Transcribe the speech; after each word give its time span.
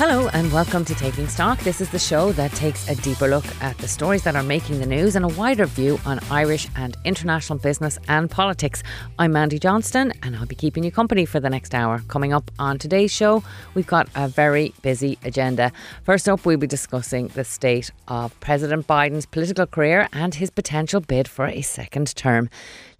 Hello 0.00 0.30
and 0.32 0.50
welcome 0.50 0.82
to 0.86 0.94
Taking 0.94 1.28
Stock. 1.28 1.58
This 1.58 1.82
is 1.82 1.90
the 1.90 1.98
show 1.98 2.32
that 2.32 2.50
takes 2.52 2.88
a 2.88 2.94
deeper 3.02 3.28
look 3.28 3.44
at 3.60 3.76
the 3.76 3.86
stories 3.86 4.22
that 4.22 4.34
are 4.34 4.42
making 4.42 4.80
the 4.80 4.86
news 4.86 5.14
and 5.14 5.26
a 5.26 5.28
wider 5.28 5.66
view 5.66 6.00
on 6.06 6.20
Irish 6.30 6.68
and 6.74 6.96
international 7.04 7.58
business 7.58 7.98
and 8.08 8.30
politics. 8.30 8.82
I'm 9.18 9.32
Mandy 9.32 9.58
Johnston 9.58 10.14
and 10.22 10.34
I'll 10.36 10.46
be 10.46 10.54
keeping 10.54 10.84
you 10.84 10.90
company 10.90 11.26
for 11.26 11.38
the 11.38 11.50
next 11.50 11.74
hour. 11.74 11.98
Coming 12.08 12.32
up 12.32 12.50
on 12.58 12.78
today's 12.78 13.12
show, 13.12 13.44
we've 13.74 13.86
got 13.86 14.08
a 14.14 14.26
very 14.26 14.72
busy 14.80 15.18
agenda. 15.22 15.70
First 16.04 16.30
up, 16.30 16.46
we'll 16.46 16.56
be 16.56 16.66
discussing 16.66 17.28
the 17.28 17.44
state 17.44 17.90
of 18.08 18.40
President 18.40 18.86
Biden's 18.86 19.26
political 19.26 19.66
career 19.66 20.08
and 20.14 20.34
his 20.34 20.48
potential 20.48 21.02
bid 21.02 21.28
for 21.28 21.46
a 21.46 21.60
second 21.60 22.16
term. 22.16 22.48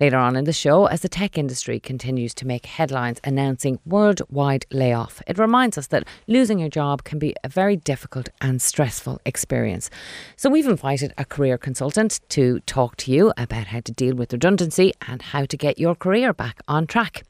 Later 0.01 0.17
on 0.17 0.35
in 0.35 0.45
the 0.45 0.53
show, 0.55 0.87
as 0.87 1.03
the 1.03 1.11
tech 1.11 1.37
industry 1.37 1.79
continues 1.79 2.33
to 2.37 2.47
make 2.47 2.65
headlines 2.65 3.21
announcing 3.23 3.81
worldwide 3.85 4.65
layoff, 4.71 5.21
it 5.27 5.37
reminds 5.37 5.77
us 5.77 5.89
that 5.89 6.09
losing 6.27 6.59
your 6.59 6.71
job 6.71 7.05
can 7.05 7.19
be 7.19 7.35
a 7.45 7.51
very 7.51 7.77
difficult 7.77 8.31
and 8.41 8.63
stressful 8.63 9.21
experience. 9.27 9.91
So 10.37 10.49
we've 10.49 10.67
invited 10.67 11.13
a 11.19 11.27
career 11.27 11.59
consultant 11.59 12.19
to 12.31 12.61
talk 12.61 12.97
to 12.97 13.13
you 13.13 13.35
about 13.37 13.67
how 13.67 13.81
to 13.81 13.93
deal 13.93 14.15
with 14.15 14.33
redundancy 14.33 14.95
and 15.07 15.21
how 15.21 15.45
to 15.45 15.57
get 15.59 15.79
your 15.79 15.95
career 15.95 16.33
back 16.33 16.63
on 16.67 16.87
track. 16.87 17.25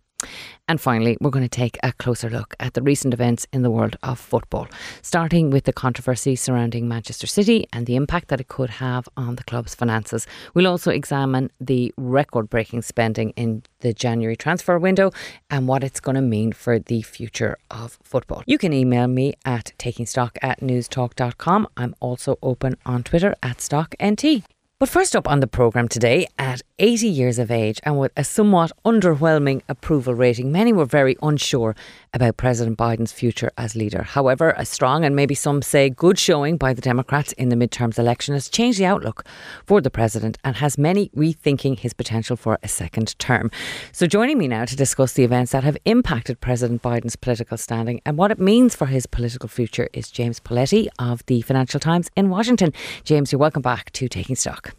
And 0.71 0.81
finally, 0.81 1.17
we're 1.21 1.31
going 1.31 1.45
to 1.45 1.49
take 1.49 1.81
a 1.83 1.93
closer 1.95 2.31
look 2.31 2.55
at 2.61 2.75
the 2.75 2.83
recent 2.83 3.13
events 3.13 3.45
in 3.53 3.63
the 3.63 3.73
world 3.73 3.97
of 4.05 4.21
football, 4.21 4.69
starting 5.03 5.51
with 5.51 5.65
the 5.65 5.73
controversy 5.73 6.37
surrounding 6.37 6.87
Manchester 6.87 7.27
City 7.27 7.67
and 7.73 7.87
the 7.87 7.97
impact 7.97 8.29
that 8.29 8.41
it 8.41 8.47
could 8.47 8.71
have 8.71 9.09
on 9.17 9.35
the 9.35 9.43
club's 9.43 9.75
finances. 9.75 10.29
We'll 10.55 10.69
also 10.69 10.93
examine 10.93 11.51
the 11.61 11.93
record 11.97 12.49
breaking 12.49 12.83
spending 12.83 13.31
in 13.31 13.65
the 13.81 13.93
January 13.93 14.37
transfer 14.37 14.79
window 14.79 15.11
and 15.51 15.67
what 15.67 15.83
it's 15.83 15.99
going 15.99 16.15
to 16.15 16.23
mean 16.23 16.53
for 16.53 16.79
the 16.79 17.03
future 17.03 17.59
of 17.73 17.99
football. 18.05 18.45
You 18.47 18.57
can 18.57 18.73
email 18.73 19.09
me 19.09 19.35
at 19.45 19.73
takingstock 19.77 20.37
at 20.41 20.61
newstalk.com. 20.61 21.67
I'm 21.77 21.97
also 21.99 22.39
open 22.45 22.77
on 22.87 23.03
Twitter 23.03 23.35
at 23.43 23.57
StockNT. 23.57 24.45
But 24.81 24.89
first 24.89 25.15
up 25.15 25.29
on 25.29 25.41
the 25.41 25.47
programme 25.47 25.89
today, 25.89 26.27
at 26.39 26.63
80 26.79 27.07
years 27.07 27.39
of 27.39 27.51
age 27.51 27.81
and 27.83 27.99
with 27.99 28.13
a 28.17 28.25
somewhat 28.25 28.73
underwhelming 28.87 29.61
approval 29.69 30.15
rating, 30.15 30.51
many 30.51 30.73
were 30.73 30.87
very 30.87 31.19
unsure 31.23 31.77
about 32.15 32.39
President 32.39 32.79
Biden's 32.79 33.13
future 33.13 33.51
as 33.59 33.77
leader. 33.77 34.03
However, 34.03 34.55
a 34.57 34.65
strong 34.65 35.05
and 35.05 35.15
maybe 35.15 35.35
some 35.35 35.61
say 35.61 35.91
good 35.91 36.19
showing 36.19 36.57
by 36.57 36.73
the 36.73 36.81
Democrats 36.81 37.33
in 37.33 37.51
the 37.51 37.57
midterms 37.57 37.99
election 37.99 38.33
has 38.33 38.49
changed 38.49 38.79
the 38.79 38.87
outlook 38.87 39.27
for 39.67 39.83
the 39.83 39.91
president 39.91 40.39
and 40.45 40.57
has 40.57 40.79
many 40.79 41.11
rethinking 41.11 41.79
his 41.79 41.93
potential 41.93 42.35
for 42.35 42.59
a 42.63 42.69
second 42.69 43.19
term. 43.19 43.51
So, 43.93 44.07
joining 44.07 44.39
me 44.39 44.49
now 44.49 44.65
to 44.65 44.77
discuss 44.77 45.13
the 45.13 45.25
events 45.25 45.53
that 45.53 45.63
have 45.63 45.77
impacted 45.85 46.41
President 46.41 46.81
Biden's 46.81 47.17
political 47.17 47.59
standing 47.59 48.01
and 48.07 48.17
what 48.17 48.31
it 48.31 48.41
means 48.41 48.75
for 48.75 48.87
his 48.87 49.05
political 49.05 49.51
future 49.51 49.91
is 49.93 50.11
James 50.11 50.41
Politi 50.41 50.89
of 50.99 51.25
the 51.27 51.43
Financial 51.43 51.79
Times 51.79 52.11
in 52.17 52.31
Washington. 52.31 52.73
James, 53.05 53.31
you're 53.31 53.39
welcome 53.39 53.61
back 53.61 53.91
to 53.93 54.09
Taking 54.09 54.37
Stock. 54.37 54.70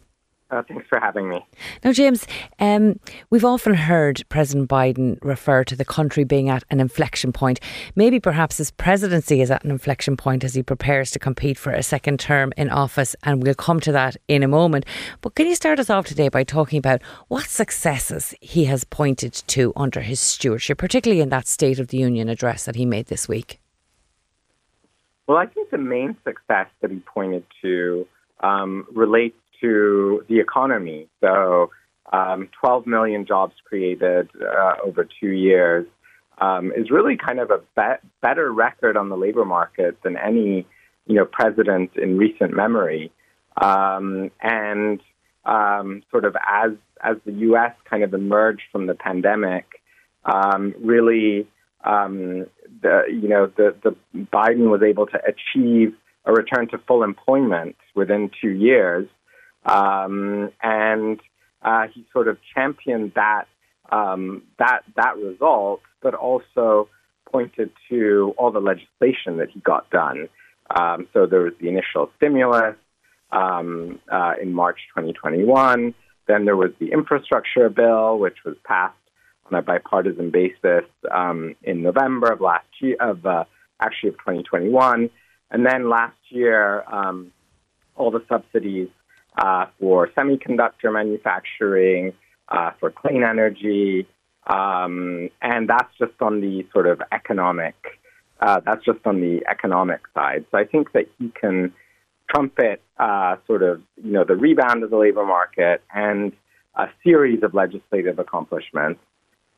Uh, 0.52 0.62
thanks 0.68 0.86
for 0.86 1.00
having 1.00 1.30
me. 1.30 1.42
Now, 1.82 1.92
James, 1.92 2.26
um, 2.58 3.00
we've 3.30 3.44
often 3.44 3.72
heard 3.72 4.22
President 4.28 4.68
Biden 4.68 5.18
refer 5.22 5.64
to 5.64 5.74
the 5.74 5.84
country 5.84 6.24
being 6.24 6.50
at 6.50 6.62
an 6.68 6.78
inflection 6.78 7.32
point. 7.32 7.58
Maybe 7.96 8.20
perhaps 8.20 8.58
his 8.58 8.70
presidency 8.70 9.40
is 9.40 9.50
at 9.50 9.64
an 9.64 9.70
inflection 9.70 10.14
point 10.14 10.44
as 10.44 10.54
he 10.54 10.62
prepares 10.62 11.10
to 11.12 11.18
compete 11.18 11.56
for 11.56 11.72
a 11.72 11.82
second 11.82 12.20
term 12.20 12.52
in 12.58 12.68
office, 12.68 13.16
and 13.22 13.42
we'll 13.42 13.54
come 13.54 13.80
to 13.80 13.92
that 13.92 14.18
in 14.28 14.42
a 14.42 14.48
moment. 14.48 14.84
But 15.22 15.36
can 15.36 15.46
you 15.46 15.54
start 15.54 15.80
us 15.80 15.88
off 15.88 16.04
today 16.04 16.28
by 16.28 16.44
talking 16.44 16.78
about 16.78 17.00
what 17.28 17.46
successes 17.46 18.34
he 18.42 18.66
has 18.66 18.84
pointed 18.84 19.32
to 19.32 19.72
under 19.74 20.00
his 20.00 20.20
stewardship, 20.20 20.76
particularly 20.76 21.22
in 21.22 21.30
that 21.30 21.46
State 21.46 21.78
of 21.78 21.88
the 21.88 21.96
Union 21.96 22.28
address 22.28 22.66
that 22.66 22.76
he 22.76 22.84
made 22.84 23.06
this 23.06 23.26
week? 23.26 23.58
Well, 25.26 25.38
I 25.38 25.46
think 25.46 25.70
the 25.70 25.78
main 25.78 26.14
success 26.24 26.66
that 26.82 26.90
he 26.90 26.98
pointed 26.98 27.46
to 27.62 28.06
um, 28.40 28.86
relates 28.92 29.36
to 29.62 30.24
the 30.28 30.40
economy. 30.40 31.08
So, 31.20 31.70
um, 32.12 32.50
12 32.60 32.86
million 32.86 33.24
jobs 33.24 33.54
created 33.64 34.28
uh, 34.38 34.74
over 34.84 35.08
two 35.20 35.30
years 35.30 35.86
um, 36.38 36.72
is 36.76 36.90
really 36.90 37.16
kind 37.16 37.40
of 37.40 37.50
a 37.50 37.58
be- 37.74 38.08
better 38.20 38.52
record 38.52 38.96
on 38.96 39.08
the 39.08 39.16
labor 39.16 39.44
market 39.44 39.96
than 40.02 40.16
any, 40.18 40.66
you 41.06 41.14
know, 41.14 41.24
president 41.24 41.92
in 41.96 42.18
recent 42.18 42.54
memory. 42.54 43.10
Um, 43.60 44.30
and 44.40 45.00
um, 45.44 46.02
sort 46.10 46.24
of 46.24 46.36
as 46.46 46.72
as 47.02 47.16
the 47.26 47.32
U.S. 47.32 47.72
kind 47.88 48.02
of 48.02 48.14
emerged 48.14 48.62
from 48.70 48.86
the 48.86 48.94
pandemic, 48.94 49.66
um, 50.24 50.74
really, 50.80 51.48
um, 51.84 52.46
the 52.80 53.02
you 53.08 53.28
know 53.28 53.50
the 53.56 53.74
the 53.82 53.96
Biden 54.32 54.70
was 54.70 54.82
able 54.82 55.06
to 55.06 55.18
achieve 55.26 55.94
a 56.24 56.32
return 56.32 56.68
to 56.68 56.78
full 56.86 57.02
employment 57.02 57.76
within 57.94 58.30
two 58.40 58.50
years. 58.50 59.08
Um, 59.64 60.50
and 60.62 61.20
uh, 61.62 61.86
he 61.92 62.04
sort 62.12 62.28
of 62.28 62.38
championed 62.54 63.12
that 63.14 63.44
um, 63.90 64.42
that 64.58 64.80
that 64.96 65.16
result, 65.16 65.80
but 66.02 66.14
also 66.14 66.88
pointed 67.30 67.70
to 67.88 68.34
all 68.36 68.50
the 68.50 68.60
legislation 68.60 69.38
that 69.38 69.50
he 69.50 69.60
got 69.60 69.88
done. 69.90 70.28
Um, 70.74 71.08
so 71.12 71.26
there 71.26 71.40
was 71.40 71.52
the 71.60 71.68
initial 71.68 72.10
stimulus 72.16 72.76
um, 73.30 74.00
uh, 74.10 74.34
in 74.40 74.52
March 74.52 74.78
2021. 74.94 75.94
Then 76.26 76.44
there 76.44 76.56
was 76.56 76.70
the 76.78 76.92
infrastructure 76.92 77.68
bill, 77.68 78.18
which 78.18 78.38
was 78.44 78.56
passed 78.64 78.94
on 79.50 79.58
a 79.58 79.62
bipartisan 79.62 80.30
basis 80.30 80.84
um, 81.10 81.56
in 81.62 81.82
November 81.82 82.32
of 82.32 82.40
last 82.40 82.66
year, 82.80 82.96
of 83.00 83.24
uh, 83.26 83.44
actually 83.80 84.10
of 84.10 84.18
2021. 84.18 85.10
And 85.50 85.66
then 85.66 85.90
last 85.90 86.16
year, 86.30 86.84
um, 86.90 87.32
all 87.96 88.10
the 88.10 88.24
subsidies 88.28 88.88
uh, 89.36 89.66
for 89.80 90.08
semiconductor 90.08 90.92
manufacturing, 90.92 92.12
uh, 92.48 92.70
for 92.78 92.90
clean 92.90 93.22
energy, 93.22 94.06
um, 94.46 95.30
and 95.40 95.68
that's 95.68 95.90
just 95.98 96.20
on 96.20 96.40
the 96.40 96.66
sort 96.72 96.86
of 96.86 97.00
economic. 97.12 97.74
Uh, 98.40 98.60
that's 98.64 98.84
just 98.84 98.98
on 99.06 99.20
the 99.20 99.40
economic 99.48 100.00
side. 100.14 100.44
So 100.50 100.58
I 100.58 100.64
think 100.64 100.92
that 100.92 101.06
he 101.18 101.30
can 101.30 101.72
trumpet 102.28 102.82
uh, 102.98 103.36
sort 103.46 103.62
of 103.62 103.82
you 104.02 104.12
know 104.12 104.24
the 104.24 104.36
rebound 104.36 104.82
of 104.82 104.90
the 104.90 104.96
labor 104.96 105.24
market 105.24 105.82
and 105.94 106.32
a 106.74 106.88
series 107.04 107.42
of 107.42 107.54
legislative 107.54 108.18
accomplishments, 108.18 109.00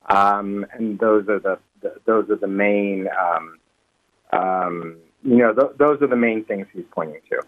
um, 0.09 0.67
and 0.73 0.99
those 0.99 1.29
are 1.29 1.39
the, 1.39 1.59
the, 1.81 1.95
those 2.05 2.29
are 2.31 2.37
the 2.37 2.47
main 2.47 3.09
um, 3.09 3.59
um 4.33 4.97
you 5.25 5.39
know, 5.39 5.55
th- 5.55 5.73
those 5.79 6.03
are 6.03 6.07
the 6.07 6.17
main 6.17 6.45
things 6.45 6.67
he's 6.73 6.85
pointing 6.91 7.21
to. 7.31 7.41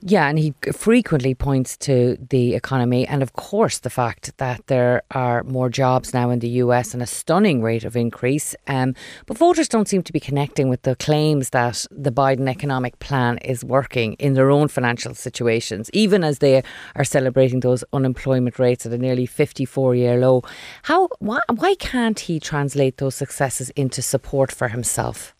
Yeah, 0.00 0.28
and 0.28 0.36
he 0.36 0.52
frequently 0.72 1.32
points 1.34 1.76
to 1.78 2.18
the 2.28 2.54
economy 2.56 3.06
and, 3.06 3.22
of 3.22 3.34
course, 3.34 3.78
the 3.78 3.90
fact 3.90 4.36
that 4.38 4.66
there 4.66 5.02
are 5.12 5.44
more 5.44 5.68
jobs 5.68 6.12
now 6.12 6.30
in 6.30 6.40
the 6.40 6.48
US 6.64 6.92
and 6.92 7.00
a 7.02 7.06
stunning 7.06 7.62
rate 7.62 7.84
of 7.84 7.96
increase. 7.96 8.56
Um, 8.66 8.96
but 9.26 9.38
voters 9.38 9.68
don't 9.68 9.86
seem 9.86 10.02
to 10.02 10.12
be 10.12 10.18
connecting 10.18 10.68
with 10.68 10.82
the 10.82 10.96
claims 10.96 11.50
that 11.50 11.86
the 11.92 12.10
Biden 12.10 12.48
economic 12.48 12.98
plan 12.98 13.38
is 13.38 13.64
working 13.64 14.14
in 14.14 14.34
their 14.34 14.50
own 14.50 14.66
financial 14.66 15.14
situations, 15.14 15.88
even 15.92 16.24
as 16.24 16.40
they 16.40 16.64
are 16.96 17.04
celebrating 17.04 17.60
those 17.60 17.84
unemployment 17.92 18.58
rates 18.58 18.84
at 18.86 18.92
a 18.92 18.98
nearly 18.98 19.26
54 19.26 19.94
year 19.94 20.18
low. 20.18 20.42
How, 20.82 21.08
why, 21.20 21.38
why 21.48 21.76
can't 21.76 22.18
he 22.18 22.40
translate 22.40 22.96
those 22.96 23.14
successes 23.14 23.70
into 23.70 24.02
support 24.02 24.50
for 24.50 24.66
himself? 24.68 25.36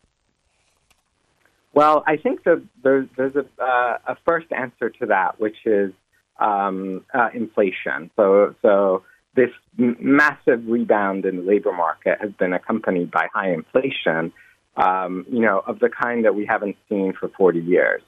Well, 1.72 2.02
I 2.06 2.16
think 2.16 2.40
there's, 2.44 2.62
there's 2.82 3.36
a, 3.36 3.62
uh, 3.62 3.98
a 4.06 4.16
first 4.26 4.46
answer 4.52 4.90
to 4.90 5.06
that, 5.06 5.38
which 5.38 5.56
is 5.64 5.92
um, 6.38 7.04
uh, 7.14 7.28
inflation. 7.32 8.10
So, 8.16 8.54
so 8.62 9.04
this 9.36 9.50
m- 9.78 9.96
massive 10.00 10.66
rebound 10.66 11.24
in 11.26 11.36
the 11.36 11.42
labor 11.42 11.72
market 11.72 12.18
has 12.20 12.32
been 12.32 12.52
accompanied 12.52 13.10
by 13.10 13.28
high 13.32 13.52
inflation, 13.52 14.32
um, 14.76 15.26
you 15.30 15.40
know, 15.40 15.62
of 15.66 15.78
the 15.78 15.88
kind 15.88 16.24
that 16.24 16.34
we 16.34 16.46
haven't 16.46 16.76
seen 16.88 17.12
for 17.12 17.28
40 17.36 17.60
years. 17.60 18.02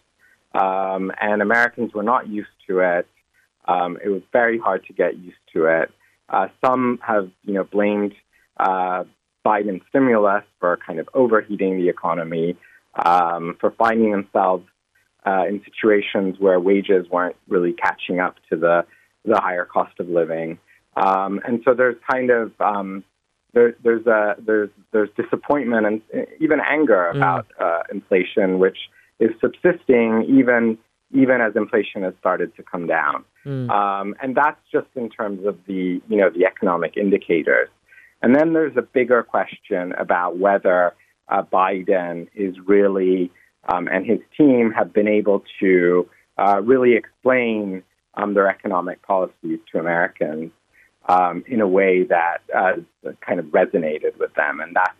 Um, 0.54 1.12
and 1.20 1.40
Americans 1.40 1.94
were 1.94 2.02
not 2.02 2.28
used 2.28 2.50
to 2.68 2.80
it. 2.80 3.06
Um, 3.66 3.96
it 4.04 4.08
was 4.08 4.22
very 4.32 4.58
hard 4.58 4.84
to 4.86 4.92
get 4.92 5.16
used 5.18 5.36
to 5.54 5.66
it. 5.66 5.90
Uh, 6.28 6.48
some 6.64 6.98
have, 7.06 7.30
you 7.44 7.54
know, 7.54 7.64
blamed 7.64 8.14
uh, 8.58 9.04
Biden 9.46 9.80
stimulus 9.88 10.44
for 10.58 10.78
kind 10.84 10.98
of 10.98 11.08
overheating 11.14 11.76
the 11.76 11.88
economy 11.88 12.56
um, 12.94 13.56
for 13.60 13.70
finding 13.72 14.12
themselves 14.12 14.66
uh, 15.26 15.44
in 15.48 15.62
situations 15.64 16.36
where 16.38 16.58
wages 16.58 17.06
weren't 17.10 17.36
really 17.48 17.72
catching 17.72 18.20
up 18.20 18.36
to 18.50 18.56
the 18.56 18.84
the 19.24 19.36
higher 19.36 19.64
cost 19.64 20.00
of 20.00 20.08
living, 20.08 20.58
um, 20.96 21.40
and 21.44 21.62
so 21.64 21.74
there's 21.74 21.96
kind 22.10 22.30
of 22.30 22.52
um, 22.60 23.04
there, 23.52 23.74
there's 23.82 24.06
a 24.06 24.34
there's 24.38 24.70
there's 24.92 25.10
disappointment 25.16 25.86
and 25.86 26.26
even 26.40 26.60
anger 26.60 27.10
mm. 27.12 27.16
about 27.16 27.46
mm. 27.48 27.64
uh, 27.64 27.82
inflation, 27.92 28.58
which 28.58 28.78
is 29.20 29.30
subsisting 29.40 30.24
even 30.28 30.78
even 31.14 31.40
as 31.40 31.54
inflation 31.54 32.02
has 32.02 32.14
started 32.18 32.54
to 32.56 32.62
come 32.62 32.86
down. 32.86 33.24
Mm. 33.44 33.70
Um, 33.70 34.14
and 34.22 34.34
that's 34.34 34.60
just 34.72 34.86
in 34.96 35.10
terms 35.10 35.46
of 35.46 35.58
the 35.66 36.00
you 36.08 36.16
know 36.16 36.30
the 36.30 36.46
economic 36.46 36.96
indicators. 36.96 37.68
And 38.22 38.36
then 38.36 38.52
there's 38.52 38.76
a 38.76 38.82
bigger 38.82 39.22
question 39.22 39.92
about 39.98 40.38
whether 40.38 40.94
uh, 41.32 41.42
Biden 41.42 42.28
is 42.34 42.54
really 42.66 43.30
um, 43.68 43.88
and 43.88 44.04
his 44.04 44.18
team 44.36 44.72
have 44.72 44.92
been 44.92 45.08
able 45.08 45.44
to 45.60 46.08
uh, 46.36 46.60
really 46.62 46.94
explain 46.94 47.82
um, 48.14 48.34
their 48.34 48.48
economic 48.48 49.00
policies 49.02 49.60
to 49.70 49.78
Americans 49.78 50.50
um, 51.08 51.44
in 51.46 51.60
a 51.60 51.68
way 51.68 52.04
that 52.04 52.38
uh, 52.54 52.72
kind 53.26 53.40
of 53.40 53.46
resonated 53.46 54.18
with 54.18 54.34
them, 54.34 54.60
and 54.60 54.74
that's 54.76 54.98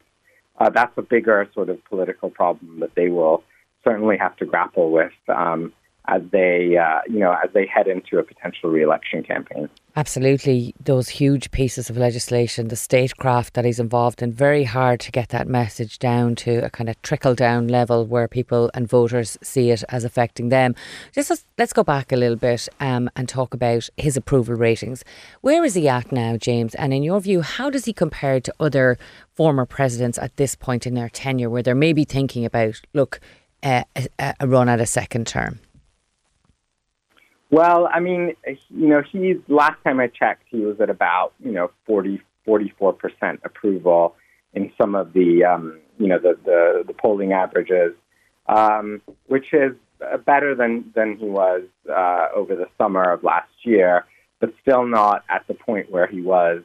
uh, 0.59 0.71
that's 0.71 0.97
a 0.97 1.03
bigger 1.03 1.49
sort 1.55 1.69
of 1.69 1.85
political 1.85 2.31
problem 2.31 2.81
that 2.81 2.95
they 2.95 3.09
will 3.09 3.43
certainly 3.85 4.17
have 4.17 4.37
to 4.37 4.47
grapple 4.47 4.91
with 4.91 5.13
um, 5.29 5.73
as 6.07 6.23
they, 6.33 6.77
uh, 6.77 7.01
you 7.07 7.21
know, 7.21 7.37
as 7.45 7.51
they 7.53 7.67
head 7.67 7.87
into 7.87 8.19
a 8.19 8.25
potential 8.25 8.71
re-election 8.71 9.23
campaign. 9.23 9.69
Absolutely, 9.95 10.75
those 10.83 11.09
huge 11.09 11.51
pieces 11.51 11.91
of 11.91 11.97
legislation, 11.97 12.69
the 12.69 12.77
statecraft 12.77 13.55
that 13.55 13.65
he's 13.65 13.79
involved 13.79 14.23
in, 14.23 14.33
very 14.33 14.65
hard 14.65 14.99
to 15.01 15.13
get 15.13 15.29
that 15.29 15.47
message 15.47 15.99
down 15.99 16.35
to 16.35 16.65
a 16.65 16.71
kind 16.71 16.89
of 16.89 17.01
trickle 17.03 17.35
down 17.35 17.69
level 17.69 18.05
where 18.05 18.27
people 18.27 18.71
and 18.75 18.89
voters 18.89 19.39
see 19.43 19.71
it 19.71 19.85
as 19.91 20.03
affecting 20.03 20.49
them. 20.49 20.75
Just 21.13 21.31
let's, 21.31 21.45
let's 21.59 21.73
go 21.73 21.85
back 21.85 22.11
a 22.11 22.17
little 22.17 22.37
bit 22.37 22.69
um, 22.81 23.09
and 23.15 23.29
talk 23.29 23.55
about 23.55 23.89
his 23.97 24.17
approval 24.17 24.57
ratings. 24.57 25.05
Where 25.43 25.63
is 25.63 25.75
he 25.75 25.89
at 25.89 26.11
now, 26.11 26.37
James? 26.37 26.75
And 26.77 26.93
in 26.93 27.03
your 27.03 27.21
view, 27.21 27.43
how 27.43 27.71
does 27.71 27.85
he 27.85 27.93
compare 27.93 28.41
to 28.41 28.55
other 28.59 28.99
former 29.35 29.67
presidents 29.67 30.19
at 30.19 30.37
this 30.37 30.57
point 30.57 30.87
in 30.87 30.95
their 30.95 31.11
tenure, 31.11 31.51
where 31.51 31.63
they're 31.63 31.75
maybe 31.75 32.05
thinking 32.05 32.45
about, 32.45 32.81
look, 32.93 33.21
uh, 33.63 33.85
a, 34.19 34.35
a 34.41 34.49
run 34.49 34.69
at 34.69 34.81
a 34.81 34.87
second 34.87 35.27
term? 35.27 35.61
Well, 37.53 37.87
I 37.93 38.01
mean, 38.01 38.35
you 38.47 38.89
know, 38.89 39.03
he's 39.03 39.37
last 39.47 39.77
time 39.85 40.01
I 40.01 40.07
checked, 40.07 40.45
he 40.49 40.61
was 40.61 40.81
at 40.81 40.89
about 40.89 41.35
you 41.39 41.53
know 41.53 41.71
40, 41.87 42.21
44 42.47 42.95
percent 42.95 43.41
approval 43.45 44.17
in 44.55 44.73
some 44.81 44.95
of 44.95 45.13
the 45.13 45.45
um, 45.45 45.79
you 45.99 46.09
know 46.09 46.19
the 46.19 46.39
the, 46.47 46.83
the 46.87 46.95
polling 46.95 47.35
averages, 47.35 47.93
um, 48.47 49.03
which 49.27 49.53
is 49.53 49.73
better 50.25 50.55
than 50.55 50.91
than 50.95 51.19
he 51.19 51.27
was 51.27 51.65
uh, 51.91 52.29
over 52.35 52.57
the 52.57 52.69
summer 52.79 53.13
of 53.13 53.23
last 53.23 53.53
year, 53.65 54.07
but 54.41 54.55
still 54.63 54.87
not 54.87 55.23
at 55.29 55.47
the 55.47 55.53
point 55.53 55.91
where 55.91 56.07
he 56.07 56.23
was 56.23 56.63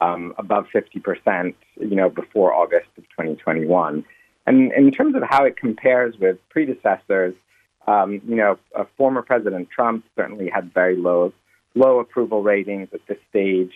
um, 0.00 0.32
above 0.38 0.64
50 0.72 1.00
percent, 1.00 1.54
you 1.78 1.94
know, 1.94 2.08
before 2.08 2.54
August 2.54 2.88
of 2.96 3.04
2021. 3.10 4.06
And 4.46 4.72
in 4.72 4.90
terms 4.90 5.14
of 5.16 5.22
how 5.28 5.44
it 5.44 5.58
compares 5.58 6.16
with 6.18 6.38
predecessors, 6.48 7.34
um, 7.86 8.20
you 8.26 8.36
know, 8.36 8.58
former 8.96 9.22
President 9.22 9.68
Trump 9.70 10.04
certainly 10.16 10.48
had 10.48 10.72
very 10.72 10.96
low 10.96 11.32
low 11.74 12.00
approval 12.00 12.42
ratings 12.42 12.88
at 12.92 13.00
this 13.06 13.18
stage. 13.28 13.72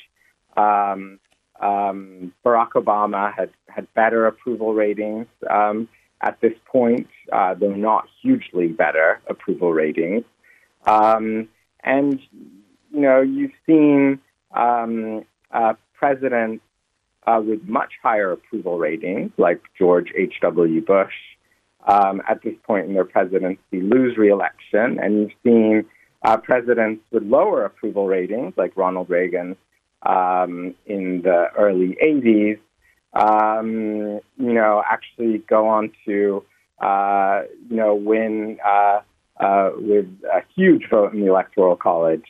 Um, 0.56 1.19
um, 1.61 2.33
Barack 2.45 2.73
Obama 2.73 3.33
had 3.33 3.51
had 3.69 3.93
better 3.95 4.27
approval 4.27 4.75
ratings 4.75 5.27
um, 5.49 5.89
at 6.21 6.41
this 6.41 6.55
point, 6.67 7.09
uh, 7.33 7.55
though 7.55 7.75
not 7.75 8.06
hugely 8.23 8.69
better 8.69 9.21
approval 9.29 9.73
ratings. 9.73 10.25
Um, 10.87 11.49
and 11.83 12.21
you 12.93 13.01
know, 13.01 13.21
you've 13.21 13.53
seen 13.67 14.21
um, 14.53 15.25
uh, 15.51 15.75
presidents 15.95 16.62
with 17.27 17.65
much 17.65 17.95
higher 18.03 18.33
approval 18.33 18.79
ratings, 18.79 19.33
like 19.39 19.62
George 19.79 20.12
H.W. 20.15 20.81
Bush, 20.83 21.15
um, 21.86 22.22
at 22.28 22.42
this 22.42 22.54
point 22.66 22.86
in 22.86 22.94
their 22.94 23.04
presidency 23.04 23.81
lose 23.81 24.16
reelection. 24.16 24.98
And 24.98 25.20
you've 25.20 25.32
seen 25.42 25.84
uh, 26.22 26.38
presidents 26.38 27.02
with 27.10 27.22
lower 27.22 27.64
approval 27.64 28.06
ratings, 28.06 28.54
like 28.56 28.76
Ronald 28.76 29.10
Reagan 29.10 29.56
um, 30.04 30.75
in 30.86 31.22
the 31.22 31.48
early 31.56 31.96
80s, 32.02 32.58
um, 33.12 34.20
you 34.38 34.52
know, 34.52 34.82
actually 34.88 35.38
go 35.38 35.69
on 35.69 35.92
to, 36.06 36.44
uh, 36.81 37.42
you 37.69 37.76
know, 37.76 37.94
win 37.94 38.58
uh, 38.64 39.00
uh 39.40 39.70
with 39.76 40.06
a 40.32 40.42
huge 40.54 40.88
vote 40.90 41.12
in 41.12 41.20
the 41.20 41.26
Electoral 41.26 41.76
College, 41.76 42.25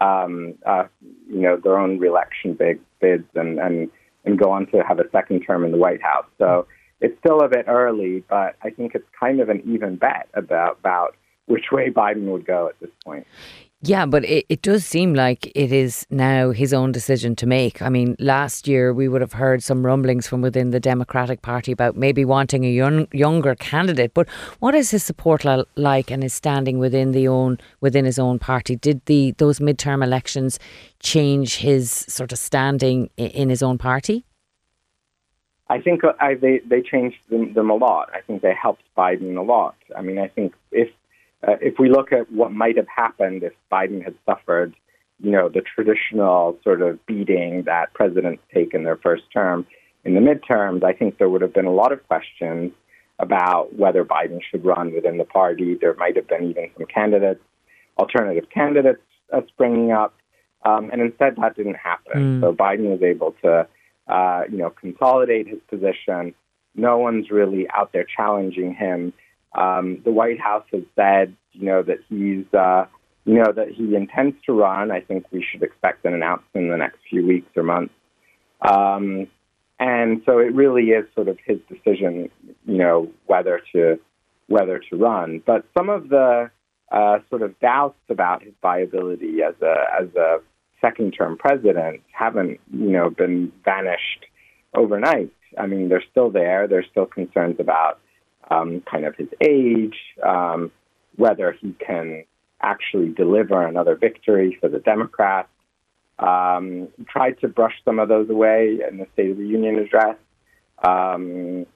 um, 0.00 0.54
uh, 0.66 0.84
you 1.28 1.40
know, 1.40 1.56
their 1.56 1.78
own 1.78 1.98
reelection 1.98 2.54
big 2.54 2.80
bids 3.00 3.28
and, 3.34 3.58
and, 3.58 3.90
and 4.24 4.38
go 4.38 4.50
on 4.50 4.66
to 4.66 4.78
have 4.78 4.98
a 4.98 5.08
second 5.10 5.40
term 5.40 5.64
in 5.64 5.72
the 5.72 5.78
White 5.78 6.02
House. 6.02 6.26
So, 6.38 6.66
it's 7.00 7.18
still 7.18 7.40
a 7.40 7.48
bit 7.48 7.66
early, 7.68 8.24
but 8.28 8.56
I 8.62 8.70
think 8.70 8.94
it's 8.94 9.08
kind 9.18 9.40
of 9.40 9.48
an 9.48 9.62
even 9.66 9.96
bet 9.96 10.28
about 10.34 10.78
about 10.78 11.16
which 11.46 11.66
way 11.70 11.90
Biden 11.90 12.24
would 12.32 12.46
go 12.46 12.68
at 12.68 12.78
this 12.80 12.90
point. 13.04 13.26
Yeah, 13.82 14.06
but 14.06 14.24
it, 14.24 14.46
it 14.48 14.62
does 14.62 14.86
seem 14.86 15.14
like 15.14 15.46
it 15.54 15.70
is 15.70 16.06
now 16.08 16.50
his 16.50 16.72
own 16.72 16.92
decision 16.92 17.36
to 17.36 17.46
make. 17.46 17.82
I 17.82 17.90
mean, 17.90 18.16
last 18.18 18.66
year 18.66 18.92
we 18.92 19.06
would 19.06 19.20
have 19.20 19.34
heard 19.34 19.62
some 19.62 19.84
rumblings 19.84 20.26
from 20.26 20.40
within 20.40 20.70
the 20.70 20.80
Democratic 20.80 21.42
Party 21.42 21.72
about 21.72 21.94
maybe 21.94 22.24
wanting 22.24 22.64
a 22.64 22.70
young, 22.70 23.06
younger 23.12 23.54
candidate. 23.54 24.14
But 24.14 24.28
what 24.60 24.74
is 24.74 24.90
his 24.90 25.04
support 25.04 25.44
like 25.76 26.10
and 26.10 26.22
his 26.22 26.32
standing 26.32 26.78
within 26.78 27.12
the 27.12 27.28
own 27.28 27.58
within 27.80 28.06
his 28.06 28.18
own 28.18 28.38
party? 28.38 28.76
Did 28.76 29.04
the 29.04 29.32
those 29.36 29.60
midterm 29.60 30.02
elections 30.02 30.58
change 31.00 31.56
his 31.56 31.90
sort 31.90 32.32
of 32.32 32.38
standing 32.38 33.10
in 33.18 33.50
his 33.50 33.62
own 33.62 33.76
party? 33.76 34.24
I 35.68 35.80
think 35.80 36.04
uh, 36.04 36.12
I, 36.20 36.34
they 36.34 36.60
they 36.66 36.82
changed 36.82 37.18
them, 37.28 37.52
them, 37.54 37.70
a 37.70 37.74
lot. 37.74 38.10
I 38.14 38.20
think 38.20 38.42
they 38.42 38.54
helped 38.54 38.82
Biden 38.96 39.36
a 39.36 39.42
lot. 39.42 39.74
I 39.96 40.02
mean, 40.02 40.18
I 40.18 40.28
think 40.28 40.54
if 40.70 40.88
uh, 41.46 41.56
if 41.60 41.78
we 41.78 41.90
look 41.90 42.12
at 42.12 42.30
what 42.30 42.52
might 42.52 42.76
have 42.76 42.88
happened 42.88 43.42
if 43.42 43.52
Biden 43.70 44.02
had 44.02 44.14
suffered, 44.24 44.74
you 45.20 45.30
know, 45.30 45.48
the 45.48 45.62
traditional 45.62 46.58
sort 46.62 46.82
of 46.82 47.04
beating 47.06 47.64
that 47.64 47.94
presidents 47.94 48.42
take 48.54 48.74
in 48.74 48.84
their 48.84 48.96
first 48.96 49.24
term 49.32 49.66
in 50.04 50.14
the 50.14 50.20
midterms, 50.20 50.84
I 50.84 50.92
think 50.92 51.18
there 51.18 51.28
would 51.28 51.42
have 51.42 51.52
been 51.52 51.66
a 51.66 51.72
lot 51.72 51.92
of 51.92 52.06
questions 52.06 52.72
about 53.18 53.74
whether 53.74 54.04
Biden 54.04 54.40
should 54.50 54.64
run 54.64 54.94
within 54.94 55.18
the 55.18 55.24
party. 55.24 55.74
There 55.74 55.94
might 55.94 56.16
have 56.16 56.28
been 56.28 56.50
even 56.50 56.70
some 56.76 56.86
candidates, 56.86 57.42
alternative 57.98 58.48
candidates, 58.50 59.02
uh, 59.32 59.40
springing 59.48 59.90
up, 59.90 60.14
um, 60.64 60.90
and 60.92 61.00
instead 61.00 61.36
that 61.36 61.56
didn't 61.56 61.76
happen. 61.76 62.40
Mm. 62.40 62.40
So 62.40 62.52
Biden 62.52 62.90
was 62.90 63.02
able 63.02 63.34
to 63.42 63.66
uh, 64.06 64.42
you 64.50 64.58
know, 64.58 64.70
consolidate 64.70 65.48
his 65.48 65.60
position. 65.68 66.34
No 66.74 66.98
one's 66.98 67.30
really 67.30 67.66
out 67.70 67.92
there 67.92 68.04
challenging 68.04 68.74
him. 68.74 69.12
Um, 69.54 70.02
the 70.04 70.10
White 70.10 70.40
House 70.40 70.64
has 70.72 70.82
said, 70.94 71.34
you 71.52 71.66
know, 71.66 71.82
that 71.82 71.98
he's, 72.08 72.44
uh, 72.52 72.86
you 73.24 73.34
know, 73.34 73.52
that 73.52 73.70
he 73.70 73.96
intends 73.96 74.36
to 74.46 74.52
run. 74.52 74.90
I 74.90 75.00
think 75.00 75.24
we 75.32 75.44
should 75.50 75.62
expect 75.62 76.04
an 76.04 76.14
announcement 76.14 76.66
in 76.66 76.70
the 76.70 76.76
next 76.76 76.98
few 77.08 77.26
weeks 77.26 77.50
or 77.56 77.62
months. 77.62 77.94
Um, 78.60 79.28
and 79.78 80.22
so 80.24 80.38
it 80.38 80.54
really 80.54 80.90
is 80.90 81.06
sort 81.14 81.28
of 81.28 81.38
his 81.44 81.58
decision, 81.68 82.30
you 82.66 82.78
know, 82.78 83.10
whether 83.26 83.60
to 83.72 83.98
whether 84.48 84.78
to 84.90 84.96
run. 84.96 85.42
But 85.44 85.64
some 85.76 85.90
of 85.90 86.08
the 86.08 86.50
uh, 86.90 87.18
sort 87.28 87.42
of 87.42 87.58
doubts 87.60 87.98
about 88.08 88.42
his 88.42 88.52
viability 88.62 89.42
as 89.42 89.54
a 89.60 89.74
as 90.00 90.14
a 90.14 90.38
second 90.80 91.12
term 91.12 91.36
president 91.36 92.02
haven't, 92.12 92.60
you 92.72 92.90
know, 92.90 93.10
been 93.10 93.52
vanished 93.64 94.26
overnight. 94.74 95.32
I 95.58 95.66
mean, 95.66 95.88
they're 95.88 96.04
still 96.10 96.30
there. 96.30 96.68
There's 96.68 96.86
still 96.90 97.06
concerns 97.06 97.56
about 97.58 97.98
um, 98.50 98.82
kind 98.90 99.04
of 99.04 99.16
his 99.16 99.28
age, 99.40 99.96
um, 100.22 100.70
whether 101.16 101.52
he 101.52 101.74
can 101.84 102.24
actually 102.60 103.08
deliver 103.08 103.66
another 103.66 103.96
victory 103.96 104.56
for 104.60 104.68
the 104.68 104.78
Democrats. 104.78 105.48
Um, 106.18 106.88
tried 107.08 107.40
to 107.40 107.48
brush 107.48 107.74
some 107.84 107.98
of 107.98 108.08
those 108.08 108.30
away 108.30 108.78
in 108.88 108.98
the 108.98 109.06
State 109.12 109.32
of 109.32 109.36
the 109.36 109.46
Union 109.46 109.78
address. 109.78 110.16
Um, 110.82 111.66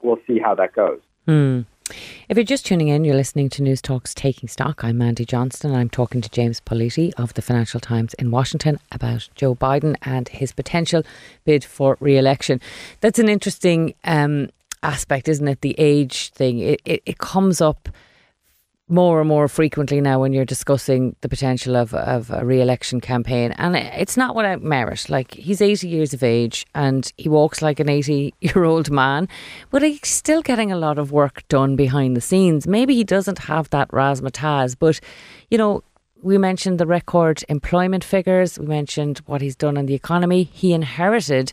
we'll 0.00 0.20
see 0.26 0.38
how 0.38 0.54
that 0.56 0.74
goes. 0.74 1.00
Hmm. 1.26 1.62
If 1.86 2.38
you're 2.38 2.44
just 2.44 2.64
tuning 2.64 2.88
in, 2.88 3.04
you're 3.04 3.14
listening 3.14 3.50
to 3.50 3.62
News 3.62 3.82
Talks 3.82 4.14
Taking 4.14 4.48
Stock. 4.48 4.82
I'm 4.82 4.96
Mandy 4.96 5.26
Johnston. 5.26 5.72
And 5.72 5.78
I'm 5.78 5.90
talking 5.90 6.22
to 6.22 6.30
James 6.30 6.58
Politi 6.58 7.12
of 7.18 7.34
the 7.34 7.42
Financial 7.42 7.78
Times 7.78 8.14
in 8.14 8.30
Washington 8.30 8.78
about 8.90 9.28
Joe 9.34 9.54
Biden 9.54 9.94
and 10.00 10.30
his 10.30 10.50
potential 10.50 11.02
bid 11.44 11.62
for 11.62 11.98
re-election. 12.00 12.58
That's 13.00 13.18
an 13.18 13.28
interesting 13.28 13.92
um, 14.04 14.48
aspect, 14.82 15.28
isn't 15.28 15.46
it? 15.46 15.60
The 15.60 15.74
age 15.76 16.30
thing. 16.30 16.60
It, 16.60 16.80
it, 16.86 17.02
it 17.04 17.18
comes 17.18 17.60
up 17.60 17.90
more 18.88 19.20
and 19.20 19.28
more 19.28 19.48
frequently 19.48 20.00
now 20.00 20.20
when 20.20 20.32
you're 20.32 20.44
discussing 20.44 21.16
the 21.22 21.28
potential 21.28 21.74
of, 21.74 21.94
of 21.94 22.30
a 22.30 22.44
re-election 22.44 23.00
campaign. 23.00 23.52
And 23.52 23.76
it's 23.76 24.16
not 24.16 24.36
without 24.36 24.62
merit. 24.62 25.08
Like 25.08 25.32
he's 25.32 25.62
80 25.62 25.88
years 25.88 26.12
of 26.12 26.22
age 26.22 26.66
and 26.74 27.10
he 27.16 27.28
walks 27.28 27.62
like 27.62 27.80
an 27.80 27.88
80 27.88 28.34
year 28.40 28.64
old 28.64 28.90
man 28.90 29.28
but 29.70 29.82
he's 29.82 30.06
still 30.06 30.42
getting 30.42 30.70
a 30.70 30.76
lot 30.76 30.98
of 30.98 31.12
work 31.12 31.46
done 31.48 31.76
behind 31.76 32.16
the 32.16 32.20
scenes. 32.20 32.66
Maybe 32.66 32.94
he 32.94 33.04
doesn't 33.04 33.38
have 33.40 33.70
that 33.70 33.88
razzmatazz 33.88 34.76
but 34.78 35.00
you 35.50 35.56
know 35.56 35.82
we 36.22 36.38
mentioned 36.38 36.78
the 36.78 36.86
record 36.86 37.44
employment 37.50 38.02
figures. 38.02 38.58
We 38.58 38.64
mentioned 38.64 39.20
what 39.26 39.42
he's 39.42 39.54
done 39.54 39.76
in 39.76 39.84
the 39.84 39.94
economy. 39.94 40.44
He 40.44 40.72
inherited 40.72 41.52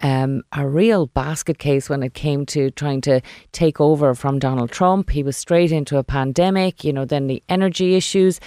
um, 0.00 0.42
a 0.52 0.68
real 0.68 1.06
basket 1.06 1.58
case 1.58 1.88
when 1.88 2.02
it 2.02 2.14
came 2.14 2.46
to 2.46 2.70
trying 2.70 3.00
to 3.02 3.20
take 3.52 3.80
over 3.80 4.14
from 4.14 4.38
Donald 4.38 4.70
Trump. 4.70 5.10
He 5.10 5.22
was 5.22 5.36
straight 5.36 5.72
into 5.72 5.96
a 5.98 6.04
pandemic, 6.04 6.84
you 6.84 6.92
know, 6.92 7.04
then 7.04 7.26
the 7.26 7.42
energy 7.48 7.94
issues. 7.94 8.40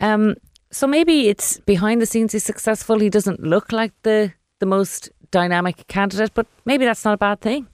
Um, 0.00 0.36
so 0.70 0.86
maybe 0.86 1.28
it's 1.28 1.58
behind 1.60 2.02
the 2.02 2.06
scenes 2.06 2.32
he's 2.32 2.44
successful. 2.44 2.98
He 2.98 3.10
doesn't 3.10 3.40
look 3.40 3.72
like 3.72 3.92
the 4.02 4.32
the 4.58 4.66
most 4.66 5.10
dynamic 5.30 5.86
candidate, 5.86 6.32
but 6.34 6.46
maybe 6.64 6.84
that's 6.84 7.04
not 7.04 7.14
a 7.14 7.18
bad 7.18 7.40
thing. 7.40 7.68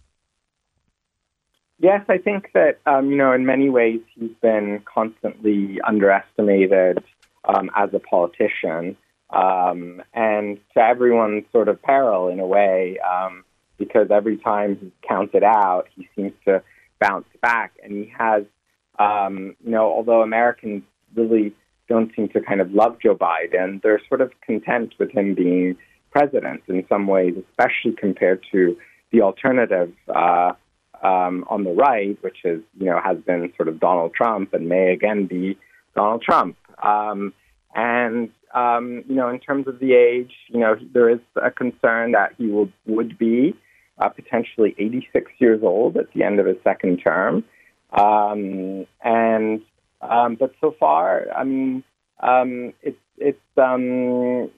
Yes, 1.78 2.04
I 2.08 2.18
think 2.18 2.50
that 2.54 2.80
um, 2.86 3.10
you 3.10 3.16
know 3.16 3.32
in 3.32 3.46
many 3.46 3.68
ways 3.68 4.00
he's 4.14 4.36
been 4.42 4.82
constantly 4.84 5.80
underestimated 5.86 7.02
um, 7.46 7.70
as 7.76 7.90
a 7.92 7.98
politician, 7.98 8.96
um, 9.34 10.02
and 10.12 10.58
to 10.74 10.80
everyone's 10.80 11.44
sort 11.52 11.68
of 11.68 11.82
peril 11.82 12.28
in 12.28 12.40
a 12.40 12.46
way, 12.46 12.98
um, 12.98 13.44
because 13.78 14.08
every 14.10 14.36
time 14.36 14.78
he's 14.80 14.92
counted 15.06 15.42
out, 15.42 15.88
he 15.96 16.08
seems 16.14 16.32
to 16.44 16.62
bounce 17.00 17.26
back, 17.42 17.72
and 17.82 17.92
he 17.92 18.12
has, 18.16 18.44
um, 18.98 19.56
you 19.64 19.70
know, 19.70 19.86
although 19.86 20.22
Americans 20.22 20.82
really 21.14 21.52
don't 21.88 22.14
seem 22.14 22.28
to 22.28 22.40
kind 22.40 22.60
of 22.60 22.72
love 22.72 22.98
Joe 23.02 23.16
Biden, 23.16 23.82
they're 23.82 24.00
sort 24.08 24.20
of 24.20 24.30
content 24.46 24.94
with 24.98 25.10
him 25.10 25.34
being 25.34 25.76
president 26.10 26.62
in 26.68 26.86
some 26.88 27.06
ways, 27.06 27.34
especially 27.50 27.92
compared 27.98 28.44
to 28.52 28.76
the 29.10 29.22
alternative. 29.22 29.92
Uh, 30.08 30.52
um, 31.02 31.44
on 31.50 31.64
the 31.64 31.70
right, 31.70 32.16
which 32.22 32.38
is 32.44 32.62
you 32.78 32.86
know 32.86 32.98
has 32.98 33.18
been 33.18 33.52
sort 33.56 33.68
of 33.68 33.78
Donald 33.78 34.14
Trump 34.14 34.54
and 34.54 34.68
may 34.70 34.92
again 34.92 35.26
be 35.26 35.58
Donald 35.94 36.22
Trump. 36.22 36.56
Um, 36.82 37.34
and 37.74 38.30
um, 38.54 39.04
you 39.08 39.16
know, 39.16 39.28
in 39.28 39.40
terms 39.40 39.66
of 39.66 39.80
the 39.80 39.94
age, 39.94 40.32
you 40.48 40.60
know, 40.60 40.76
there 40.92 41.10
is 41.10 41.20
a 41.42 41.50
concern 41.50 42.12
that 42.12 42.34
he 42.38 42.46
will 42.46 42.70
would 42.86 43.18
be 43.18 43.54
uh, 43.98 44.08
potentially 44.08 44.74
86 44.78 45.30
years 45.38 45.60
old 45.62 45.96
at 45.96 46.12
the 46.14 46.22
end 46.22 46.40
of 46.40 46.46
his 46.46 46.56
second 46.62 46.98
term. 46.98 47.44
Um, 47.92 48.86
and 49.02 49.60
um, 50.00 50.36
but 50.36 50.54
so 50.60 50.74
far, 50.78 51.26
I 51.36 51.44
mean, 51.44 51.82
um, 52.20 52.72
it's 52.82 52.98
it's 53.18 53.40
um, 53.56 54.50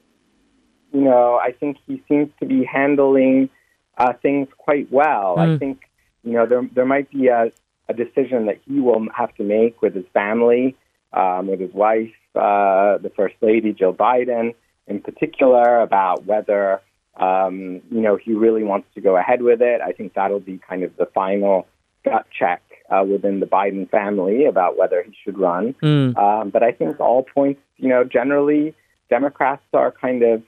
you 0.93 1.03
know, 1.03 1.41
I 1.43 1.53
think 1.53 1.79
he 1.87 2.03
seems 2.09 2.31
to 2.41 2.47
be 2.47 2.65
handling 2.65 3.51
uh, 3.99 4.13
things 4.21 4.49
quite 4.59 4.91
well. 4.93 5.37
Mm. 5.37 5.55
I 5.55 5.59
think 5.59 5.83
you 6.23 6.33
know, 6.33 6.47
there 6.47 6.69
there 6.75 6.87
might 6.87 7.11
be 7.11 7.29
a, 7.29 7.51
a 7.89 7.95
decision 7.95 8.47
that 8.47 8.59
he 8.67 8.81
will 8.81 9.07
have 9.15 9.35
to 9.37 9.43
make 9.43 9.81
with 9.81 9.95
his 9.95 10.07
family, 10.13 10.77
um, 11.13 11.47
with 11.47 11.61
his 11.61 11.73
wife, 11.73 12.13
uh, 12.35 12.99
the 12.99 13.13
First 13.15 13.37
Lady 13.41 13.73
Jill 13.73 13.95
Biden, 13.95 14.55
in 14.87 15.01
particular, 15.01 15.81
about 15.81 16.27
whether 16.27 16.81
um, 17.17 17.81
you 17.91 18.01
know 18.01 18.17
he 18.17 18.35
really 18.35 18.63
wants 18.63 18.89
to 18.95 19.01
go 19.01 19.17
ahead 19.17 19.43
with 19.43 19.63
it. 19.63 19.81
I 19.81 19.93
think 19.93 20.15
that'll 20.15 20.41
be 20.41 20.59
kind 20.59 20.83
of 20.83 20.97
the 20.97 21.07
final 21.07 21.67
gut 22.05 22.27
check 22.37 22.63
uh, 22.91 23.05
within 23.05 23.41
the 23.41 23.47
Biden 23.47 23.91
family 23.91 24.45
about 24.45 24.79
whether 24.79 25.03
he 25.03 25.15
should 25.25 25.39
run. 25.39 25.75
Mm. 25.83 26.17
Um, 26.17 26.51
but 26.51 26.63
I 26.63 26.73
think 26.73 27.01
all 27.01 27.23
points, 27.23 27.61
you 27.77 27.89
know, 27.89 28.05
generally 28.05 28.75
Democrats 29.11 29.63
are 29.73 29.93
kind 29.93 30.23
of 30.23 30.43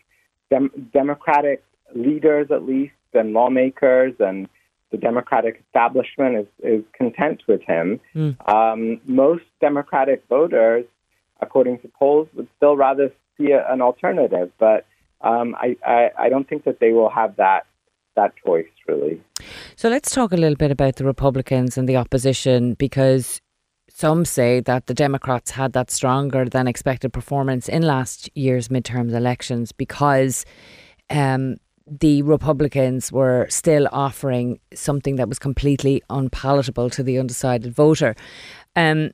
dem- 0.50 0.90
Democratic 0.92 1.64
leaders, 1.94 2.50
at 2.50 2.64
least, 2.64 2.92
and 3.14 3.32
lawmakers 3.32 4.14
and 4.20 4.48
the 4.90 4.96
Democratic 4.96 5.62
establishment 5.66 6.36
is, 6.36 6.46
is 6.62 6.84
content 6.96 7.42
with 7.46 7.60
him. 7.62 8.00
Mm. 8.14 8.52
Um, 8.52 9.00
most 9.06 9.44
Democratic 9.60 10.24
voters, 10.28 10.84
according 11.40 11.80
to 11.80 11.88
polls, 11.88 12.28
would 12.34 12.48
still 12.56 12.76
rather 12.76 13.12
see 13.36 13.52
a, 13.52 13.70
an 13.70 13.82
alternative, 13.82 14.50
but 14.58 14.86
um, 15.20 15.54
I, 15.56 15.76
I, 15.84 16.10
I 16.18 16.28
don't 16.28 16.48
think 16.48 16.64
that 16.64 16.80
they 16.80 16.92
will 16.92 17.10
have 17.10 17.36
that 17.36 17.66
that 18.16 18.32
choice 18.44 18.66
really. 18.88 19.20
So 19.76 19.88
let's 19.88 20.10
talk 20.10 20.32
a 20.32 20.36
little 20.36 20.56
bit 20.56 20.72
about 20.72 20.96
the 20.96 21.04
Republicans 21.04 21.78
and 21.78 21.88
the 21.88 21.96
opposition 21.96 22.74
because 22.74 23.40
some 23.88 24.24
say 24.24 24.60
that 24.60 24.86
the 24.86 24.94
Democrats 24.94 25.52
had 25.52 25.72
that 25.72 25.90
stronger 25.90 26.44
than 26.44 26.66
expected 26.66 27.12
performance 27.12 27.68
in 27.68 27.82
last 27.82 28.28
year's 28.36 28.68
midterms 28.68 29.12
elections 29.12 29.70
because 29.70 30.44
um, 31.10 31.56
the 31.90 32.22
Republicans 32.22 33.10
were 33.12 33.46
still 33.48 33.88
offering 33.92 34.60
something 34.74 35.16
that 35.16 35.28
was 35.28 35.38
completely 35.38 36.02
unpalatable 36.10 36.90
to 36.90 37.02
the 37.02 37.18
undecided 37.18 37.72
voter. 37.72 38.14
Um, 38.76 39.10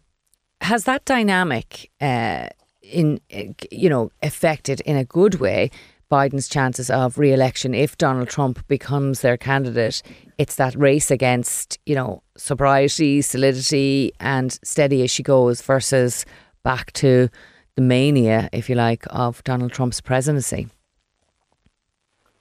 has 0.60 0.84
that 0.84 1.04
dynamic, 1.04 1.90
uh, 2.00 2.48
in 2.82 3.20
you 3.70 3.88
know, 3.88 4.10
affected 4.22 4.80
in 4.82 4.96
a 4.96 5.04
good 5.04 5.36
way 5.36 5.70
Biden's 6.10 6.48
chances 6.48 6.90
of 6.90 7.18
re-election 7.18 7.74
if 7.74 7.96
Donald 7.96 8.28
Trump 8.28 8.66
becomes 8.68 9.20
their 9.20 9.36
candidate? 9.36 10.02
It's 10.38 10.56
that 10.56 10.74
race 10.76 11.10
against 11.10 11.78
you 11.86 11.94
know 11.94 12.22
sobriety, 12.36 13.22
solidity, 13.22 14.12
and 14.20 14.52
steady 14.62 15.02
as 15.02 15.10
she 15.10 15.22
goes 15.22 15.62
versus 15.62 16.24
back 16.62 16.92
to 16.94 17.28
the 17.76 17.82
mania, 17.82 18.48
if 18.52 18.68
you 18.68 18.74
like, 18.74 19.04
of 19.10 19.42
Donald 19.44 19.72
Trump's 19.72 20.00
presidency. 20.00 20.68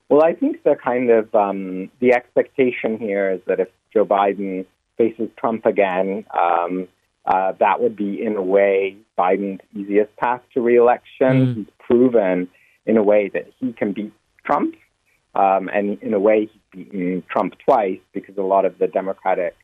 Well, 0.09 0.23
I 0.23 0.33
think 0.33 0.63
the 0.63 0.75
kind 0.75 1.09
of 1.09 1.33
um, 1.33 1.89
the 1.99 2.13
expectation 2.13 2.97
here 2.97 3.31
is 3.31 3.41
that 3.47 3.59
if 3.59 3.69
Joe 3.91 4.05
Biden 4.05 4.65
faces 4.97 5.29
Trump 5.37 5.65
again, 5.65 6.25
um, 6.37 6.87
uh, 7.25 7.53
that 7.59 7.81
would 7.81 7.95
be 7.95 8.21
in 8.21 8.35
a 8.35 8.41
way 8.41 8.97
Biden's 9.17 9.61
easiest 9.73 10.15
path 10.17 10.41
to 10.53 10.61
reelection. 10.61 11.27
Mm. 11.27 11.55
He's 11.55 11.67
proven 11.79 12.49
in 12.85 12.97
a 12.97 13.03
way 13.03 13.29
that 13.33 13.47
he 13.59 13.71
can 13.73 13.93
beat 13.93 14.13
Trump, 14.45 14.75
um, 15.35 15.69
and 15.69 16.01
in 16.01 16.13
a 16.13 16.19
way 16.19 16.49
he's 16.51 16.61
beaten 16.71 17.23
Trump 17.29 17.55
twice 17.65 17.99
because 18.13 18.37
a 18.37 18.41
lot 18.41 18.65
of 18.65 18.77
the 18.77 18.87
Democratic, 18.87 19.55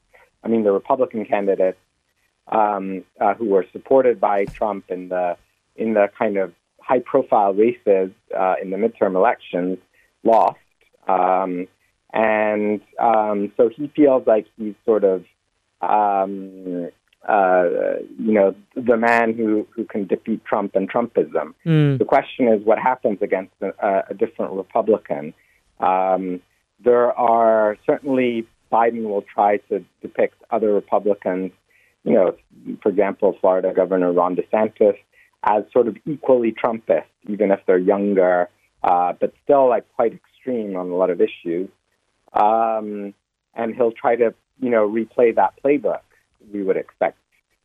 I 0.44 0.48
mean 0.48 0.64
the 0.64 0.72
Republican 0.72 1.26
candidates 1.26 1.78
um, 2.48 3.04
uh, 3.20 3.34
who 3.34 3.46
were 3.50 3.66
supported 3.74 4.20
by 4.20 4.46
Trump 4.46 4.86
in 4.90 5.10
the 5.10 5.38
in 5.76 5.94
the 5.94 6.10
kind 6.18 6.38
of 6.38 6.54
high 6.82 7.00
profile 7.00 7.54
races 7.54 8.12
uh, 8.36 8.56
in 8.62 8.70
the 8.70 8.78
midterm 8.78 9.16
elections 9.16 9.78
lost. 10.24 10.58
Um, 11.08 11.68
and 12.14 12.82
um, 13.00 13.52
so 13.58 13.70
he 13.70 13.92
feels 13.96 14.26
like 14.26 14.48
he's 14.58 14.76
sort 14.86 15.04
of, 15.04 15.24
um, 15.82 16.90
uh, 17.28 17.64
you 18.18 18.34
know, 18.34 18.56
the 18.76 18.98
man 18.98 19.34
who, 19.34 19.68
who 19.76 19.86
can 19.86 20.08
defeat 20.08 20.44
Trump 20.46 20.76
and 20.76 20.92
Trumpism. 20.92 21.54
Mm. 21.66 22.00
The 22.00 22.06
question 22.06 22.48
is 22.48 22.66
what 22.66 22.80
happens 22.80 23.20
against 23.22 23.54
a, 23.62 24.04
a 24.10 24.14
different 24.14 24.54
Republican. 24.54 25.34
Um, 25.80 26.42
there 26.84 27.12
are 27.14 27.78
certainly, 27.86 28.48
Biden 28.72 29.04
will 29.04 29.24
try 29.24 29.58
to 29.70 29.84
depict 30.02 30.36
other 30.50 30.74
Republicans, 30.74 31.52
you 32.04 32.14
know, 32.14 32.36
for 32.82 32.90
example, 32.90 33.36
Florida 33.42 33.74
Governor 33.76 34.12
Ron 34.14 34.36
DeSantis, 34.36 34.98
as 35.44 35.64
sort 35.72 35.88
of 35.88 35.98
equally 36.06 36.52
Trumpist, 36.54 37.06
even 37.28 37.52
if 37.52 37.60
they're 37.66 37.78
younger 37.78 38.50
uh, 38.84 39.14
but 39.20 39.34
still 39.44 39.68
like 39.68 39.86
quite 39.96 40.14
extreme 40.14 40.76
on 40.76 40.90
a 40.90 40.96
lot 40.96 41.10
of 41.10 41.22
issues. 41.22 41.70
Um, 42.34 43.14
and 43.56 43.76
he'll 43.76 43.92
try 43.92 44.16
to, 44.16 44.34
you 44.60 44.70
know, 44.70 44.88
replay 44.88 45.36
that 45.36 45.54
playbook. 45.64 46.02
We 46.54 46.64
would 46.64 46.78
expect. 46.78 47.18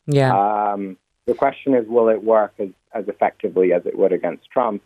Yeah. 0.07 0.33
Um, 0.73 0.97
the 1.25 1.33
question 1.33 1.73
is, 1.73 1.87
will 1.87 2.09
it 2.09 2.23
work 2.23 2.53
as, 2.59 2.69
as 2.93 3.07
effectively 3.07 3.73
as 3.73 3.85
it 3.85 3.97
would 3.97 4.11
against 4.11 4.49
Trump? 4.49 4.83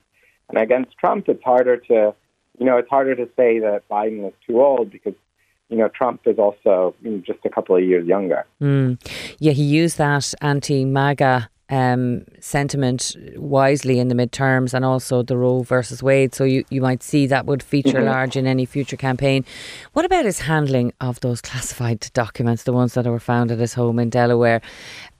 And 0.49 0.57
against 0.57 0.97
Trump, 0.97 1.27
it's 1.29 1.43
harder 1.43 1.77
to, 1.77 2.13
you 2.57 2.65
know, 2.65 2.77
it's 2.77 2.89
harder 2.89 3.15
to 3.15 3.27
say 3.35 3.59
that 3.59 3.83
Biden 3.89 4.27
is 4.27 4.33
too 4.47 4.61
old 4.61 4.91
because 4.91 5.13
you 5.69 5.77
know, 5.77 5.87
Trump 5.87 6.21
is 6.25 6.37
also 6.37 6.95
you 7.01 7.11
know, 7.11 7.17
just 7.19 7.39
a 7.45 7.49
couple 7.49 7.75
of 7.75 7.83
years 7.83 8.07
younger. 8.07 8.45
Mm. 8.61 8.99
Yeah, 9.37 9.51
he 9.51 9.63
used 9.63 9.97
that 9.99 10.33
anti 10.41 10.83
MAGA 10.83 11.49
um, 11.69 12.25
sentiment 12.39 13.15
wisely 13.35 13.99
in 13.99 14.07
the 14.07 14.15
midterms 14.15 14.73
and 14.73 14.83
also 14.83 15.23
the 15.23 15.37
Roe 15.37 15.61
versus 15.61 16.01
Wade. 16.01 16.33
So 16.33 16.43
you, 16.43 16.63
you 16.69 16.81
might 16.81 17.03
see 17.03 17.27
that 17.27 17.45
would 17.45 17.61
feature 17.61 17.99
mm-hmm. 17.99 18.05
large 18.05 18.35
in 18.35 18.47
any 18.47 18.65
future 18.65 18.97
campaign. 18.97 19.45
What 19.93 20.05
about 20.05 20.25
his 20.25 20.39
handling 20.39 20.93
of 20.99 21.19
those 21.19 21.41
classified 21.41 22.09
documents, 22.13 22.63
the 22.63 22.73
ones 22.73 22.93
that 22.93 23.05
were 23.05 23.19
found 23.19 23.51
at 23.51 23.59
his 23.59 23.73
home 23.73 23.99
in 23.99 24.09
Delaware? 24.09 24.61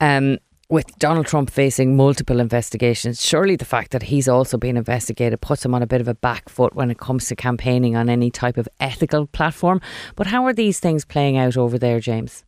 Um, 0.02 0.40
with 0.70 0.86
Donald 1.00 1.26
Trump 1.26 1.50
facing 1.50 1.98
multiple 1.98 2.40
investigations, 2.40 3.26
surely 3.26 3.56
the 3.56 3.66
fact 3.66 3.92
that 3.92 4.04
he's 4.04 4.28
also 4.28 4.56
being 4.56 4.78
investigated 4.78 5.42
puts 5.42 5.66
him 5.66 5.74
on 5.74 5.82
a 5.82 5.88
bit 5.88 6.00
of 6.00 6.08
a 6.08 6.14
back 6.14 6.48
foot 6.48 6.76
when 6.76 6.92
it 6.92 7.00
comes 7.00 7.28
to 7.28 7.36
campaigning 7.36 7.96
on 7.96 8.08
any 8.08 8.30
type 8.30 8.56
of 8.56 8.70
ethical 8.80 9.26
platform. 9.26 9.82
But 10.16 10.28
how 10.28 10.46
are 10.46 10.54
these 10.54 10.80
things 10.80 11.06
playing 11.06 11.38
out 11.38 11.58
over 11.58 11.80
there, 11.80 12.00
James? 12.00 12.46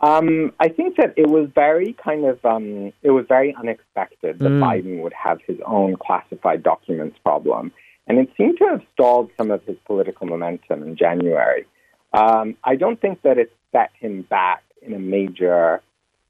Um, 0.00 0.52
I 0.58 0.68
think 0.68 0.96
that 0.96 1.12
it 1.16 1.28
was 1.28 1.48
very 1.54 1.92
kind 1.92 2.24
of 2.24 2.42
um, 2.44 2.92
it 3.02 3.10
was 3.10 3.26
very 3.28 3.54
unexpected 3.54 4.38
that 4.38 4.48
mm. 4.48 4.60
Biden 4.60 5.02
would 5.02 5.12
have 5.12 5.40
his 5.46 5.58
own 5.66 5.96
classified 5.96 6.62
documents 6.62 7.18
problem, 7.22 7.72
and 8.06 8.18
it 8.18 8.30
seemed 8.36 8.58
to 8.58 8.64
have 8.64 8.82
stalled 8.94 9.30
some 9.36 9.50
of 9.50 9.62
his 9.64 9.76
political 9.84 10.26
momentum 10.26 10.82
in 10.82 10.96
January. 10.96 11.66
Um, 12.12 12.56
I 12.64 12.76
don't 12.76 13.00
think 13.00 13.22
that 13.22 13.38
it 13.38 13.52
set 13.72 13.90
him 13.98 14.22
back 14.22 14.62
in 14.82 14.94
a 14.94 14.98
major 14.98 15.82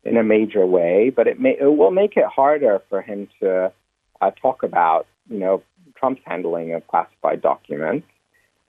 in 0.05 0.17
a 0.17 0.25
major 0.25 0.67
way, 0.67 1.11
but 1.11 1.29
it 1.29 1.39
may 1.39 1.57
it 1.61 1.77
will 1.77 1.93
make 1.93 2.17
it 2.17 2.27
harder 2.27 2.83
for 2.89 3.03
him 3.03 3.29
to 3.41 3.73
uh, 4.21 4.31
talk 4.43 4.65
about 4.65 5.07
you 5.29 5.39
know 5.39 5.63
Trump's 5.97 6.23
handling 6.27 6.75
of 6.75 6.87
classified 6.89 7.41
documents. 7.41 8.07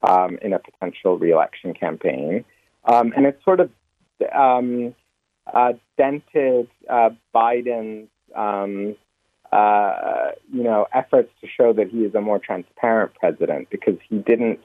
um, 0.03 0.37
in 0.41 0.53
a 0.53 0.59
potential 0.59 1.17
reelection 1.17 1.73
campaign. 1.73 2.45
Um, 2.85 3.13
and 3.15 3.25
it's 3.25 3.43
sort 3.43 3.59
of 3.59 3.69
um, 4.33 4.95
uh, 5.51 5.73
dented 5.97 6.67
uh, 6.89 7.09
Biden's 7.33 8.09
um, 8.35 8.95
uh, 9.51 10.31
you 10.51 10.63
know 10.63 10.87
efforts 10.93 11.31
to 11.41 11.47
show 11.47 11.73
that 11.73 11.89
he 11.89 11.99
is 11.99 12.15
a 12.15 12.21
more 12.21 12.39
transparent 12.39 13.13
president 13.15 13.69
because 13.69 13.97
he 14.09 14.17
didn't 14.19 14.59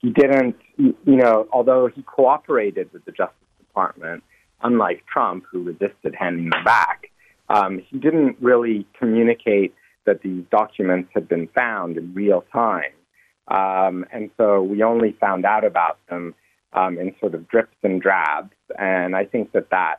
he 0.00 0.10
didn't 0.10 0.56
you 0.76 0.94
know 1.04 1.48
although 1.52 1.88
he 1.88 2.02
cooperated 2.02 2.92
with 2.92 3.04
the 3.04 3.12
Justice 3.12 3.36
Department 3.58 4.22
unlike 4.62 5.04
Trump 5.12 5.44
who 5.50 5.62
resisted 5.62 6.14
handing 6.18 6.50
them 6.50 6.64
back 6.64 7.10
um, 7.48 7.82
he 7.90 7.98
didn't 7.98 8.36
really 8.40 8.86
communicate 8.98 9.74
that 10.06 10.22
these 10.22 10.44
documents 10.50 11.10
had 11.14 11.28
been 11.28 11.48
found 11.48 11.96
in 11.96 12.14
real 12.14 12.44
time 12.52 12.92
um, 13.48 14.04
and 14.12 14.30
so 14.36 14.62
we 14.62 14.82
only 14.82 15.16
found 15.20 15.44
out 15.44 15.64
about 15.64 15.98
them 16.08 16.34
um, 16.72 16.98
in 16.98 17.14
sort 17.20 17.34
of 17.34 17.48
drips 17.48 17.76
and 17.82 18.00
drabs. 18.00 18.52
And 18.78 19.16
I 19.16 19.24
think 19.24 19.52
that 19.52 19.70
that 19.70 19.96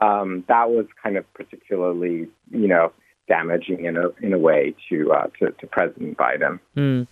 um, 0.00 0.44
that 0.48 0.70
was 0.70 0.86
kind 1.02 1.16
of 1.16 1.24
particularly, 1.34 2.28
you 2.50 2.68
know, 2.68 2.92
damaging 3.28 3.84
in 3.84 3.96
a 3.96 4.08
in 4.20 4.32
a 4.32 4.38
way 4.38 4.74
to 4.88 5.12
uh, 5.12 5.26
to, 5.38 5.50
to, 5.52 5.66
President 5.66 6.16
Biden. 6.16 6.60
Mm. 6.76 7.06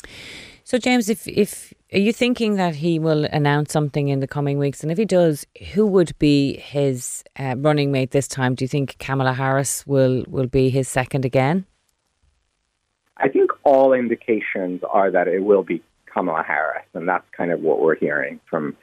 So, 0.65 0.79
James, 0.79 1.09
if 1.09 1.27
if 1.27 1.73
are 1.93 1.99
you 1.99 2.13
thinking 2.13 2.57
that 2.57 2.77
he 2.77 2.99
will 2.99 3.25
announce 3.27 3.73
something 3.73 4.09
in 4.09 4.21
the 4.21 4.27
coming 4.27 4.59
weeks, 4.59 4.83
and 4.83 4.93
if 4.93 4.99
he 4.99 5.05
does, 5.05 5.47
who 5.73 5.87
would 5.87 6.17
be 6.19 6.57
his 6.59 7.25
uh, 7.39 7.55
running 7.59 7.91
mate 7.91 8.11
this 8.11 8.29
time? 8.29 8.55
Do 8.55 8.65
you 8.65 8.69
think 8.69 8.97
Kamala 8.99 9.33
Harris 9.33 9.87
will 9.87 10.25
will 10.29 10.47
be 10.47 10.71
his 10.71 10.89
second 10.89 11.25
again? 11.25 11.67
I 13.17 13.29
think 13.29 13.51
all 13.63 13.93
indications 13.93 14.83
are 14.91 15.11
that 15.11 15.29
it 15.29 15.45
will 15.45 15.63
be 15.63 15.83
Kamala 16.13 16.43
Harris, 16.43 16.87
and 16.95 17.09
that's 17.09 17.27
kind 17.37 17.51
of 17.53 17.61
what 17.61 17.81
we're 17.81 17.97
hearing 17.97 18.41
from 18.49 18.77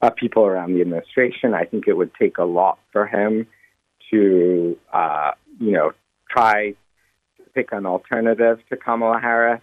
uh, 0.00 0.10
people 0.10 0.44
around 0.44 0.74
the 0.74 0.80
administration. 0.80 1.54
I 1.54 1.64
think 1.64 1.88
it 1.88 1.94
would 1.94 2.14
take 2.14 2.38
a 2.38 2.44
lot 2.44 2.78
for 2.92 3.06
him 3.06 3.46
to, 4.10 4.78
uh, 4.92 5.32
you 5.60 5.72
know, 5.72 5.92
try 6.30 6.74
to 7.36 7.42
pick 7.54 7.72
an 7.72 7.86
alternative 7.86 8.60
to 8.70 8.76
Kamala 8.76 9.20
Harris. 9.20 9.62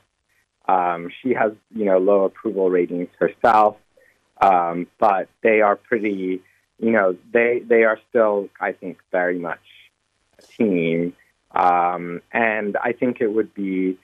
Um, 0.67 1.09
she 1.21 1.33
has, 1.33 1.51
you 1.73 1.85
know, 1.85 1.99
low 1.99 2.23
approval 2.23 2.69
ratings 2.69 3.09
herself, 3.19 3.77
um, 4.41 4.87
but 4.99 5.29
they 5.43 5.61
are 5.61 5.75
pretty, 5.75 6.41
you 6.79 6.91
know, 6.91 7.15
they 7.31 7.61
they 7.65 7.83
are 7.83 7.99
still, 8.09 8.49
I 8.59 8.71
think, 8.71 8.97
very 9.11 9.37
much 9.37 9.59
a 10.39 10.41
team, 10.41 11.13
um, 11.51 12.21
and 12.31 12.77
I 12.77 12.93
think 12.93 13.21
it 13.21 13.27
would 13.27 13.53
be, 13.53 13.97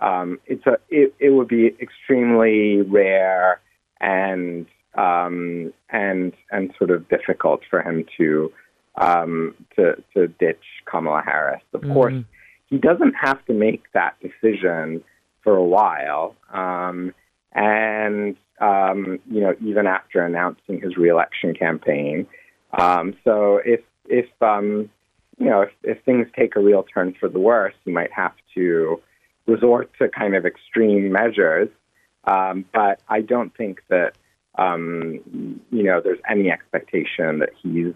um, 0.00 0.40
it's 0.46 0.66
a, 0.66 0.78
it, 0.90 1.14
it 1.20 1.30
would 1.30 1.48
be 1.48 1.66
extremely 1.80 2.82
rare 2.82 3.60
and 4.00 4.66
um, 4.98 5.72
and 5.90 6.32
and 6.50 6.74
sort 6.76 6.90
of 6.90 7.08
difficult 7.08 7.60
for 7.70 7.80
him 7.80 8.04
to 8.16 8.52
um, 8.96 9.54
to 9.76 9.94
to 10.14 10.26
ditch 10.26 10.64
Kamala 10.86 11.22
Harris. 11.24 11.62
Of 11.72 11.82
mm-hmm. 11.82 11.92
course, 11.92 12.24
he 12.66 12.78
doesn't 12.78 13.14
have 13.14 13.44
to 13.46 13.54
make 13.54 13.84
that 13.94 14.16
decision 14.20 15.04
for 15.42 15.56
a 15.56 15.64
while, 15.64 16.34
um, 16.52 17.14
and 17.52 18.36
um, 18.60 19.20
you 19.30 19.40
know 19.40 19.54
even 19.64 19.86
after 19.86 20.24
announcing 20.24 20.80
his 20.80 20.96
reelection 20.96 21.54
campaign. 21.54 22.26
Um, 22.76 23.14
so 23.24 23.60
if 23.64 23.80
if 24.06 24.26
um, 24.42 24.90
you 25.38 25.46
know 25.46 25.62
if, 25.62 25.70
if 25.84 26.02
things 26.04 26.26
take 26.36 26.56
a 26.56 26.60
real 26.60 26.82
turn 26.82 27.14
for 27.20 27.28
the 27.28 27.38
worse, 27.38 27.74
he 27.84 27.92
might 27.92 28.12
have 28.12 28.34
to 28.56 29.00
resort 29.46 29.90
to 30.00 30.08
kind 30.08 30.34
of 30.34 30.44
extreme 30.44 31.12
measures. 31.12 31.68
Um, 32.24 32.66
but 32.74 33.00
I 33.08 33.22
don't 33.22 33.56
think 33.56 33.80
that 33.88 34.16
um, 34.58 35.20
you 35.70 35.82
know, 35.82 36.00
there's 36.02 36.18
any 36.28 36.50
expectation 36.50 37.38
that 37.38 37.50
he's 37.62 37.94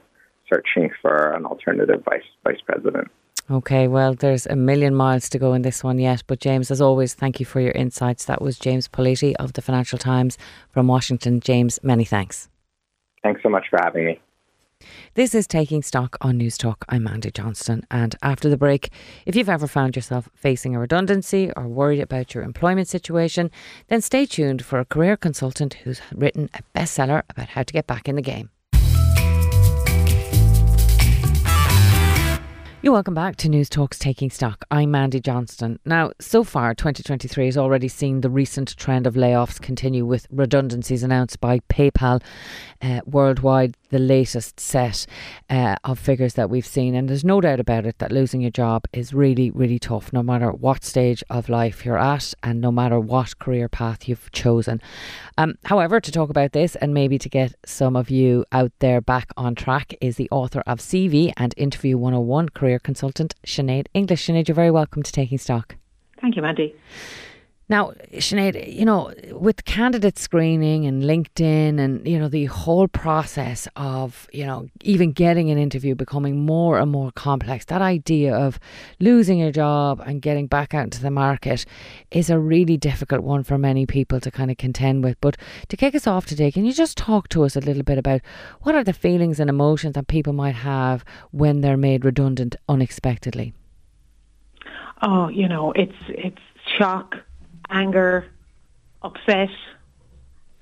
searching 0.53 0.91
for 1.01 1.33
an 1.33 1.45
alternative 1.45 2.03
vice 2.05 2.23
vice 2.45 2.61
president. 2.65 3.09
Okay, 3.51 3.89
well, 3.89 4.15
there's 4.15 4.47
a 4.47 4.55
million 4.55 4.95
miles 4.95 5.29
to 5.31 5.39
go 5.39 5.53
in 5.53 5.63
this 5.63 5.83
one 5.83 5.99
yet. 5.99 6.23
But, 6.27 6.39
James, 6.39 6.71
as 6.71 6.81
always, 6.81 7.13
thank 7.13 7.41
you 7.41 7.47
for 7.47 7.61
your 7.61 7.73
insights. 7.73 8.25
That 8.27 8.41
was 8.41 8.59
James 8.59 8.87
Politi 8.89 9.35
of 9.37 9.55
the 9.55 9.63
Financial 9.63 9.99
Times 9.99 10.39
from 10.71 10.87
Washington. 10.87 11.41
James, 11.41 11.81
many 11.83 12.05
thanks. 12.05 12.49
Thanks 13.23 13.43
so 13.43 13.49
much 13.49 13.67
for 13.69 13.81
having 13.83 14.07
me. 14.07 14.21
This 15.15 15.35
is 15.35 15.47
Taking 15.47 15.83
Stock 15.83 16.17
on 16.21 16.39
News 16.39 16.59
Talk. 16.59 16.85
I'm 16.89 17.05
Mandy 17.05 17.31
Johnston. 17.31 17.85
And 17.91 18.17
after 18.23 18.49
the 18.49 18.57
break, 18.57 18.91
if 19.27 19.37
you've 19.37 19.49
ever 19.49 19.67
found 19.67 19.97
yourself 19.97 20.29
facing 20.35 20.75
a 20.75 20.81
redundancy 20.81 21.51
or 21.57 21.69
worried 21.69 22.01
about 22.01 22.35
your 22.35 22.45
employment 22.45 22.89
situation, 22.89 23.51
then 23.89 24.01
stay 24.01 24.27
tuned 24.27 24.65
for 24.65 24.79
a 24.79 24.85
career 24.85 25.17
consultant 25.17 25.75
who's 25.85 26.01
written 26.15 26.49
a 26.55 26.63
bestseller 26.79 27.23
about 27.29 27.49
how 27.49 27.63
to 27.63 27.73
get 27.73 27.87
back 27.87 28.09
in 28.09 28.17
the 28.17 28.23
game. 28.23 28.51
You're 32.85 32.93
welcome 32.93 33.15
back 33.15 33.37
to 33.37 33.49
News 33.49 33.69
Talks 33.69 33.97
Taking 33.97 34.29
Stock. 34.29 34.65
I'm 34.73 34.91
Mandy 34.91 35.21
Johnston. 35.21 35.79
Now, 35.85 36.11
so 36.21 36.43
far, 36.43 36.75
2023 36.75 37.45
has 37.45 37.57
already 37.57 37.87
seen 37.87 38.23
the 38.23 38.29
recent 38.29 38.77
trend 38.77 39.07
of 39.07 39.15
layoffs 39.15 39.63
continue 39.63 40.05
with 40.05 40.27
redundancies 40.33 41.05
announced 41.05 41.41
by 41.41 41.61
PayPal 41.69 42.21
uh, 42.83 43.01
worldwide, 43.07 43.77
the 43.93 43.99
latest 43.99 44.59
set 44.59 45.07
uh, 45.49 45.77
of 45.85 45.99
figures 45.99 46.35
that 46.35 46.51
we've 46.51 46.67
seen. 46.67 46.95
And 46.97 47.09
there's 47.09 47.25
no 47.25 47.41
doubt 47.41 47.61
about 47.61 47.87
it 47.87 47.99
that 47.99 48.11
losing 48.11 48.41
your 48.41 48.51
job 48.51 48.87
is 48.93 49.15
really, 49.15 49.51
really 49.51 49.79
tough, 49.79 50.13
no 50.13 50.23
matter 50.23 50.51
what 50.51 50.83
stage 50.83 51.23
of 51.31 51.49
life 51.49 51.85
you're 51.85 51.99
at 51.99 52.35
and 52.43 52.61
no 52.61 52.73
matter 52.73 52.99
what 52.99 53.39
career 53.39 53.69
path 53.69 54.09
you've 54.09 54.33
chosen. 54.33 54.81
Um, 55.39 55.55
however, 55.65 56.01
to 56.01 56.11
talk 56.11 56.31
about 56.31 56.53
this 56.53 56.75
and 56.77 56.93
maybe 56.93 57.19
to 57.19 57.29
get 57.29 57.55
some 57.65 57.95
of 57.95 58.11
you 58.11 58.45
out 58.51 58.73
there 58.81 59.01
back 59.01 59.31
on 59.37 59.55
track 59.55 59.95
is 60.01 60.17
the 60.17 60.29
author 60.31 60.63
of 60.67 60.81
CV 60.81 61.33
and 61.37 61.55
Interview 61.57 61.97
101 61.97 62.49
career 62.49 62.79
consultant, 62.79 63.35
Sinead 63.47 63.87
English. 63.95 64.27
Sinead, 64.27 64.49
you're 64.49 64.55
very 64.55 64.71
welcome 64.71 65.03
to 65.03 65.13
Taking 65.13 65.39
Stock. 65.39 65.77
Thank 66.21 66.37
you, 66.37 66.43
Mandy. 66.43 66.75
Now, 67.73 67.93
Sinead, 68.13 68.71
you 68.71 68.85
know, 68.85 69.15
with 69.31 69.65
candidate 69.65 70.19
screening 70.19 70.85
and 70.85 71.03
LinkedIn 71.05 71.81
and, 71.81 72.07
you 72.07 72.19
know, 72.19 72.29
the 72.29 72.45
whole 72.45 72.87
process 72.87 73.67
of, 73.77 74.29
you 74.31 74.45
know, 74.45 74.69
even 74.83 75.13
getting 75.13 75.51
an 75.51 75.57
interview 75.57 75.95
becoming 75.95 76.45
more 76.45 76.79
and 76.79 76.91
more 76.91 77.11
complex, 77.13 77.65
that 77.65 77.81
idea 77.81 78.37
of 78.37 78.61
losing 79.01 79.39
your 79.39 79.53
job 79.53 80.03
and 80.05 80.21
getting 80.21 80.49
back 80.49 80.75
out 80.75 80.85
into 80.85 81.01
the 81.01 81.11
market 81.11 81.65
is 82.11 82.29
a 82.29 82.39
really 82.39 82.77
difficult 82.77 83.23
one 83.23 83.43
for 83.43 83.57
many 83.57 83.87
people 83.87 84.21
to 84.21 84.31
kind 84.31 84.51
of 84.51 84.59
contend 84.59 85.03
with. 85.03 85.19
But 85.23 85.39
to 85.69 85.77
kick 85.79 85.95
us 85.95 86.07
off 86.07 86.27
today, 86.27 86.53
can 86.53 86.67
you 86.67 86.75
just 86.75 86.99
talk 86.99 87.31
to 87.31 87.43
us 87.43 87.57
a 87.57 87.61
little 87.61 87.85
bit 87.85 87.97
about 87.97 88.21
what 88.61 88.75
are 88.75 88.85
the 88.85 88.93
feelings 88.93 89.41
and 89.41 89.49
emotions 89.49 89.95
that 89.95 90.09
people 90.09 90.35
might 90.35 90.57
have 90.57 91.07
when 91.31 91.63
they're 91.63 91.79
made 91.79 92.05
redundant 92.05 92.55
unexpectedly? 92.69 93.55
Oh, 95.01 95.29
you 95.29 95.49
know, 95.49 95.73
it's 95.73 95.97
it's 96.11 96.43
shock 96.77 97.17
anger, 97.73 98.27
upset, 99.03 99.51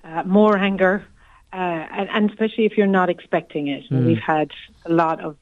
uh, 0.05 0.23
more 0.25 0.57
anger, 0.57 1.05
uh, 1.53 1.57
and, 1.57 2.09
and, 2.11 2.31
especially 2.31 2.65
if 2.65 2.77
you're 2.77 2.87
not 2.87 3.11
expecting 3.11 3.67
it. 3.69 3.85
Mm. 3.91 4.07
We've 4.07 4.19
had 4.19 4.51
a 4.85 4.93
lot 4.93 5.21
of 5.21 5.37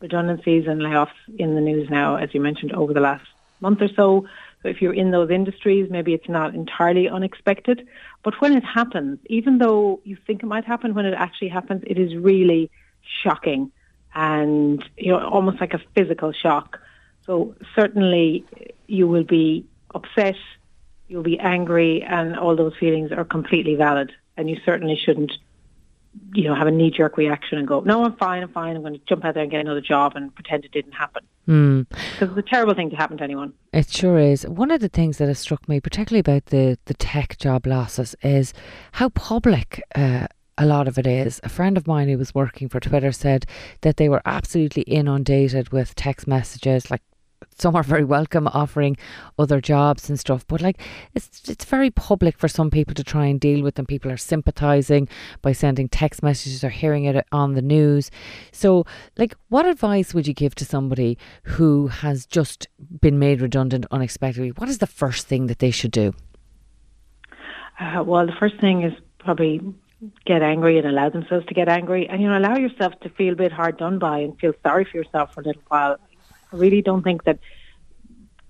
redundancies 0.00 0.66
and 0.66 0.80
layoffs 0.80 1.08
in 1.38 1.54
the 1.54 1.60
news 1.60 1.90
now, 1.90 2.16
as 2.16 2.32
you 2.32 2.40
mentioned, 2.40 2.72
over 2.72 2.94
the 2.94 3.00
last 3.00 3.26
month 3.60 3.82
or 3.82 3.88
so. 3.88 4.26
So 4.62 4.68
if 4.68 4.80
you're 4.80 4.94
in 4.94 5.10
those 5.10 5.30
industries, 5.30 5.90
maybe 5.90 6.14
it's 6.14 6.28
not 6.28 6.54
entirely 6.54 7.08
unexpected. 7.08 7.86
But 8.22 8.40
when 8.40 8.56
it 8.56 8.64
happens, 8.64 9.18
even 9.26 9.58
though 9.58 10.00
you 10.04 10.16
think 10.26 10.42
it 10.42 10.46
might 10.46 10.64
happen, 10.64 10.94
when 10.94 11.06
it 11.06 11.14
actually 11.14 11.48
happens, 11.48 11.82
it 11.86 11.98
is 11.98 12.14
really 12.14 12.70
shocking 13.22 13.72
and 14.14 14.84
you 14.96 15.10
know 15.10 15.26
almost 15.26 15.60
like 15.60 15.74
a 15.74 15.80
physical 15.94 16.32
shock. 16.32 16.78
So 17.26 17.54
certainly 17.74 18.44
you 18.86 19.06
will 19.08 19.24
be 19.24 19.64
upset, 19.94 20.36
you'll 21.12 21.22
be 21.22 21.38
angry, 21.38 22.02
and 22.02 22.36
all 22.36 22.56
those 22.56 22.72
feelings 22.80 23.12
are 23.12 23.24
completely 23.24 23.74
valid. 23.74 24.10
And 24.36 24.48
you 24.48 24.56
certainly 24.64 24.96
shouldn't, 24.96 25.32
you 26.32 26.44
know, 26.44 26.54
have 26.54 26.66
a 26.66 26.70
knee 26.70 26.90
jerk 26.90 27.18
reaction 27.18 27.58
and 27.58 27.68
go, 27.68 27.80
"No, 27.80 28.04
I'm 28.04 28.16
fine, 28.16 28.42
I'm 28.42 28.48
fine. 28.48 28.74
I'm 28.74 28.82
going 28.82 28.94
to 28.94 29.00
jump 29.06 29.24
out 29.24 29.34
there 29.34 29.42
and 29.42 29.52
get 29.52 29.60
another 29.60 29.82
job 29.82 30.16
and 30.16 30.34
pretend 30.34 30.64
it 30.64 30.72
didn't 30.72 30.92
happen." 30.92 31.22
Hmm. 31.44 31.82
Because 31.90 32.30
it's 32.30 32.38
a 32.38 32.50
terrible 32.50 32.74
thing 32.74 32.88
to 32.90 32.96
happen 32.96 33.18
to 33.18 33.24
anyone. 33.24 33.52
It 33.74 33.90
sure 33.90 34.18
is. 34.18 34.46
One 34.46 34.70
of 34.70 34.80
the 34.80 34.88
things 34.88 35.18
that 35.18 35.28
has 35.28 35.38
struck 35.38 35.68
me, 35.68 35.80
particularly 35.80 36.20
about 36.20 36.46
the 36.46 36.78
the 36.86 36.94
tech 36.94 37.36
job 37.36 37.66
losses, 37.66 38.16
is 38.22 38.54
how 38.92 39.10
public. 39.10 39.82
Uh, 39.94 40.26
a 40.58 40.66
lot 40.66 40.86
of 40.86 40.98
it 40.98 41.06
is. 41.06 41.40
A 41.42 41.48
friend 41.48 41.78
of 41.78 41.86
mine 41.86 42.08
who 42.08 42.18
was 42.18 42.34
working 42.34 42.68
for 42.68 42.78
Twitter 42.78 43.10
said 43.10 43.46
that 43.80 43.96
they 43.96 44.08
were 44.08 44.20
absolutely 44.26 44.82
inundated 44.82 45.70
with 45.70 45.94
text 45.94 46.28
messages 46.28 46.90
like 46.90 47.00
some 47.58 47.76
are 47.76 47.82
very 47.82 48.04
welcome 48.04 48.48
offering 48.48 48.96
other 49.38 49.60
jobs 49.60 50.08
and 50.08 50.18
stuff 50.18 50.46
but 50.46 50.60
like 50.60 50.80
it's 51.14 51.48
it's 51.48 51.64
very 51.64 51.90
public 51.90 52.38
for 52.38 52.48
some 52.48 52.70
people 52.70 52.94
to 52.94 53.04
try 53.04 53.26
and 53.26 53.40
deal 53.40 53.62
with 53.62 53.78
and 53.78 53.88
people 53.88 54.10
are 54.10 54.16
sympathizing 54.16 55.08
by 55.42 55.52
sending 55.52 55.88
text 55.88 56.22
messages 56.22 56.64
or 56.64 56.70
hearing 56.70 57.04
it 57.04 57.26
on 57.32 57.54
the 57.54 57.62
news. 57.62 58.10
So 58.52 58.86
like 59.16 59.34
what 59.48 59.66
advice 59.66 60.14
would 60.14 60.26
you 60.26 60.34
give 60.34 60.54
to 60.56 60.64
somebody 60.64 61.18
who 61.44 61.88
has 61.88 62.26
just 62.26 62.68
been 63.00 63.18
made 63.18 63.40
redundant 63.40 63.86
unexpectedly? 63.90 64.50
What 64.50 64.68
is 64.68 64.78
the 64.78 64.86
first 64.86 65.26
thing 65.26 65.46
that 65.46 65.58
they 65.58 65.70
should 65.70 65.90
do? 65.90 66.14
Uh, 67.80 68.02
well, 68.04 68.26
the 68.26 68.36
first 68.38 68.60
thing 68.60 68.82
is 68.82 68.92
probably 69.18 69.60
get 70.26 70.42
angry 70.42 70.78
and 70.78 70.86
allow 70.86 71.08
themselves 71.08 71.46
to 71.46 71.54
get 71.54 71.68
angry, 71.68 72.08
and 72.08 72.20
you 72.20 72.28
know, 72.28 72.38
allow 72.38 72.56
yourself 72.56 72.92
to 73.00 73.08
feel 73.10 73.32
a 73.32 73.36
bit 73.36 73.52
hard 73.52 73.76
done 73.76 73.98
by 73.98 74.18
and 74.18 74.38
feel 74.38 74.52
sorry 74.62 74.84
for 74.84 74.96
yourself 74.96 75.32
for 75.34 75.40
a 75.40 75.44
little 75.44 75.62
while. 75.68 75.96
I 76.52 76.56
really 76.56 76.82
don't 76.82 77.02
think 77.02 77.24
that 77.24 77.38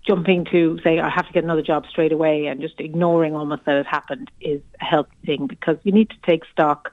jumping 0.06 0.44
to 0.46 0.78
say 0.82 0.98
I 0.98 1.08
have 1.08 1.26
to 1.26 1.32
get 1.32 1.44
another 1.44 1.62
job 1.62 1.86
straight 1.88 2.12
away 2.12 2.46
and 2.46 2.60
just 2.60 2.80
ignoring 2.80 3.34
almost 3.34 3.64
that 3.66 3.76
it 3.76 3.86
happened 3.86 4.30
is 4.40 4.60
a 4.80 4.84
healthy 4.84 5.16
thing 5.24 5.46
because 5.46 5.76
you 5.84 5.92
need 5.92 6.10
to 6.10 6.16
take 6.26 6.44
stock. 6.46 6.92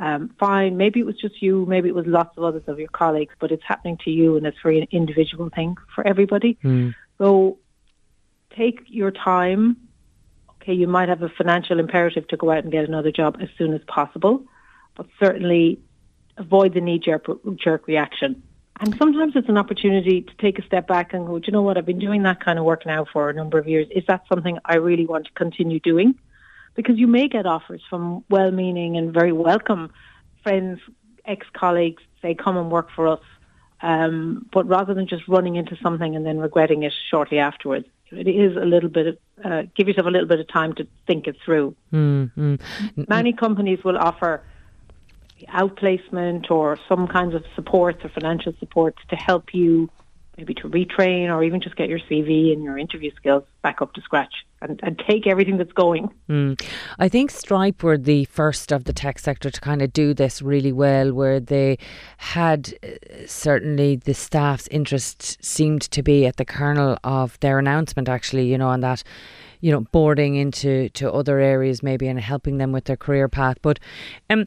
Um, 0.00 0.30
fine, 0.38 0.76
maybe 0.76 1.00
it 1.00 1.06
was 1.06 1.16
just 1.16 1.40
you, 1.40 1.66
maybe 1.66 1.88
it 1.88 1.94
was 1.94 2.06
lots 2.06 2.36
of 2.36 2.44
others 2.44 2.62
of 2.66 2.78
your 2.78 2.88
colleagues, 2.88 3.34
but 3.40 3.52
it's 3.52 3.62
happening 3.66 3.98
to 4.04 4.10
you 4.10 4.36
and 4.36 4.46
it's 4.46 4.58
very 4.62 4.80
an 4.80 4.88
individual 4.90 5.50
thing 5.50 5.76
for 5.94 6.06
everybody. 6.06 6.58
Mm. 6.64 6.94
So 7.18 7.58
take 8.56 8.80
your 8.86 9.10
time. 9.10 9.76
Okay, 10.62 10.74
you 10.74 10.88
might 10.88 11.08
have 11.08 11.22
a 11.22 11.28
financial 11.28 11.78
imperative 11.78 12.26
to 12.28 12.36
go 12.36 12.50
out 12.50 12.64
and 12.64 12.72
get 12.72 12.84
another 12.84 13.12
job 13.12 13.38
as 13.40 13.48
soon 13.56 13.72
as 13.72 13.80
possible, 13.86 14.44
but 14.96 15.06
certainly 15.18 15.80
avoid 16.36 16.74
the 16.74 16.80
knee 16.80 16.98
jerk, 16.98 17.26
jerk 17.56 17.86
reaction. 17.86 18.42
And 18.80 18.94
sometimes 18.96 19.34
it's 19.34 19.48
an 19.48 19.58
opportunity 19.58 20.22
to 20.22 20.34
take 20.36 20.58
a 20.58 20.64
step 20.64 20.86
back 20.86 21.12
and 21.12 21.26
go, 21.26 21.38
do 21.38 21.46
you 21.46 21.52
know 21.52 21.62
what, 21.62 21.76
I've 21.76 21.86
been 21.86 21.98
doing 21.98 22.22
that 22.22 22.44
kind 22.44 22.58
of 22.58 22.64
work 22.64 22.86
now 22.86 23.04
for 23.12 23.28
a 23.28 23.32
number 23.32 23.58
of 23.58 23.66
years. 23.66 23.88
Is 23.90 24.04
that 24.06 24.22
something 24.28 24.58
I 24.64 24.76
really 24.76 25.06
want 25.06 25.26
to 25.26 25.32
continue 25.32 25.80
doing? 25.80 26.14
Because 26.74 26.96
you 26.96 27.08
may 27.08 27.26
get 27.28 27.44
offers 27.44 27.82
from 27.90 28.24
well-meaning 28.28 28.96
and 28.96 29.12
very 29.12 29.32
welcome 29.32 29.90
friends, 30.44 30.80
ex-colleagues, 31.24 32.02
say, 32.22 32.34
come 32.34 32.56
and 32.56 32.70
work 32.70 32.88
for 32.94 33.08
us. 33.08 33.20
Um, 33.80 34.46
but 34.52 34.66
rather 34.66 34.94
than 34.94 35.06
just 35.08 35.26
running 35.28 35.56
into 35.56 35.76
something 35.82 36.14
and 36.16 36.24
then 36.24 36.38
regretting 36.38 36.84
it 36.84 36.92
shortly 37.10 37.38
afterwards, 37.38 37.86
it 38.10 38.28
is 38.28 38.56
a 38.56 38.64
little 38.64 38.88
bit 38.88 39.06
of, 39.08 39.18
uh, 39.44 39.62
give 39.76 39.88
yourself 39.88 40.06
a 40.06 40.10
little 40.10 40.28
bit 40.28 40.40
of 40.40 40.48
time 40.48 40.72
to 40.74 40.86
think 41.06 41.26
it 41.26 41.36
through. 41.44 41.74
Mm-hmm. 41.92 42.54
Many 43.08 43.32
companies 43.32 43.82
will 43.84 43.98
offer 43.98 44.42
outplacement 45.48 46.50
or 46.50 46.78
some 46.88 47.06
kinds 47.06 47.34
of 47.34 47.44
supports 47.54 48.04
or 48.04 48.08
financial 48.08 48.52
supports 48.58 48.98
to 49.10 49.16
help 49.16 49.54
you 49.54 49.90
maybe 50.38 50.54
to 50.54 50.68
retrain 50.68 51.28
or 51.34 51.42
even 51.42 51.60
just 51.60 51.74
get 51.74 51.88
your 51.88 51.98
CV 51.98 52.52
and 52.52 52.62
your 52.62 52.78
interview 52.78 53.10
skills 53.16 53.42
back 53.62 53.82
up 53.82 53.92
to 53.92 54.00
scratch 54.00 54.32
and, 54.62 54.78
and 54.84 55.02
take 55.08 55.26
everything 55.26 55.58
that's 55.58 55.72
going. 55.72 56.08
Mm. 56.28 56.60
I 56.98 57.08
think 57.08 57.32
Stripe 57.32 57.82
were 57.82 57.98
the 57.98 58.24
first 58.26 58.72
of 58.72 58.84
the 58.84 58.92
tech 58.92 59.18
sector 59.18 59.50
to 59.50 59.60
kind 59.60 59.82
of 59.82 59.92
do 59.92 60.14
this 60.14 60.40
really 60.40 60.72
well, 60.72 61.12
where 61.12 61.40
they 61.40 61.78
had 62.18 62.72
uh, 62.84 63.26
certainly 63.26 63.96
the 63.96 64.14
staff's 64.14 64.68
interest 64.68 65.44
seemed 65.44 65.82
to 65.82 66.02
be 66.04 66.24
at 66.24 66.36
the 66.36 66.44
kernel 66.44 66.96
of 67.02 67.38
their 67.40 67.58
announcement, 67.58 68.08
actually, 68.08 68.46
you 68.46 68.56
know, 68.56 68.68
on 68.68 68.80
that 68.80 69.02
you 69.60 69.72
know 69.72 69.80
boarding 69.80 70.36
into 70.36 70.88
to 70.90 71.12
other 71.12 71.40
areas 71.40 71.82
maybe 71.82 72.06
and 72.06 72.20
helping 72.20 72.58
them 72.58 72.70
with 72.70 72.84
their 72.84 72.96
career 72.96 73.28
path 73.28 73.58
but 73.60 73.80
um 74.30 74.46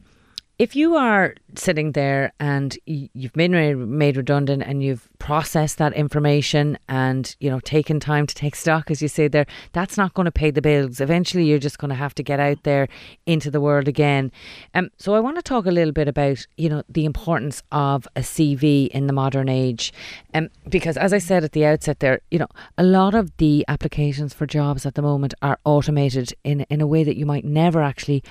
if 0.62 0.76
you 0.76 0.94
are 0.94 1.34
sitting 1.56 1.90
there 1.90 2.32
and 2.38 2.78
you've 2.86 3.32
been 3.32 3.98
made 3.98 4.16
redundant 4.16 4.62
and 4.62 4.80
you've 4.80 5.08
processed 5.18 5.76
that 5.78 5.92
information 5.92 6.78
and 6.88 7.34
you 7.40 7.50
know 7.50 7.58
taken 7.58 7.98
time 7.98 8.28
to 8.28 8.34
take 8.36 8.54
stock 8.54 8.88
as 8.88 9.02
you 9.02 9.08
say 9.08 9.26
there 9.26 9.44
that's 9.72 9.96
not 9.96 10.14
going 10.14 10.24
to 10.24 10.30
pay 10.30 10.52
the 10.52 10.62
bills. 10.62 11.00
Eventually 11.00 11.46
you're 11.46 11.58
just 11.58 11.80
going 11.80 11.88
to 11.88 11.96
have 11.96 12.14
to 12.14 12.22
get 12.22 12.38
out 12.38 12.62
there 12.62 12.86
into 13.26 13.50
the 13.50 13.60
world 13.60 13.88
again. 13.88 14.30
Um, 14.72 14.90
so 14.98 15.14
i 15.14 15.20
want 15.20 15.34
to 15.34 15.42
talk 15.42 15.66
a 15.66 15.72
little 15.72 15.92
bit 15.92 16.06
about 16.06 16.46
you 16.56 16.68
know 16.68 16.84
the 16.88 17.06
importance 17.06 17.64
of 17.72 18.06
a 18.14 18.20
cv 18.20 18.86
in 18.86 19.08
the 19.08 19.12
modern 19.12 19.48
age. 19.48 19.92
Um, 20.32 20.48
because 20.68 20.96
as 20.96 21.12
i 21.12 21.18
said 21.18 21.42
at 21.42 21.52
the 21.52 21.66
outset 21.66 21.98
there 21.98 22.20
you 22.30 22.38
know 22.38 22.52
a 22.78 22.84
lot 22.84 23.16
of 23.16 23.36
the 23.38 23.64
applications 23.66 24.32
for 24.32 24.46
jobs 24.46 24.86
at 24.86 24.94
the 24.94 25.02
moment 25.02 25.34
are 25.42 25.58
automated 25.64 26.32
in 26.44 26.60
in 26.70 26.80
a 26.80 26.86
way 26.86 27.02
that 27.02 27.16
you 27.16 27.26
might 27.26 27.44
never 27.44 27.82
actually 27.82 28.22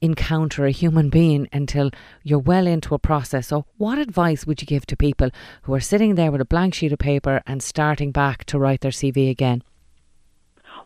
encounter 0.00 0.64
a 0.64 0.70
human 0.70 1.10
being 1.10 1.48
until 1.52 1.90
you're 2.22 2.38
well 2.38 2.66
into 2.66 2.94
a 2.94 2.98
process. 2.98 3.48
So, 3.48 3.64
what 3.76 3.98
advice 3.98 4.46
would 4.46 4.60
you 4.60 4.66
give 4.66 4.86
to 4.86 4.96
people 4.96 5.30
who 5.62 5.74
are 5.74 5.80
sitting 5.80 6.14
there 6.14 6.30
with 6.30 6.40
a 6.40 6.44
blank 6.44 6.74
sheet 6.74 6.92
of 6.92 6.98
paper 6.98 7.42
and 7.46 7.62
starting 7.62 8.12
back 8.12 8.44
to 8.46 8.58
write 8.58 8.80
their 8.80 8.90
CV 8.90 9.30
again? 9.30 9.62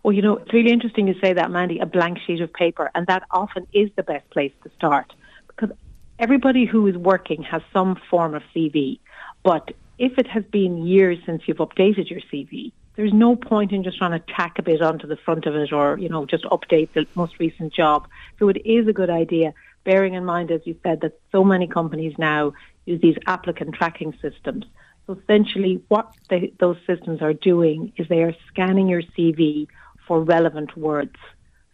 Well, 0.03 0.13
you 0.13 0.23
know, 0.23 0.39
it's 0.39 0.53
really 0.53 0.73
interesting 0.73 1.07
to 1.07 1.15
say 1.21 1.33
that, 1.33 1.51
Mandy, 1.51 1.79
a 1.79 1.87
blank 1.87 2.19
sheet 2.27 2.41
of 2.41 2.53
paper, 2.53 2.91
and 2.95 3.07
that 3.07 3.23
often 3.31 3.67
is 3.73 3.91
the 3.97 4.03
best 4.03 4.29
place 4.31 4.53
to 4.65 4.71
start 4.77 5.13
because 5.47 5.71
everybody 6.19 6.65
who 6.65 6.87
is 6.87 6.97
working 6.97 7.43
has 7.43 7.63
some 7.73 7.97
form 8.11 8.35
of 8.35 8.43
CV. 8.55 8.99
But 9.45 9.73
if 9.99 10.19
it 10.19 10.27
has 10.27 10.45
been 10.45 10.87
years 10.87 11.19
since 11.25 11.43
you've 11.47 11.59
updated 11.59 12.11
your 12.11 12.21
CV, 12.33 12.73
there's 12.95 13.13
no 13.13 13.37
point 13.37 13.73
in 13.73 13.85
just 13.85 13.99
trying 13.99 14.19
to 14.19 14.33
tack 14.35 14.59
a 14.59 14.63
bit 14.63 14.83
onto 14.83 15.07
the 15.07 15.17
front 15.17 15.47
of 15.47 15.55
it 15.55 15.73
or, 15.73 15.99
you 15.99 16.09
know, 16.09 16.27
just 16.27 16.45
update 16.45 16.93
the 16.93 17.07
most 17.15 17.39
recent 17.39 17.73
job. 17.73 18.07
So 18.39 18.49
it 18.49 18.67
is 18.67 18.87
a 18.87 18.93
good 18.93 19.11
idea, 19.11 19.55
bearing 19.85 20.15
in 20.15 20.25
mind, 20.25 20.51
as 20.51 20.61
you 20.65 20.77
said, 20.83 21.01
that 21.01 21.19
so 21.31 21.43
many 21.43 21.67
companies 21.67 22.15
now 22.19 22.53
use 22.85 23.01
these 23.01 23.17
applicant 23.27 23.75
tracking 23.75 24.13
systems. 24.21 24.67
So 25.07 25.19
essentially 25.23 25.83
what 25.89 26.15
they, 26.29 26.53
those 26.59 26.77
systems 26.87 27.23
are 27.23 27.33
doing 27.33 27.93
is 27.97 28.09
they 28.09 28.23
are 28.23 28.35
scanning 28.49 28.89
your 28.89 29.03
CV 29.03 29.69
for 30.07 30.23
relevant 30.23 30.77
words. 30.77 31.17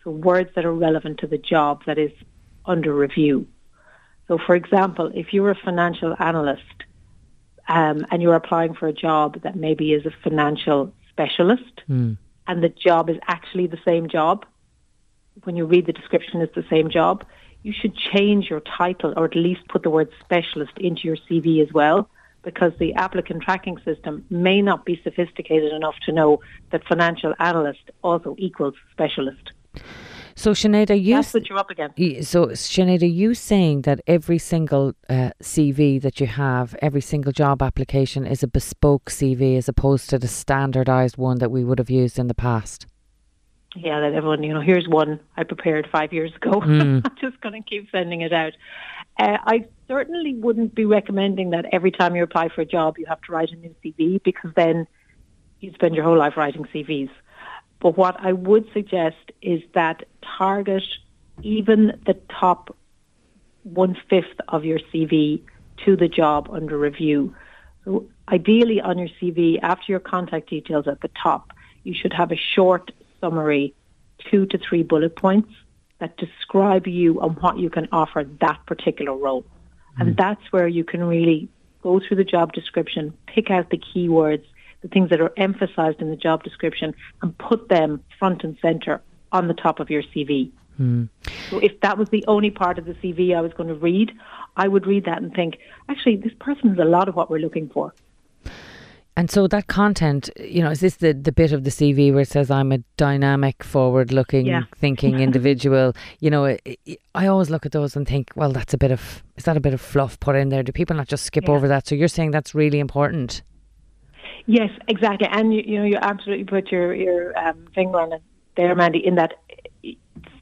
So 0.04 0.10
words 0.12 0.50
that 0.54 0.64
are 0.64 0.72
relevant 0.72 1.18
to 1.18 1.26
the 1.26 1.38
job 1.38 1.84
that 1.86 1.98
is 1.98 2.12
under 2.64 2.94
review. 2.94 3.48
So 4.28 4.38
for 4.38 4.54
example, 4.54 5.10
if 5.14 5.32
you're 5.32 5.50
a 5.50 5.54
financial 5.56 6.14
analyst 6.18 6.62
um, 7.66 8.06
and 8.10 8.22
you're 8.22 8.34
applying 8.34 8.74
for 8.74 8.86
a 8.86 8.92
job 8.92 9.42
that 9.42 9.56
maybe 9.56 9.92
is 9.92 10.06
a 10.06 10.12
financial 10.22 10.92
specialist 11.18 11.82
mm. 11.88 12.16
and 12.46 12.62
the 12.62 12.68
job 12.68 13.10
is 13.10 13.16
actually 13.26 13.66
the 13.66 13.78
same 13.84 14.08
job, 14.08 14.46
when 15.44 15.56
you 15.56 15.64
read 15.66 15.86
the 15.86 15.92
description, 15.92 16.40
it's 16.40 16.54
the 16.54 16.64
same 16.70 16.90
job, 16.90 17.24
you 17.62 17.72
should 17.72 17.96
change 17.96 18.48
your 18.50 18.60
title 18.60 19.12
or 19.16 19.24
at 19.24 19.34
least 19.34 19.66
put 19.68 19.82
the 19.82 19.90
word 19.90 20.08
specialist 20.20 20.72
into 20.78 21.02
your 21.02 21.16
CV 21.16 21.62
as 21.66 21.72
well 21.72 22.08
because 22.42 22.72
the 22.78 22.94
applicant 22.94 23.42
tracking 23.42 23.78
system 23.84 24.24
may 24.30 24.62
not 24.62 24.84
be 24.84 25.00
sophisticated 25.02 25.72
enough 25.72 25.96
to 26.06 26.12
know 26.12 26.40
that 26.70 26.84
financial 26.84 27.34
analyst 27.40 27.90
also 28.02 28.36
equals 28.38 28.74
specialist. 28.92 29.52
So 30.38 30.52
Sinead, 30.52 30.88
are 30.90 30.94
you 30.94 31.16
that's 31.16 31.34
what 31.34 31.48
you're 31.48 31.58
up 31.58 31.68
against. 31.68 32.30
So 32.30 32.46
Sinead, 32.46 33.02
are 33.02 33.06
you 33.06 33.34
saying 33.34 33.82
that 33.82 34.00
every 34.06 34.38
single 34.38 34.92
uh, 35.08 35.30
CV 35.42 36.00
that 36.00 36.20
you 36.20 36.28
have, 36.28 36.76
every 36.80 37.00
single 37.00 37.32
job 37.32 37.60
application, 37.60 38.24
is 38.24 38.44
a 38.44 38.46
bespoke 38.46 39.10
CV 39.10 39.58
as 39.58 39.68
opposed 39.68 40.08
to 40.10 40.18
the 40.18 40.28
standardised 40.28 41.16
one 41.18 41.38
that 41.38 41.50
we 41.50 41.64
would 41.64 41.80
have 41.80 41.90
used 41.90 42.20
in 42.20 42.28
the 42.28 42.34
past? 42.34 42.86
Yeah, 43.74 43.98
that 43.98 44.14
everyone, 44.14 44.44
you 44.44 44.54
know, 44.54 44.60
here's 44.60 44.86
one 44.86 45.18
I 45.36 45.42
prepared 45.42 45.88
five 45.90 46.12
years 46.12 46.32
ago. 46.36 46.60
Mm. 46.68 47.02
I'm 47.04 47.16
just 47.20 47.40
going 47.40 47.60
to 47.60 47.68
keep 47.68 47.90
sending 47.90 48.20
it 48.20 48.32
out. 48.32 48.52
Uh, 49.18 49.38
I 49.44 49.64
certainly 49.88 50.34
wouldn't 50.34 50.72
be 50.72 50.84
recommending 50.84 51.50
that 51.50 51.64
every 51.72 51.90
time 51.90 52.14
you 52.14 52.22
apply 52.22 52.50
for 52.50 52.60
a 52.60 52.66
job 52.66 52.96
you 52.96 53.06
have 53.06 53.20
to 53.22 53.32
write 53.32 53.50
a 53.50 53.56
new 53.56 53.74
CV 53.84 54.22
because 54.22 54.52
then 54.54 54.86
you 55.58 55.72
spend 55.74 55.96
your 55.96 56.04
whole 56.04 56.16
life 56.16 56.36
writing 56.36 56.64
CVs. 56.72 57.10
But 57.80 57.96
what 57.96 58.16
I 58.18 58.32
would 58.32 58.68
suggest 58.72 59.32
is 59.40 59.62
that 59.74 60.04
target 60.38 60.84
even 61.42 62.00
the 62.06 62.14
top 62.40 62.76
one 63.62 63.96
fifth 64.08 64.40
of 64.48 64.64
your 64.64 64.78
CV 64.92 65.42
to 65.84 65.96
the 65.96 66.08
job 66.08 66.48
under 66.50 66.76
review. 66.76 67.34
So 67.84 68.06
ideally 68.28 68.80
on 68.80 68.98
your 68.98 69.08
CV, 69.20 69.58
after 69.62 69.84
your 69.88 70.00
contact 70.00 70.50
details 70.50 70.88
at 70.88 71.00
the 71.00 71.10
top, 71.22 71.52
you 71.84 71.94
should 71.94 72.12
have 72.12 72.32
a 72.32 72.36
short 72.36 72.90
summary, 73.20 73.74
two 74.30 74.46
to 74.46 74.58
three 74.58 74.82
bullet 74.82 75.16
points 75.16 75.52
that 76.00 76.16
describe 76.16 76.86
you 76.86 77.20
and 77.20 77.36
what 77.40 77.58
you 77.58 77.70
can 77.70 77.88
offer 77.92 78.24
that 78.40 78.58
particular 78.66 79.16
role. 79.16 79.42
Mm. 79.98 80.00
And 80.00 80.16
that's 80.16 80.52
where 80.52 80.68
you 80.68 80.84
can 80.84 81.04
really 81.04 81.48
go 81.82 82.00
through 82.00 82.16
the 82.16 82.24
job 82.24 82.52
description, 82.52 83.14
pick 83.26 83.50
out 83.50 83.70
the 83.70 83.78
keywords, 83.78 84.44
the 84.82 84.88
things 84.88 85.10
that 85.10 85.20
are 85.20 85.32
emphasized 85.36 86.00
in 86.00 86.10
the 86.10 86.16
job 86.16 86.42
description 86.44 86.94
and 87.22 87.36
put 87.38 87.68
them 87.68 88.02
front 88.18 88.44
and 88.44 88.56
center 88.62 89.00
on 89.32 89.48
the 89.48 89.54
top 89.54 89.80
of 89.80 89.90
your 89.90 90.02
CV. 90.02 90.50
Mm. 90.80 91.08
So 91.50 91.58
if 91.58 91.80
that 91.80 91.98
was 91.98 92.08
the 92.10 92.24
only 92.28 92.50
part 92.50 92.78
of 92.78 92.84
the 92.84 92.94
CV 92.94 93.36
I 93.36 93.40
was 93.40 93.52
going 93.52 93.68
to 93.68 93.74
read, 93.74 94.12
I 94.56 94.68
would 94.68 94.86
read 94.86 95.04
that 95.06 95.18
and 95.18 95.32
think, 95.34 95.58
actually, 95.88 96.16
this 96.16 96.32
person 96.38 96.70
is 96.70 96.78
a 96.78 96.84
lot 96.84 97.08
of 97.08 97.16
what 97.16 97.30
we're 97.30 97.38
looking 97.38 97.68
for. 97.68 97.92
And 99.16 99.28
so 99.28 99.48
that 99.48 99.66
content, 99.66 100.30
you 100.38 100.62
know, 100.62 100.70
is 100.70 100.78
this 100.78 100.96
the, 100.96 101.12
the 101.12 101.32
bit 101.32 101.50
of 101.50 101.64
the 101.64 101.70
CV 101.70 102.12
where 102.12 102.20
it 102.20 102.28
says 102.28 102.52
I'm 102.52 102.70
a 102.70 102.78
dynamic, 102.96 103.64
forward 103.64 104.12
looking, 104.12 104.46
yeah. 104.46 104.62
thinking 104.76 105.18
individual? 105.18 105.92
you 106.20 106.30
know, 106.30 106.56
I 107.16 107.26
always 107.26 107.50
look 107.50 107.66
at 107.66 107.72
those 107.72 107.96
and 107.96 108.06
think, 108.06 108.30
well, 108.36 108.52
that's 108.52 108.74
a 108.74 108.78
bit 108.78 108.92
of, 108.92 109.24
is 109.36 109.42
that 109.42 109.56
a 109.56 109.60
bit 109.60 109.74
of 109.74 109.80
fluff 109.80 110.20
put 110.20 110.36
in 110.36 110.50
there? 110.50 110.62
Do 110.62 110.70
people 110.70 110.94
not 110.94 111.08
just 111.08 111.24
skip 111.24 111.48
yeah. 111.48 111.54
over 111.54 111.66
that? 111.66 111.88
So 111.88 111.96
you're 111.96 112.06
saying 112.06 112.30
that's 112.30 112.54
really 112.54 112.78
important? 112.78 113.42
Yes, 114.50 114.70
exactly. 114.88 115.28
And 115.30 115.52
you, 115.52 115.62
you 115.64 115.78
know, 115.78 115.84
you 115.84 115.98
absolutely 116.00 116.46
put 116.46 116.72
your 116.72 116.94
your 116.94 117.38
um, 117.38 117.66
finger 117.74 118.00
on 118.00 118.14
it 118.14 118.22
there, 118.56 118.74
Mandy. 118.74 119.06
In 119.06 119.16
that 119.16 119.34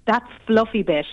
that 0.07 0.23
fluffy 0.47 0.85
bit, 0.85 1.07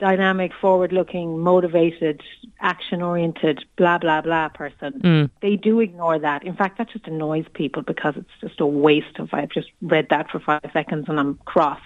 dynamic, 0.00 0.50
forward-looking, 0.60 1.38
motivated, 1.38 2.20
action-oriented, 2.58 3.64
blah 3.76 3.98
blah 3.98 4.20
blah 4.20 4.48
person, 4.48 5.00
mm. 5.00 5.30
they 5.40 5.54
do 5.54 5.78
ignore 5.78 6.18
that. 6.18 6.44
In 6.44 6.56
fact, 6.56 6.78
that 6.78 6.90
just 6.90 7.06
annoys 7.06 7.46
people 7.54 7.82
because 7.82 8.14
it's 8.16 8.40
just 8.40 8.60
a 8.60 8.66
waste 8.66 9.20
of. 9.20 9.28
I've 9.32 9.50
just 9.50 9.68
read 9.80 10.08
that 10.10 10.28
for 10.28 10.40
five 10.40 10.68
seconds 10.72 11.04
and 11.08 11.20
I'm 11.20 11.38
cross. 11.44 11.80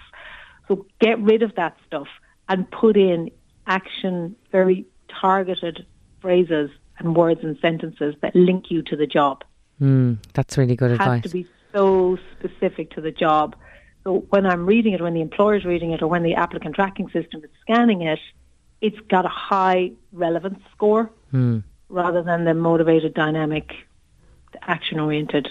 So 0.67 0.87
get 0.99 1.21
rid 1.21 1.43
of 1.43 1.53
that 1.57 1.77
stuff 1.85 2.07
and 2.49 2.69
put 2.71 2.97
in 2.97 3.29
action, 3.67 4.35
very 4.51 4.87
targeted 5.21 5.85
phrases 6.21 6.71
and 6.97 7.15
words 7.15 7.41
and 7.43 7.55
sentences 7.61 8.15
that 8.21 8.35
link 8.35 8.71
you 8.71 8.81
to 8.81 8.95
the 8.95 9.05
job. 9.05 9.43
Mm, 9.81 10.17
that's 10.33 10.57
really 10.57 10.75
good 10.75 10.91
it 10.91 10.95
advice. 10.95 11.23
Has 11.23 11.31
to 11.31 11.37
be 11.37 11.47
so 11.73 12.17
specific 12.37 12.91
to 12.91 13.01
the 13.01 13.11
job. 13.11 13.55
So 14.03 14.25
when 14.29 14.45
I'm 14.45 14.65
reading 14.65 14.93
it, 14.93 15.01
when 15.01 15.13
the 15.13 15.21
employer's 15.21 15.65
reading 15.65 15.91
it, 15.91 16.01
or 16.01 16.07
when 16.07 16.23
the 16.23 16.35
applicant 16.35 16.75
tracking 16.75 17.09
system 17.09 17.43
is 17.43 17.49
scanning 17.61 18.01
it, 18.01 18.19
it's 18.81 18.99
got 19.09 19.25
a 19.25 19.29
high 19.29 19.91
relevance 20.11 20.59
score 20.71 21.09
mm. 21.33 21.63
rather 21.89 22.21
than 22.21 22.45
the 22.45 22.53
motivated, 22.53 23.13
dynamic, 23.13 23.73
action 24.61 24.99
oriented 24.99 25.49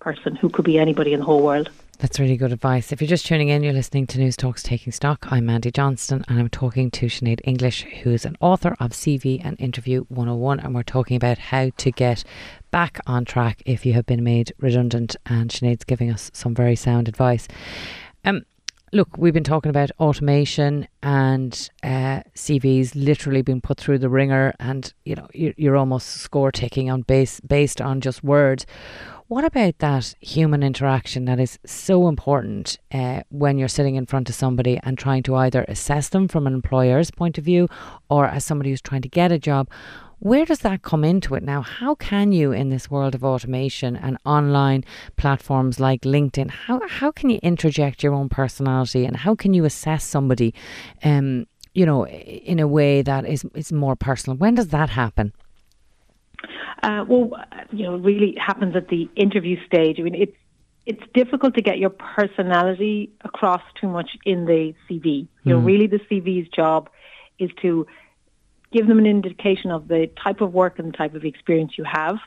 person 0.00 0.36
who 0.36 0.50
could 0.50 0.64
be 0.64 0.78
anybody 0.78 1.12
in 1.12 1.20
the 1.20 1.26
whole 1.26 1.42
world. 1.42 1.70
That's 1.98 2.18
really 2.18 2.36
good 2.36 2.52
advice. 2.52 2.92
If 2.92 3.00
you're 3.00 3.08
just 3.08 3.26
tuning 3.26 3.48
in, 3.48 3.62
you're 3.62 3.72
listening 3.72 4.06
to 4.08 4.18
News 4.18 4.36
Talks 4.36 4.62
Taking 4.62 4.92
Stock. 4.92 5.26
I'm 5.30 5.46
Mandy 5.46 5.70
Johnston 5.70 6.24
and 6.28 6.38
I'm 6.38 6.48
talking 6.48 6.90
to 6.92 7.06
Sinead 7.06 7.40
English, 7.44 7.82
who 8.02 8.10
is 8.10 8.24
an 8.24 8.36
author 8.40 8.76
of 8.80 8.90
CV 8.90 9.40
and 9.44 9.58
Interview 9.60 10.04
101. 10.08 10.60
And 10.60 10.74
we're 10.74 10.82
talking 10.82 11.16
about 11.16 11.38
how 11.38 11.70
to 11.76 11.90
get 11.92 12.24
back 12.70 12.98
on 13.06 13.24
track 13.24 13.62
if 13.64 13.86
you 13.86 13.92
have 13.92 14.06
been 14.06 14.24
made 14.24 14.52
redundant. 14.58 15.16
And 15.26 15.50
Sinead's 15.50 15.84
giving 15.84 16.10
us 16.10 16.30
some 16.34 16.54
very 16.54 16.76
sound 16.76 17.08
advice. 17.08 17.46
Um, 18.24 18.42
look, 18.94 19.18
we've 19.18 19.34
been 19.34 19.44
talking 19.44 19.70
about 19.70 19.90
automation 19.98 20.88
and 21.02 21.68
uh, 21.82 22.22
CVs 22.34 22.92
literally 22.94 23.42
being 23.42 23.60
put 23.60 23.78
through 23.78 23.98
the 23.98 24.08
ringer, 24.08 24.54
and 24.58 24.94
you 25.04 25.14
know 25.14 25.28
you're, 25.34 25.52
you're 25.56 25.76
almost 25.76 26.08
score 26.08 26.52
ticking 26.52 26.90
on 26.90 27.02
base 27.02 27.40
based 27.40 27.80
on 27.80 28.00
just 28.00 28.24
words. 28.24 28.64
What 29.26 29.46
about 29.46 29.78
that 29.78 30.14
human 30.20 30.62
interaction 30.62 31.24
that 31.24 31.40
is 31.40 31.58
so 31.64 32.08
important 32.08 32.78
uh, 32.92 33.22
when 33.30 33.56
you're 33.56 33.68
sitting 33.68 33.94
in 33.94 34.04
front 34.04 34.28
of 34.28 34.34
somebody 34.34 34.78
and 34.82 34.98
trying 34.98 35.22
to 35.22 35.34
either 35.36 35.64
assess 35.66 36.10
them 36.10 36.28
from 36.28 36.46
an 36.46 36.52
employer's 36.52 37.10
point 37.10 37.38
of 37.38 37.44
view 37.44 37.70
or 38.10 38.26
as 38.26 38.44
somebody 38.44 38.68
who's 38.68 38.82
trying 38.82 39.00
to 39.00 39.08
get 39.08 39.32
a 39.32 39.38
job? 39.38 39.70
Where 40.18 40.44
does 40.44 40.58
that 40.58 40.82
come 40.82 41.04
into 41.04 41.34
it 41.36 41.42
now? 41.42 41.62
How 41.62 41.94
can 41.94 42.32
you, 42.32 42.52
in 42.52 42.68
this 42.68 42.90
world 42.90 43.14
of 43.14 43.24
automation 43.24 43.96
and 43.96 44.18
online 44.26 44.84
platforms 45.16 45.80
like 45.80 46.02
LinkedIn, 46.02 46.50
how, 46.50 46.86
how 46.86 47.10
can 47.10 47.30
you 47.30 47.40
interject 47.42 48.02
your 48.02 48.12
own 48.12 48.28
personality 48.28 49.06
and 49.06 49.16
how 49.16 49.34
can 49.34 49.54
you 49.54 49.64
assess 49.64 50.04
somebody, 50.04 50.52
um, 51.02 51.46
you 51.72 51.86
know, 51.86 52.06
in 52.06 52.60
a 52.60 52.68
way 52.68 53.00
that 53.00 53.24
is, 53.24 53.46
is 53.54 53.72
more 53.72 53.96
personal? 53.96 54.36
When 54.36 54.54
does 54.54 54.68
that 54.68 54.90
happen? 54.90 55.32
Uh, 56.82 57.04
well, 57.08 57.30
you 57.70 57.84
know, 57.84 57.96
really 57.96 58.36
happens 58.38 58.76
at 58.76 58.88
the 58.88 59.08
interview 59.16 59.56
stage. 59.66 59.96
I 59.98 60.02
mean, 60.02 60.14
it's 60.14 60.36
it's 60.86 61.02
difficult 61.14 61.54
to 61.54 61.62
get 61.62 61.78
your 61.78 61.90
personality 61.90 63.10
across 63.22 63.62
too 63.80 63.88
much 63.88 64.10
in 64.26 64.44
the 64.44 64.74
CV. 64.86 65.26
You 65.44 65.54
know, 65.54 65.60
hmm. 65.60 65.64
really 65.64 65.86
the 65.86 66.00
CV's 66.10 66.48
job 66.48 66.90
is 67.38 67.50
to 67.62 67.86
give 68.70 68.86
them 68.86 68.98
an 68.98 69.06
indication 69.06 69.70
of 69.70 69.88
the 69.88 70.10
type 70.22 70.40
of 70.40 70.52
work 70.52 70.78
and 70.78 70.88
the 70.88 70.96
type 70.96 71.14
of 71.14 71.24
experience 71.24 71.72
you 71.78 71.84
have, 71.84 72.18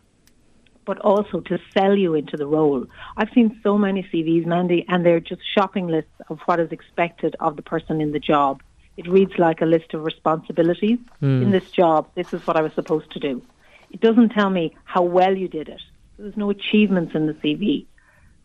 but 0.86 0.98
also 1.00 1.42
to 1.42 1.60
sell 1.78 1.96
you 1.96 2.16
into 2.16 2.38
the 2.38 2.48
role. 2.48 2.86
I've 3.16 3.30
seen 3.36 3.60
so 3.62 3.78
many 3.78 4.04
CVs, 4.12 4.46
Mandy, 4.46 4.86
and 4.88 5.06
they're 5.06 5.20
just 5.20 5.42
shopping 5.56 5.88
lists 5.88 6.10
of 6.30 6.40
what 6.46 6.60
is 6.60 6.72
expected 6.72 7.36
of 7.40 7.58
the 7.58 7.62
person 7.62 8.02
in 8.02 8.12
the 8.12 8.20
job. 8.20 8.64
It 8.96 9.08
reads 9.08 9.34
like 9.38 9.62
a 9.62 9.66
list 9.66 9.94
of 9.94 10.04
responsibilities. 10.04 10.98
Mm. 11.22 11.44
In 11.44 11.52
this 11.52 11.70
job, 11.70 12.10
this 12.16 12.34
is 12.34 12.46
what 12.48 12.56
I 12.58 12.62
was 12.62 12.74
supposed 12.74 13.12
to 13.12 13.20
do. 13.20 13.44
It 13.92 14.02
doesn't 14.02 14.30
tell 14.30 14.50
me 14.50 14.76
how 14.84 15.04
well 15.04 15.36
you 15.36 15.48
did 15.48 15.70
it. 15.70 15.82
There's 16.18 16.38
no 16.38 16.50
achievements 16.50 17.14
in 17.16 17.28
the 17.28 17.34
CV. 17.34 17.86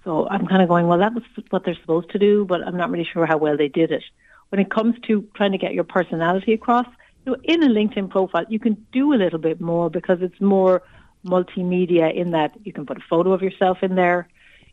So 0.04 0.28
I'm 0.28 0.46
kind 0.46 0.62
of 0.62 0.68
going, 0.68 0.86
well, 0.88 0.98
that 0.98 1.14
was 1.14 1.22
what 1.50 1.64
they're 1.64 1.76
supposed 1.80 2.10
to 2.10 2.18
do, 2.18 2.44
but 2.44 2.66
I'm 2.66 2.76
not 2.76 2.90
really 2.90 3.08
sure 3.10 3.24
how 3.26 3.38
well 3.38 3.56
they 3.56 3.68
did 3.68 3.92
it. 3.92 4.02
When 4.50 4.60
it 4.60 4.70
comes 4.70 4.96
to 5.06 5.26
trying 5.34 5.52
to 5.52 5.58
get 5.58 5.72
your 5.72 5.84
personality 5.84 6.52
across, 6.52 6.86
know, 7.26 7.36
in 7.44 7.62
a 7.62 7.68
LinkedIn 7.68 8.10
profile, 8.10 8.44
you 8.48 8.58
can 8.58 8.86
do 8.92 9.12
a 9.12 9.16
little 9.16 9.38
bit 9.38 9.60
more 9.60 9.90
because 9.90 10.18
it's 10.22 10.40
more 10.40 10.82
multimedia 11.24 12.14
in 12.14 12.32
that 12.32 12.52
you 12.64 12.72
can 12.72 12.84
put 12.84 12.96
a 12.96 13.02
photo 13.08 13.32
of 13.32 13.42
yourself 13.42 13.78
in 13.82 13.94
there. 13.94 14.28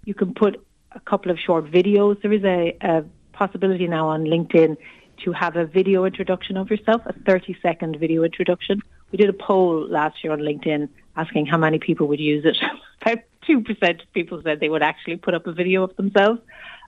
You 0.06 0.14
can 0.14 0.34
put 0.34 0.66
a 0.92 1.00
couple 1.00 1.32
of 1.32 1.40
short 1.40 1.66
videos. 1.66 2.22
There 2.22 2.34
is 2.34 2.44
a, 2.44 2.76
a 2.82 3.04
possibility 3.34 3.88
now 3.88 4.10
on 4.10 4.24
LinkedIn 4.24 4.78
to 5.26 5.32
have 5.34 5.56
a 5.56 5.66
video 5.66 6.06
introduction 6.06 6.58
of 6.58 6.70
yourself, 6.72 7.02
a 7.06 7.14
30 7.14 7.58
second 7.62 7.98
video 8.00 8.24
introduction. 8.24 8.82
We 9.12 9.18
did 9.18 9.30
a 9.30 9.34
poll 9.34 9.88
last 9.88 10.24
year 10.24 10.34
on 10.34 10.40
LinkedIn 10.40 10.90
asking 11.16 11.48
how 11.48 11.58
many 11.58 11.80
people 11.80 12.08
would 12.08 12.20
use 12.20 12.46
it. 12.46 12.58
About 13.02 13.20
2% 13.48 14.02
of 14.02 14.14
people 14.14 14.42
said 14.44 14.60
they 14.60 14.70
would 14.70 14.84
actually 14.84 15.18
put 15.18 15.34
up 15.34 15.48
a 15.48 15.52
video 15.52 15.84
of 15.84 15.96
themselves. 15.96 16.42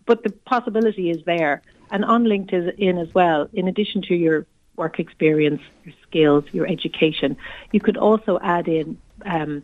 But 0.05 0.23
the 0.23 0.31
possibility 0.31 1.09
is 1.09 1.23
there. 1.25 1.61
And 1.91 2.05
on 2.05 2.23
LinkedIn 2.23 3.01
as 3.01 3.13
well, 3.13 3.49
in 3.53 3.67
addition 3.67 4.01
to 4.03 4.15
your 4.15 4.45
work 4.75 4.99
experience, 4.99 5.61
your 5.83 5.93
skills, 6.07 6.45
your 6.51 6.67
education, 6.67 7.37
you 7.71 7.79
could 7.79 7.97
also 7.97 8.39
add 8.41 8.67
in 8.67 8.97
um, 9.25 9.63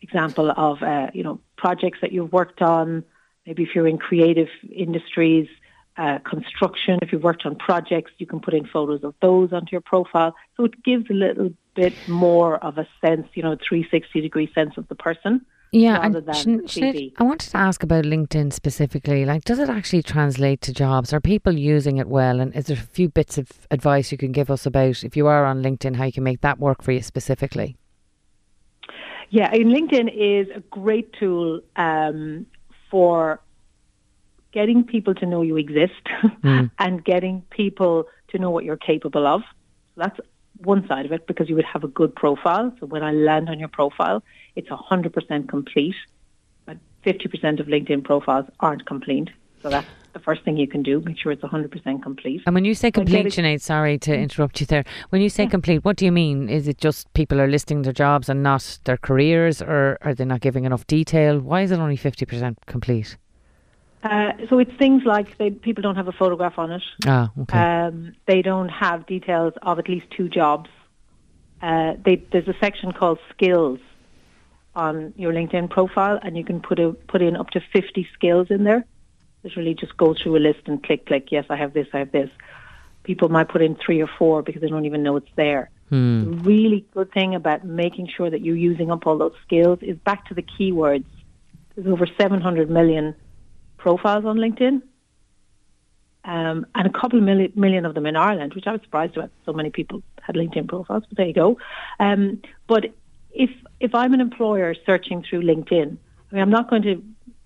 example 0.00 0.50
of, 0.56 0.82
uh, 0.82 1.10
you 1.12 1.22
know, 1.22 1.40
projects 1.56 1.98
that 2.00 2.12
you've 2.12 2.32
worked 2.32 2.62
on. 2.62 3.04
Maybe 3.46 3.62
if 3.62 3.74
you're 3.74 3.86
in 3.86 3.98
creative 3.98 4.48
industries, 4.70 5.48
uh, 5.98 6.18
construction. 6.18 6.98
If 7.02 7.12
you've 7.12 7.22
worked 7.22 7.46
on 7.46 7.56
projects, 7.56 8.12
you 8.18 8.26
can 8.26 8.40
put 8.40 8.54
in 8.54 8.66
photos 8.66 9.02
of 9.04 9.14
those 9.22 9.52
onto 9.52 9.72
your 9.72 9.80
profile. 9.80 10.34
So 10.56 10.64
it 10.64 10.82
gives 10.82 11.08
a 11.10 11.14
little 11.14 11.50
bit 11.74 11.94
more 12.08 12.62
of 12.64 12.78
a 12.78 12.86
sense, 13.04 13.28
you 13.34 13.42
know, 13.42 13.56
360 13.66 14.20
degree 14.20 14.50
sense 14.54 14.76
of 14.76 14.88
the 14.88 14.94
person. 14.94 15.44
Yeah, 15.72 16.00
and 16.00 16.16
I 16.16 17.24
wanted 17.24 17.50
to 17.50 17.56
ask 17.56 17.82
about 17.82 18.04
LinkedIn 18.04 18.52
specifically. 18.52 19.24
Like, 19.24 19.44
does 19.44 19.58
it 19.58 19.68
actually 19.68 20.02
translate 20.02 20.60
to 20.62 20.72
jobs? 20.72 21.12
Are 21.12 21.20
people 21.20 21.52
using 21.52 21.98
it 21.98 22.06
well? 22.06 22.40
And 22.40 22.54
is 22.54 22.66
there 22.66 22.76
a 22.76 22.80
few 22.80 23.08
bits 23.08 23.36
of 23.36 23.50
advice 23.70 24.12
you 24.12 24.16
can 24.16 24.32
give 24.32 24.50
us 24.50 24.64
about 24.64 25.02
if 25.02 25.16
you 25.16 25.26
are 25.26 25.44
on 25.44 25.62
LinkedIn, 25.62 25.96
how 25.96 26.04
you 26.04 26.12
can 26.12 26.24
make 26.24 26.40
that 26.42 26.58
work 26.58 26.82
for 26.82 26.92
you 26.92 27.02
specifically? 27.02 27.76
Yeah, 29.30 29.50
I 29.52 29.58
mean, 29.58 29.88
LinkedIn 29.88 30.12
is 30.14 30.48
a 30.54 30.60
great 30.70 31.12
tool 31.14 31.60
um, 31.74 32.46
for 32.90 33.40
getting 34.56 34.82
people 34.82 35.14
to 35.14 35.26
know 35.26 35.42
you 35.42 35.58
exist 35.58 36.04
mm. 36.42 36.70
and 36.78 37.04
getting 37.04 37.42
people 37.50 38.06
to 38.28 38.38
know 38.38 38.50
what 38.50 38.64
you're 38.64 38.82
capable 38.92 39.26
of. 39.26 39.42
So 39.94 40.00
that's 40.04 40.18
one 40.64 40.88
side 40.88 41.04
of 41.04 41.12
it 41.12 41.26
because 41.26 41.50
you 41.50 41.56
would 41.56 41.70
have 41.74 41.84
a 41.84 41.88
good 41.88 42.14
profile. 42.14 42.74
So 42.80 42.86
when 42.86 43.02
I 43.02 43.12
land 43.12 43.50
on 43.50 43.58
your 43.58 43.68
profile, 43.68 44.22
it's 44.54 44.70
100% 44.70 45.48
complete. 45.50 45.94
But 46.64 46.78
50% 47.04 47.60
of 47.60 47.66
LinkedIn 47.66 48.02
profiles 48.04 48.46
aren't 48.60 48.86
complete. 48.86 49.28
So 49.60 49.68
that's 49.68 49.86
the 50.14 50.20
first 50.20 50.42
thing 50.42 50.56
you 50.56 50.66
can 50.66 50.82
do. 50.82 51.00
Make 51.00 51.18
sure 51.18 51.32
it's 51.32 51.42
100% 51.42 52.02
complete. 52.02 52.40
And 52.46 52.54
when 52.54 52.64
you 52.64 52.74
say 52.74 52.90
complete, 52.90 53.26
Sinead, 53.26 53.60
sorry 53.60 53.98
to 53.98 54.10
mm. 54.10 54.22
interrupt 54.22 54.58
you 54.60 54.66
there. 54.66 54.84
When 55.10 55.20
you 55.20 55.28
say 55.28 55.42
yeah. 55.42 55.50
complete, 55.50 55.84
what 55.84 55.98
do 55.98 56.06
you 56.06 56.12
mean? 56.12 56.48
Is 56.48 56.66
it 56.66 56.78
just 56.78 57.12
people 57.12 57.42
are 57.42 57.48
listing 57.56 57.82
their 57.82 57.92
jobs 57.92 58.30
and 58.30 58.42
not 58.42 58.78
their 58.84 58.96
careers, 58.96 59.60
or 59.60 59.98
are 60.00 60.14
they 60.14 60.24
not 60.24 60.40
giving 60.40 60.64
enough 60.64 60.86
detail? 60.86 61.40
Why 61.40 61.60
is 61.60 61.72
it 61.72 61.78
only 61.78 61.98
50% 61.98 62.56
complete? 62.64 63.18
Uh, 64.06 64.32
so 64.48 64.58
it's 64.60 64.70
things 64.78 65.02
like 65.04 65.36
they, 65.38 65.50
people 65.50 65.82
don't 65.82 65.96
have 65.96 66.06
a 66.06 66.12
photograph 66.12 66.58
on 66.58 66.70
it. 66.70 66.82
Ah, 67.06 67.30
okay. 67.40 67.58
Um, 67.58 68.14
they 68.26 68.40
don't 68.40 68.68
have 68.68 69.06
details 69.06 69.54
of 69.62 69.78
at 69.80 69.88
least 69.88 70.06
two 70.16 70.28
jobs. 70.28 70.70
Uh, 71.60 71.94
they, 72.04 72.22
there's 72.30 72.46
a 72.46 72.54
section 72.60 72.92
called 72.92 73.18
skills 73.34 73.80
on 74.76 75.12
your 75.16 75.32
LinkedIn 75.32 75.70
profile, 75.70 76.20
and 76.22 76.36
you 76.36 76.44
can 76.44 76.60
put 76.60 76.78
a, 76.78 76.92
put 77.08 77.20
in 77.20 77.34
up 77.34 77.50
to 77.50 77.60
50 77.72 78.06
skills 78.14 78.46
in 78.50 78.62
there. 78.62 78.84
Literally, 79.42 79.74
just 79.74 79.96
go 79.96 80.14
through 80.14 80.36
a 80.36 80.38
list 80.38 80.60
and 80.66 80.82
click, 80.82 81.06
click. 81.06 81.32
Yes, 81.32 81.46
I 81.50 81.56
have 81.56 81.72
this. 81.72 81.88
I 81.92 81.98
have 81.98 82.12
this. 82.12 82.30
People 83.02 83.28
might 83.28 83.48
put 83.48 83.62
in 83.62 83.76
three 83.76 84.02
or 84.02 84.10
four 84.18 84.42
because 84.42 84.62
they 84.62 84.68
don't 84.68 84.86
even 84.86 85.02
know 85.02 85.16
it's 85.16 85.30
there. 85.34 85.70
Hmm. 85.88 86.24
The 86.24 86.36
really 86.42 86.86
good 86.94 87.12
thing 87.12 87.34
about 87.34 87.64
making 87.64 88.08
sure 88.16 88.30
that 88.30 88.40
you're 88.42 88.56
using 88.56 88.90
up 88.90 89.06
all 89.06 89.18
those 89.18 89.34
skills 89.44 89.78
is 89.82 89.96
back 89.98 90.26
to 90.26 90.34
the 90.34 90.42
keywords. 90.42 91.04
There's 91.74 91.88
over 91.88 92.06
700 92.18 92.70
million 92.70 93.14
profiles 93.86 94.24
on 94.24 94.36
LinkedIn, 94.36 94.82
um, 96.24 96.66
and 96.74 96.86
a 96.88 96.90
couple 96.90 97.20
of 97.20 97.24
million, 97.24 97.52
million 97.54 97.86
of 97.86 97.94
them 97.94 98.04
in 98.04 98.16
Ireland, 98.16 98.54
which 98.54 98.66
I 98.66 98.72
was 98.72 98.80
surprised 98.82 99.16
about. 99.16 99.30
So 99.44 99.52
many 99.52 99.70
people 99.70 100.02
had 100.20 100.34
LinkedIn 100.34 100.66
profiles, 100.66 101.04
but 101.08 101.16
there 101.16 101.26
you 101.26 101.32
go. 101.32 101.58
Um, 102.00 102.42
but 102.66 102.86
if 103.30 103.50
if 103.78 103.94
I'm 103.94 104.12
an 104.12 104.20
employer 104.20 104.74
searching 104.84 105.22
through 105.22 105.42
LinkedIn, 105.42 105.96
I 105.96 106.34
mean, 106.34 106.42
I'm 106.42 106.50
not 106.50 106.68
going 106.68 106.82
to 106.82 107.00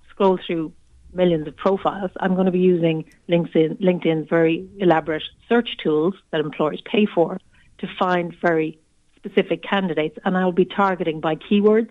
scroll 0.08 0.38
through 0.46 0.72
millions 1.12 1.46
of 1.46 1.56
profiles. 1.56 2.10
I'm 2.20 2.34
going 2.34 2.46
to 2.46 2.56
be 2.60 2.66
using 2.74 3.04
LinkedIn, 3.28 3.78
LinkedIn's 3.82 4.26
very 4.30 4.66
elaborate 4.78 5.24
search 5.46 5.76
tools 5.82 6.14
that 6.30 6.40
employers 6.40 6.80
pay 6.86 7.04
for 7.04 7.38
to 7.80 7.86
find 7.98 8.34
very 8.40 8.78
specific 9.16 9.62
candidates, 9.62 10.16
and 10.24 10.38
I'll 10.38 10.52
be 10.52 10.64
targeting 10.64 11.20
by 11.20 11.34
keywords. 11.36 11.90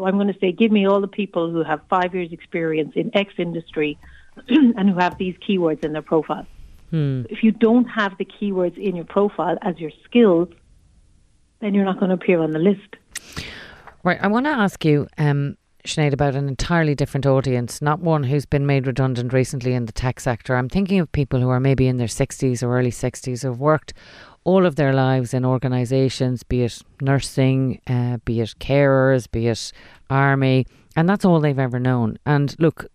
So 0.00 0.06
I'm 0.06 0.14
going 0.14 0.32
to 0.32 0.38
say, 0.40 0.50
give 0.50 0.72
me 0.72 0.86
all 0.86 1.02
the 1.02 1.08
people 1.08 1.50
who 1.50 1.62
have 1.62 1.82
five 1.90 2.14
years 2.14 2.32
experience 2.32 2.92
in 2.96 3.14
X 3.14 3.34
industry 3.36 3.98
and 4.48 4.88
who 4.88 4.98
have 4.98 5.18
these 5.18 5.34
keywords 5.46 5.84
in 5.84 5.92
their 5.92 6.00
profile. 6.00 6.46
Hmm. 6.88 7.24
If 7.28 7.42
you 7.42 7.52
don't 7.52 7.84
have 7.84 8.16
the 8.16 8.24
keywords 8.24 8.78
in 8.78 8.96
your 8.96 9.04
profile 9.04 9.58
as 9.60 9.78
your 9.78 9.90
skills, 10.04 10.48
then 11.60 11.74
you're 11.74 11.84
not 11.84 12.00
going 12.00 12.08
to 12.08 12.14
appear 12.14 12.40
on 12.40 12.52
the 12.52 12.58
list. 12.58 12.96
Right. 14.02 14.18
I 14.22 14.28
want 14.28 14.46
to 14.46 14.52
ask 14.52 14.82
you, 14.86 15.06
um, 15.18 15.58
Sinead, 15.84 16.14
about 16.14 16.34
an 16.34 16.48
entirely 16.48 16.94
different 16.94 17.26
audience, 17.26 17.82
not 17.82 18.00
one 18.00 18.22
who's 18.22 18.46
been 18.46 18.64
made 18.64 18.86
redundant 18.86 19.34
recently 19.34 19.74
in 19.74 19.84
the 19.84 19.92
tech 19.92 20.18
sector. 20.18 20.56
I'm 20.56 20.70
thinking 20.70 20.98
of 20.98 21.12
people 21.12 21.40
who 21.40 21.50
are 21.50 21.60
maybe 21.60 21.88
in 21.88 21.98
their 21.98 22.06
60s 22.06 22.62
or 22.62 22.74
early 22.74 22.90
60s 22.90 23.42
who've 23.42 23.60
worked 23.60 23.92
all 24.44 24.66
of 24.66 24.76
their 24.76 24.92
lives 24.92 25.34
in 25.34 25.44
organisations, 25.44 26.42
be 26.42 26.62
it 26.62 26.82
nursing, 27.00 27.80
uh, 27.86 28.18
be 28.24 28.40
it 28.40 28.54
carers, 28.58 29.30
be 29.30 29.48
it 29.48 29.72
army, 30.08 30.66
and 30.96 31.08
that's 31.08 31.24
all 31.24 31.40
they've 31.40 31.58
ever 31.58 31.78
known. 31.78 32.18
And 32.26 32.56
look, 32.58 32.86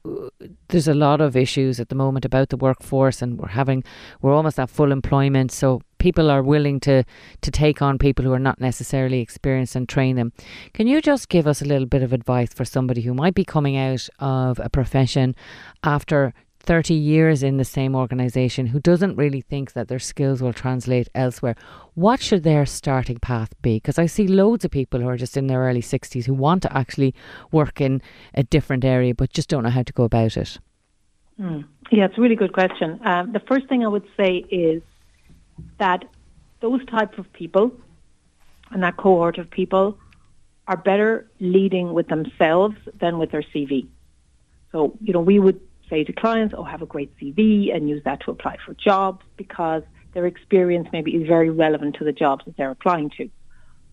there's 0.67 0.87
a 0.87 0.93
lot 0.93 1.21
of 1.21 1.35
issues 1.35 1.79
at 1.79 1.89
the 1.89 1.95
moment 1.95 2.25
about 2.25 2.49
the 2.49 2.57
workforce, 2.57 3.21
and 3.21 3.39
we're 3.39 3.47
having 3.47 3.83
we're 4.21 4.33
almost 4.33 4.59
at 4.59 4.69
full 4.69 4.91
employment, 4.91 5.51
so 5.51 5.81
people 5.97 6.29
are 6.29 6.43
willing 6.43 6.79
to 6.81 7.03
to 7.41 7.51
take 7.51 7.81
on 7.81 7.97
people 7.97 8.25
who 8.25 8.33
are 8.33 8.39
not 8.39 8.59
necessarily 8.59 9.21
experienced 9.21 9.75
and 9.75 9.87
train 9.87 10.15
them. 10.15 10.33
Can 10.73 10.87
you 10.87 11.01
just 11.01 11.29
give 11.29 11.47
us 11.47 11.61
a 11.61 11.65
little 11.65 11.87
bit 11.87 12.03
of 12.03 12.11
advice 12.11 12.53
for 12.53 12.65
somebody 12.65 13.01
who 13.01 13.13
might 13.13 13.35
be 13.35 13.45
coming 13.45 13.77
out 13.77 14.07
of 14.19 14.59
a 14.59 14.69
profession 14.69 15.35
after 15.83 16.33
30 16.65 16.93
years 16.93 17.43
in 17.43 17.57
the 17.57 17.65
same 17.65 17.95
organisation 17.95 18.67
who 18.67 18.79
doesn't 18.79 19.15
really 19.15 19.41
think 19.41 19.73
that 19.73 19.87
their 19.87 19.99
skills 19.99 20.41
will 20.41 20.53
translate 20.53 21.07
elsewhere, 21.13 21.55
what 21.93 22.19
should 22.19 22.43
their 22.43 22.65
starting 22.65 23.19
path 23.19 23.53
be? 23.61 23.77
Because 23.77 23.99
I 23.99 24.05
see 24.07 24.27
loads 24.27 24.65
of 24.65 24.71
people 24.71 24.99
who 24.99 25.07
are 25.07 25.17
just 25.17 25.37
in 25.37 25.47
their 25.47 25.61
early 25.61 25.81
60s 25.81 26.25
who 26.25 26.33
want 26.33 26.63
to 26.63 26.77
actually 26.77 27.13
work 27.51 27.79
in 27.79 28.01
a 28.33 28.43
different 28.43 28.83
area 28.83 29.13
but 29.13 29.31
just 29.31 29.49
don't 29.49 29.63
know 29.63 29.69
how 29.69 29.83
to 29.83 29.93
go 29.93 30.03
about 30.03 30.37
it. 30.37 30.59
Mm. 31.39 31.65
Yeah, 31.91 32.05
it's 32.05 32.17
a 32.17 32.21
really 32.21 32.35
good 32.35 32.53
question. 32.53 32.99
Um, 33.05 33.31
the 33.31 33.41
first 33.41 33.67
thing 33.67 33.83
I 33.83 33.87
would 33.87 34.07
say 34.17 34.37
is 34.49 34.81
that 35.77 36.05
those 36.61 36.83
type 36.85 37.17
of 37.17 37.31
people 37.33 37.71
and 38.71 38.81
that 38.83 38.97
cohort 38.97 39.37
of 39.37 39.49
people 39.49 39.97
are 40.67 40.77
better 40.77 41.29
leading 41.39 41.93
with 41.93 42.07
themselves 42.07 42.75
than 42.99 43.19
with 43.19 43.31
their 43.31 43.43
CV. 43.53 43.87
So, 44.71 44.97
you 45.01 45.13
know, 45.13 45.21
we 45.21 45.39
would 45.39 45.59
say 45.89 46.03
to 46.03 46.13
clients, 46.13 46.53
oh, 46.57 46.63
have 46.63 46.81
a 46.81 46.85
great 46.85 47.15
CV 47.17 47.75
and 47.75 47.89
use 47.89 48.03
that 48.05 48.21
to 48.21 48.31
apply 48.31 48.57
for 48.65 48.73
jobs 48.73 49.23
because 49.37 49.83
their 50.13 50.25
experience 50.25 50.87
maybe 50.91 51.11
is 51.11 51.27
very 51.27 51.49
relevant 51.49 51.95
to 51.95 52.03
the 52.03 52.11
jobs 52.11 52.45
that 52.45 52.57
they're 52.57 52.71
applying 52.71 53.09
to. 53.17 53.29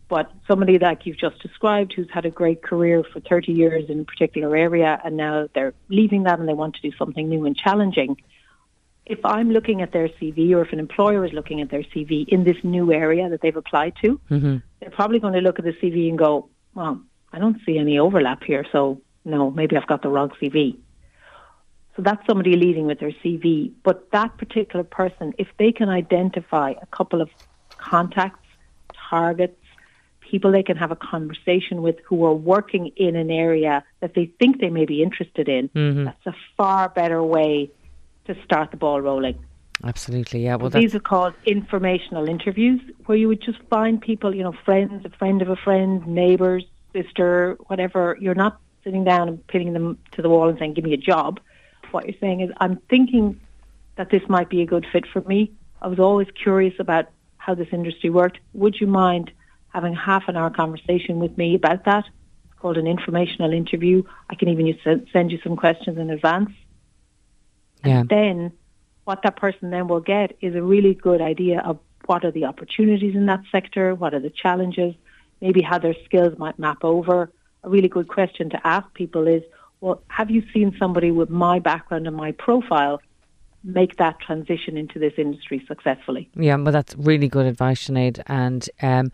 But 0.09 0.31
somebody 0.47 0.79
like 0.79 1.07
you've 1.07 1.19
just 1.19 1.41
described 1.41 1.95
who's 1.95 2.11
had 2.13 2.27
a 2.27 2.31
great 2.31 2.63
career 2.63 3.03
for 3.03 3.21
30 3.21 3.53
years 3.53 3.89
in 3.89 4.01
a 4.01 4.05
particular 4.05 4.55
area 4.55 5.01
and 5.05 5.17
now 5.17 5.49
they're 5.55 5.75
leaving 5.89 6.25
that 6.25 6.39
and 6.39 6.49
they 6.49 6.55
want 6.55 6.75
to 6.77 6.83
do 6.83 6.97
something 6.97 7.29
new 7.29 7.47
and 7.47 7.57
challenging. 7.57 8.17
If 9.07 9.25
I'm 9.25 9.51
looking 9.51 9.83
at 9.83 9.93
their 9.93 10.09
CV 10.09 10.53
or 10.53 10.63
if 10.63 10.73
an 10.73 10.79
employer 10.79 11.25
is 11.25 11.33
looking 11.33 11.61
at 11.61 11.71
their 11.71 11.83
CV 11.83 12.29
in 12.29 12.45
this 12.45 12.59
new 12.63 12.93
area 12.93 13.29
that 13.31 13.41
they've 13.41 13.57
applied 13.57 13.95
to, 14.03 14.21
mm-hmm. 14.31 14.57
they're 14.81 14.91
probably 14.91 15.19
going 15.19 15.35
to 15.35 15.41
look 15.41 15.59
at 15.59 15.65
the 15.65 15.73
CV 15.73 16.09
and 16.09 16.19
go, 16.19 16.49
well, 16.75 17.01
I 17.33 17.39
don't 17.39 17.57
see 17.65 17.79
any 17.79 17.99
overlap 17.99 18.45
here. 18.45 18.67
So 18.71 19.01
no, 19.25 19.51
maybe 19.51 19.77
I've 19.77 19.87
got 19.87 20.03
the 20.03 20.09
wrong 20.09 20.31
CV. 20.41 20.77
So 21.97 22.03
that's 22.03 22.25
somebody 22.27 22.57
leading 22.57 22.87
with 22.87 23.01
their 23.01 23.13
CV. 23.23 23.73
But 23.83 24.11
that 24.13 24.37
particular 24.39 24.85
person, 24.85 25.35
if 25.39 25.49
they 25.59 25.73
can 25.73 25.89
identify 25.89 26.75
a 26.81 26.87
couple 26.87 27.21
of 27.21 27.29
contacts, 27.77 28.47
targets, 29.11 29.59
people 30.21 30.51
they 30.51 30.63
can 30.63 30.77
have 30.79 30.91
a 30.91 30.97
conversation 30.97 31.83
with 31.83 31.97
who 32.07 32.25
are 32.25 32.33
working 32.33 32.91
in 32.97 33.17
an 33.17 33.31
area 33.31 33.85
that 34.01 34.15
they 34.15 34.27
think 34.39 34.61
they 34.61 34.71
may 34.71 34.87
be 34.87 35.03
interested 35.03 35.49
in, 35.49 35.69
mm-hmm. 35.69 36.05
that's 36.05 36.27
a 36.27 36.35
far 36.57 36.89
better 36.89 37.23
way 37.23 37.71
to 38.25 38.35
start 38.43 38.71
the 38.71 38.77
ball 38.77 39.01
rolling. 39.01 39.39
Absolutely, 39.85 40.45
yeah. 40.45 40.55
Well, 40.55 40.71
these 40.71 40.95
are 40.95 41.01
called 41.01 41.35
informational 41.45 42.29
interviews, 42.29 42.81
where 43.07 43.19
you 43.19 43.29
would 43.29 43.43
just 43.43 43.59
find 43.69 44.01
people, 44.01 44.35
you 44.35 44.43
know, 44.43 44.55
friends, 44.65 45.05
a 45.05 45.11
friend 45.11 45.43
of 45.43 45.49
a 45.49 45.57
friend, 45.57 46.07
neighbours, 46.07 46.65
sister, 46.93 47.59
whatever. 47.67 48.17
You're 48.21 48.35
not 48.35 48.61
sitting 48.85 49.05
down 49.05 49.29
and 49.29 49.47
pinning 49.49 49.73
them 49.73 49.99
to 50.13 50.23
the 50.23 50.29
wall 50.29 50.49
and 50.49 50.59
saying, 50.59 50.75
"Give 50.75 50.85
me 50.85 50.95
a 50.95 50.99
job." 50.99 51.41
What 51.93 52.07
you're 52.07 52.19
saying 52.21 52.41
is 52.41 52.51
I'm 52.59 52.77
thinking 52.89 53.41
that 53.97 54.11
this 54.11 54.23
might 54.29 54.49
be 54.49 54.63
a 54.63 54.67
good 54.67 54.87
fit 54.91 55.07
for 55.07 55.21
me. 55.23 55.53
I 55.81 55.89
was 55.89 55.99
always 55.99 56.29
curious 56.31 56.75
about 56.79 57.07
how 57.37 57.55
this 57.55 57.69
industry 57.73 58.11
worked. 58.11 58.39
Would 58.55 58.81
you 58.81 58.87
mind 58.87 59.33
having 59.69 59.95
half 59.95 60.29
an 60.29 60.37
hour 60.37 60.51
conversation 60.51 61.19
with 61.19 61.37
me 61.37 61.55
about 61.55 61.85
that? 61.85 62.05
It's 62.45 62.59
called 62.61 62.79
an 62.79 62.87
informational 62.87 63.53
interview. 63.53 64.03
I 64.31 64.35
can 64.35 64.49
even 64.49 64.79
send 65.13 65.33
you 65.33 65.39
some 65.43 65.57
questions 65.57 65.99
in 65.99 66.11
advance. 66.11 66.51
Yeah. 67.85 68.01
And 68.01 68.09
then 68.09 68.53
what 69.05 69.23
that 69.25 69.37
person 69.37 69.71
then 69.71 69.89
will 69.89 70.01
get 70.01 70.37
is 70.41 70.55
a 70.55 70.63
really 70.63 70.95
good 70.95 71.21
idea 71.21 71.61
of 71.61 71.81
what 72.07 72.25
are 72.25 72.31
the 72.31 72.45
opportunities 72.45 73.15
in 73.15 73.27
that 73.27 73.43
sector, 73.51 73.95
what 73.95 74.15
are 74.15 74.21
the 74.21 74.31
challenges, 74.31 74.95
maybe 75.41 75.63
how 75.63 75.79
their 75.79 75.97
skills 76.05 76.39
might 76.39 76.59
map 76.59 76.85
over. 76.85 77.31
A 77.65 77.69
really 77.69 77.89
good 77.89 78.09
question 78.09 78.51
to 78.51 78.67
ask 78.67 78.93
people 78.95 79.27
is, 79.27 79.43
well, 79.83 80.01
have 80.07 80.31
you 80.31 80.45
seen 80.55 80.75
somebody 80.79 81.11
with 81.11 81.29
my 81.29 81.59
background 81.59 82.07
and 82.07 82.17
my 82.17 82.31
profile 82.33 83.03
make 83.65 83.97
that 83.97 84.19
transition 84.21 84.77
into 84.77 84.99
this 85.01 85.13
industry 85.19 85.63
successfully? 85.67 86.31
Yeah, 86.37 86.55
well, 86.57 86.73
that's 86.73 86.95
really 86.97 87.29
good 87.29 87.47
advice, 87.47 87.89
Sinead, 87.89 88.23
and 88.27 88.69
um, 88.81 89.11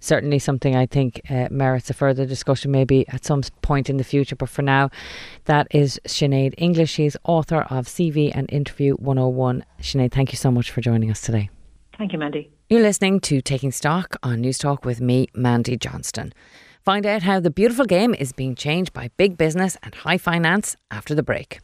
certainly 0.00 0.40
something 0.40 0.74
I 0.74 0.86
think 0.86 1.20
uh, 1.30 1.46
merits 1.50 1.90
a 1.90 1.94
further 1.94 2.26
discussion 2.26 2.72
maybe 2.72 3.08
at 3.08 3.24
some 3.24 3.42
point 3.62 3.88
in 3.88 3.98
the 3.98 4.04
future. 4.04 4.34
But 4.34 4.48
for 4.48 4.62
now, 4.62 4.90
that 5.44 5.68
is 5.70 6.00
Sinead 6.06 6.54
English. 6.58 6.90
She's 6.90 7.16
author 7.24 7.62
of 7.70 7.86
CV 7.86 8.32
and 8.34 8.50
Interview 8.52 8.94
101. 8.94 9.64
Sinead, 9.80 10.10
thank 10.10 10.32
you 10.32 10.36
so 10.36 10.50
much 10.50 10.72
for 10.72 10.80
joining 10.80 11.10
us 11.10 11.20
today. 11.20 11.50
Thank 11.96 12.12
you, 12.12 12.18
Mandy. 12.18 12.50
You're 12.68 12.82
listening 12.82 13.20
to 13.20 13.40
Taking 13.40 13.70
Stock 13.70 14.16
on 14.24 14.42
Newstalk 14.42 14.84
with 14.84 15.00
me, 15.00 15.28
Mandy 15.34 15.76
Johnston. 15.76 16.32
Find 16.84 17.06
out 17.06 17.22
how 17.22 17.40
the 17.40 17.50
beautiful 17.50 17.84
game 17.84 18.14
is 18.14 18.32
being 18.32 18.54
changed 18.54 18.92
by 18.92 19.10
big 19.16 19.36
business 19.36 19.76
and 19.82 19.94
high 19.94 20.18
finance 20.18 20.76
after 20.90 21.14
the 21.14 21.22
break. 21.22 21.58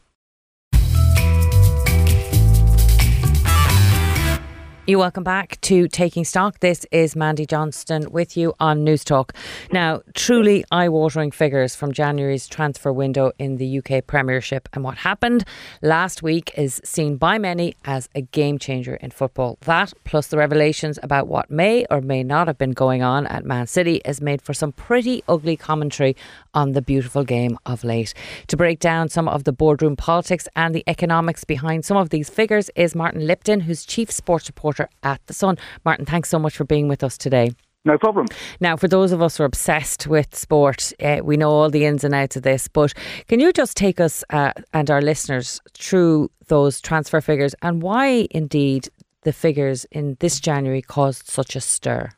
You 4.87 4.99
welcome 4.99 5.25
back 5.25 5.59
to 5.63 5.89
Taking 5.89 6.23
Stock. 6.23 6.61
This 6.61 6.85
is 6.93 7.13
Mandy 7.13 7.45
Johnston 7.45 8.09
with 8.09 8.37
you 8.37 8.53
on 8.57 8.85
Newstalk. 8.85 9.31
Now, 9.69 9.99
truly 10.13 10.63
eye-watering 10.71 11.31
figures 11.31 11.75
from 11.75 11.91
January's 11.91 12.47
transfer 12.47 12.93
window 12.93 13.33
in 13.37 13.57
the 13.57 13.79
UK 13.79 14.07
Premiership, 14.07 14.69
and 14.71 14.85
what 14.85 14.99
happened 14.99 15.43
last 15.81 16.23
week 16.23 16.53
is 16.57 16.79
seen 16.85 17.17
by 17.17 17.37
many 17.37 17.75
as 17.83 18.07
a 18.15 18.21
game 18.21 18.57
changer 18.57 18.95
in 18.95 19.11
football. 19.11 19.57
That, 19.65 19.91
plus 20.05 20.27
the 20.27 20.37
revelations 20.37 20.97
about 21.03 21.27
what 21.27 21.51
may 21.51 21.85
or 21.91 21.99
may 21.99 22.23
not 22.23 22.47
have 22.47 22.57
been 22.57 22.71
going 22.71 23.03
on 23.03 23.27
at 23.27 23.43
Man 23.43 23.67
City, 23.67 24.01
has 24.05 24.21
made 24.21 24.41
for 24.41 24.53
some 24.53 24.71
pretty 24.71 25.21
ugly 25.27 25.57
commentary 25.57 26.15
on 26.53 26.71
the 26.71 26.81
beautiful 26.81 27.25
game 27.25 27.59
of 27.65 27.83
late. 27.83 28.13
To 28.47 28.55
break 28.55 28.79
down 28.79 29.09
some 29.09 29.27
of 29.27 29.43
the 29.43 29.51
boardroom 29.51 29.97
politics 29.97 30.47
and 30.55 30.73
the 30.73 30.85
economics 30.87 31.43
behind 31.43 31.83
some 31.83 31.97
of 31.97 32.09
these 32.09 32.29
figures 32.29 32.69
is 32.73 32.95
Martin 32.95 33.27
Lipton, 33.27 33.59
who's 33.59 33.85
chief 33.85 34.09
sports 34.09 34.47
reporter 34.47 34.76
reporter 34.77 34.89
at 35.03 35.25
The 35.27 35.33
Sun. 35.33 35.57
Martin, 35.85 36.05
thanks 36.05 36.29
so 36.29 36.39
much 36.39 36.55
for 36.55 36.63
being 36.63 36.87
with 36.87 37.03
us 37.03 37.17
today. 37.17 37.51
No 37.85 37.97
problem. 37.97 38.27
Now, 38.59 38.75
for 38.75 38.87
those 38.87 39.11
of 39.13 39.21
us 39.21 39.37
who 39.37 39.43
are 39.43 39.45
obsessed 39.45 40.07
with 40.07 40.35
sport, 40.35 40.91
uh, 41.01 41.19
we 41.23 41.37
know 41.37 41.49
all 41.49 41.69
the 41.69 41.85
ins 41.85 42.03
and 42.03 42.13
outs 42.13 42.35
of 42.35 42.43
this, 42.43 42.67
but 42.67 42.93
can 43.27 43.39
you 43.39 43.53
just 43.53 43.77
take 43.77 44.01
us 44.01 44.25
uh, 44.29 44.51
and 44.73 44.91
our 44.91 45.01
listeners 45.01 45.61
through 45.73 46.29
those 46.47 46.81
transfer 46.81 47.21
figures 47.21 47.55
and 47.61 47.81
why 47.81 48.27
indeed 48.31 48.89
the 49.23 49.31
figures 49.31 49.85
in 49.91 50.17
this 50.19 50.39
January 50.39 50.81
caused 50.81 51.27
such 51.27 51.55
a 51.55 51.61
stir? 51.61 52.09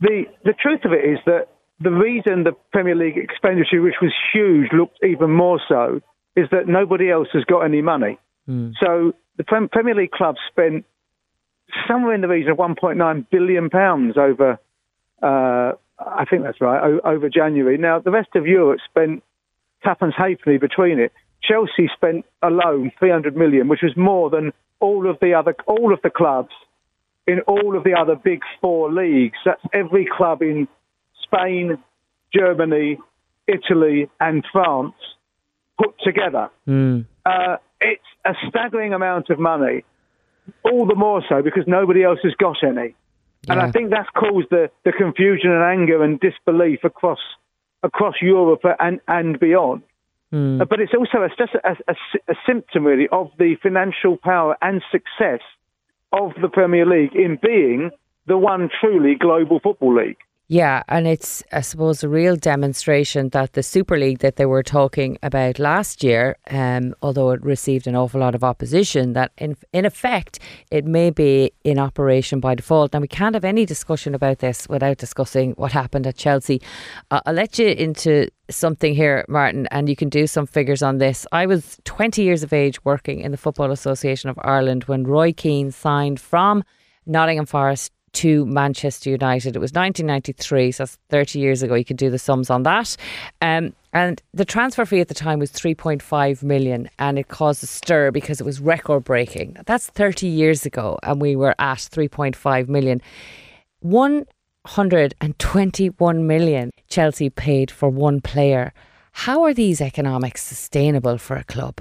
The, 0.00 0.24
the 0.44 0.52
truth 0.52 0.84
of 0.84 0.92
it 0.92 1.04
is 1.04 1.18
that 1.24 1.48
the 1.80 1.90
reason 1.90 2.44
the 2.44 2.52
Premier 2.72 2.94
League 2.94 3.16
expenditure, 3.16 3.80
which 3.80 4.00
was 4.02 4.12
huge, 4.34 4.70
looked 4.72 4.98
even 5.02 5.30
more 5.30 5.60
so, 5.66 6.00
is 6.36 6.46
that 6.50 6.68
nobody 6.68 7.10
else 7.10 7.28
has 7.32 7.44
got 7.44 7.60
any 7.60 7.80
money. 7.80 8.18
Mm. 8.46 8.74
So 8.82 9.14
the 9.38 9.44
Premier 9.44 9.94
League 9.94 10.10
clubs 10.10 10.38
spent 10.50 10.84
somewhere 11.88 12.14
in 12.14 12.20
the 12.20 12.28
region 12.28 12.50
of 12.50 12.58
1.9 12.58 13.26
billion 13.30 13.70
pounds 13.70 14.16
over. 14.16 14.58
Uh, 15.22 15.72
I 15.98 16.24
think 16.28 16.42
that's 16.42 16.60
right 16.60 17.00
over 17.04 17.28
January. 17.28 17.78
Now 17.78 18.00
the 18.00 18.10
rest 18.10 18.30
of 18.34 18.46
Europe 18.46 18.80
spent 18.88 19.22
tuppence 19.82 20.14
halfpenny 20.16 20.58
between 20.58 20.98
it. 20.98 21.12
Chelsea 21.42 21.88
spent 21.94 22.24
alone 22.42 22.92
300 22.98 23.36
million, 23.36 23.68
which 23.68 23.82
was 23.82 23.96
more 23.96 24.30
than 24.30 24.52
all 24.80 25.08
of 25.08 25.18
the 25.20 25.34
other 25.34 25.54
all 25.66 25.92
of 25.92 26.00
the 26.02 26.10
clubs 26.10 26.52
in 27.26 27.40
all 27.40 27.76
of 27.76 27.84
the 27.84 27.94
other 27.94 28.14
big 28.14 28.42
four 28.60 28.92
leagues. 28.92 29.38
That's 29.44 29.62
every 29.72 30.06
club 30.06 30.42
in 30.42 30.68
Spain, 31.22 31.78
Germany, 32.32 32.98
Italy, 33.46 34.08
and 34.20 34.44
France 34.52 34.94
put 35.78 35.94
together. 36.04 36.50
Mm. 36.68 37.06
Uh, 37.24 37.56
it's 37.80 38.02
a 38.24 38.34
staggering 38.48 38.92
amount 38.92 39.30
of 39.30 39.38
money 39.38 39.84
all 40.62 40.86
the 40.86 40.94
more 40.94 41.22
so 41.28 41.42
because 41.42 41.64
nobody 41.66 42.02
else 42.02 42.18
has 42.22 42.34
got 42.34 42.56
any. 42.62 42.94
Yeah. 43.44 43.52
And 43.52 43.60
I 43.60 43.70
think 43.70 43.90
that's 43.90 44.08
caused 44.10 44.50
the, 44.50 44.70
the 44.84 44.92
confusion 44.92 45.50
and 45.50 45.62
anger 45.62 46.02
and 46.02 46.18
disbelief 46.18 46.80
across 46.84 47.20
across 47.82 48.14
Europe 48.20 48.62
and, 48.80 49.00
and 49.06 49.38
beyond. 49.38 49.82
Mm. 50.32 50.68
But 50.68 50.80
it's 50.80 50.92
also 50.92 51.22
a, 51.22 51.28
just 51.28 51.54
a, 51.54 51.76
a, 51.88 51.94
a, 52.28 52.34
symptom, 52.46 52.84
really, 52.84 53.06
of 53.12 53.30
the 53.38 53.54
financial 53.62 54.16
power 54.16 54.56
and 54.60 54.82
success 54.90 55.40
of 56.12 56.32
the 56.40 56.48
Premier 56.48 56.84
League 56.84 57.14
in 57.14 57.38
being 57.40 57.90
the 58.26 58.36
one 58.36 58.68
truly 58.80 59.14
global 59.14 59.60
football 59.60 59.94
league. 59.94 60.18
Yeah, 60.48 60.84
and 60.88 61.08
it's, 61.08 61.42
I 61.50 61.60
suppose, 61.60 62.04
a 62.04 62.08
real 62.08 62.36
demonstration 62.36 63.30
that 63.30 63.54
the 63.54 63.64
Super 63.64 63.98
League 63.98 64.20
that 64.20 64.36
they 64.36 64.46
were 64.46 64.62
talking 64.62 65.18
about 65.20 65.58
last 65.58 66.04
year, 66.04 66.36
um, 66.48 66.94
although 67.02 67.30
it 67.30 67.42
received 67.42 67.88
an 67.88 67.96
awful 67.96 68.20
lot 68.20 68.36
of 68.36 68.44
opposition, 68.44 69.14
that 69.14 69.32
in, 69.38 69.56
in 69.72 69.84
effect 69.84 70.38
it 70.70 70.84
may 70.84 71.10
be 71.10 71.50
in 71.64 71.80
operation 71.80 72.38
by 72.38 72.54
default. 72.54 72.92
Now, 72.92 73.00
we 73.00 73.08
can't 73.08 73.34
have 73.34 73.44
any 73.44 73.66
discussion 73.66 74.14
about 74.14 74.38
this 74.38 74.68
without 74.68 74.98
discussing 74.98 75.50
what 75.54 75.72
happened 75.72 76.06
at 76.06 76.16
Chelsea. 76.16 76.62
Uh, 77.10 77.20
I'll 77.26 77.34
let 77.34 77.58
you 77.58 77.66
into 77.66 78.28
something 78.48 78.94
here, 78.94 79.24
Martin, 79.28 79.66
and 79.72 79.88
you 79.88 79.96
can 79.96 80.08
do 80.08 80.28
some 80.28 80.46
figures 80.46 80.80
on 80.80 80.98
this. 80.98 81.26
I 81.32 81.46
was 81.46 81.80
20 81.86 82.22
years 82.22 82.44
of 82.44 82.52
age 82.52 82.84
working 82.84 83.18
in 83.18 83.32
the 83.32 83.36
Football 83.36 83.72
Association 83.72 84.30
of 84.30 84.38
Ireland 84.42 84.84
when 84.84 85.02
Roy 85.02 85.32
Keane 85.32 85.72
signed 85.72 86.20
from 86.20 86.62
Nottingham 87.04 87.46
Forest 87.46 87.92
to 88.16 88.44
Manchester 88.46 89.10
United. 89.10 89.54
It 89.56 89.60
was 89.60 89.72
1993, 89.72 90.72
so 90.72 90.84
that's 90.84 90.98
30 91.10 91.38
years 91.38 91.62
ago. 91.62 91.74
You 91.74 91.84
could 91.84 91.96
do 91.96 92.10
the 92.10 92.18
sums 92.18 92.50
on 92.50 92.64
that. 92.64 92.96
Um, 93.40 93.72
and 93.92 94.20
the 94.34 94.44
transfer 94.44 94.84
fee 94.84 95.00
at 95.00 95.06
the 95.08 95.14
time 95.14 95.38
was 95.38 95.52
3.5 95.52 96.42
million, 96.42 96.90
and 96.98 97.18
it 97.18 97.28
caused 97.28 97.62
a 97.62 97.66
stir 97.66 98.10
because 98.10 98.40
it 98.40 98.44
was 98.44 98.60
record 98.60 99.04
breaking. 99.04 99.56
That's 99.66 99.86
30 99.88 100.26
years 100.26 100.66
ago, 100.66 100.98
and 101.02 101.20
we 101.20 101.36
were 101.36 101.54
at 101.58 101.78
3.5 101.78 102.68
million. 102.68 103.00
121 103.80 106.26
million 106.26 106.70
Chelsea 106.88 107.30
paid 107.30 107.70
for 107.70 107.88
one 107.88 108.20
player. 108.20 108.74
How 109.12 109.44
are 109.44 109.54
these 109.54 109.80
economics 109.80 110.42
sustainable 110.42 111.16
for 111.18 111.36
a 111.36 111.44
club? 111.44 111.80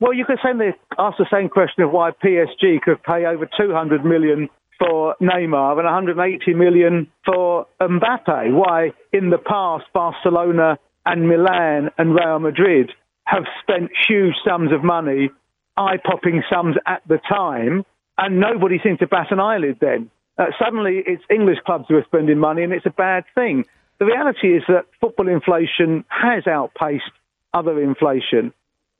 Well, 0.00 0.12
you 0.12 0.24
could 0.24 0.38
say 0.42 0.50
ask 0.98 1.18
the 1.18 1.26
same 1.32 1.48
question 1.48 1.84
of 1.84 1.92
why 1.92 2.10
PSG 2.10 2.82
could 2.82 3.00
pay 3.04 3.26
over 3.26 3.48
200 3.56 4.04
million 4.04 4.48
for 4.84 5.16
Neymar 5.20 5.78
and 5.78 5.84
180 5.84 6.54
million 6.54 7.06
for 7.24 7.66
Mbappe. 7.80 8.52
Why, 8.52 8.92
in 9.12 9.30
the 9.30 9.38
past, 9.38 9.84
Barcelona 9.92 10.78
and 11.06 11.28
Milan 11.28 11.90
and 11.98 12.14
Real 12.14 12.38
Madrid 12.38 12.90
have 13.24 13.44
spent 13.62 13.90
huge 14.08 14.34
sums 14.46 14.72
of 14.72 14.84
money, 14.84 15.30
eye 15.76 15.96
popping 16.04 16.42
sums 16.52 16.76
at 16.86 17.02
the 17.08 17.18
time, 17.28 17.84
and 18.18 18.40
nobody 18.40 18.78
seemed 18.82 18.98
to 19.00 19.06
bat 19.06 19.28
an 19.30 19.40
eyelid 19.40 19.78
then. 19.80 20.10
Uh, 20.36 20.46
suddenly, 20.62 21.02
it's 21.06 21.22
English 21.30 21.58
clubs 21.64 21.86
who 21.88 21.96
are 21.96 22.04
spending 22.04 22.38
money, 22.38 22.62
and 22.62 22.72
it's 22.72 22.86
a 22.86 22.90
bad 22.90 23.24
thing. 23.34 23.64
The 23.98 24.06
reality 24.06 24.56
is 24.56 24.62
that 24.68 24.86
football 25.00 25.28
inflation 25.28 26.04
has 26.08 26.46
outpaced 26.46 27.10
other 27.52 27.80
inflation, 27.80 28.52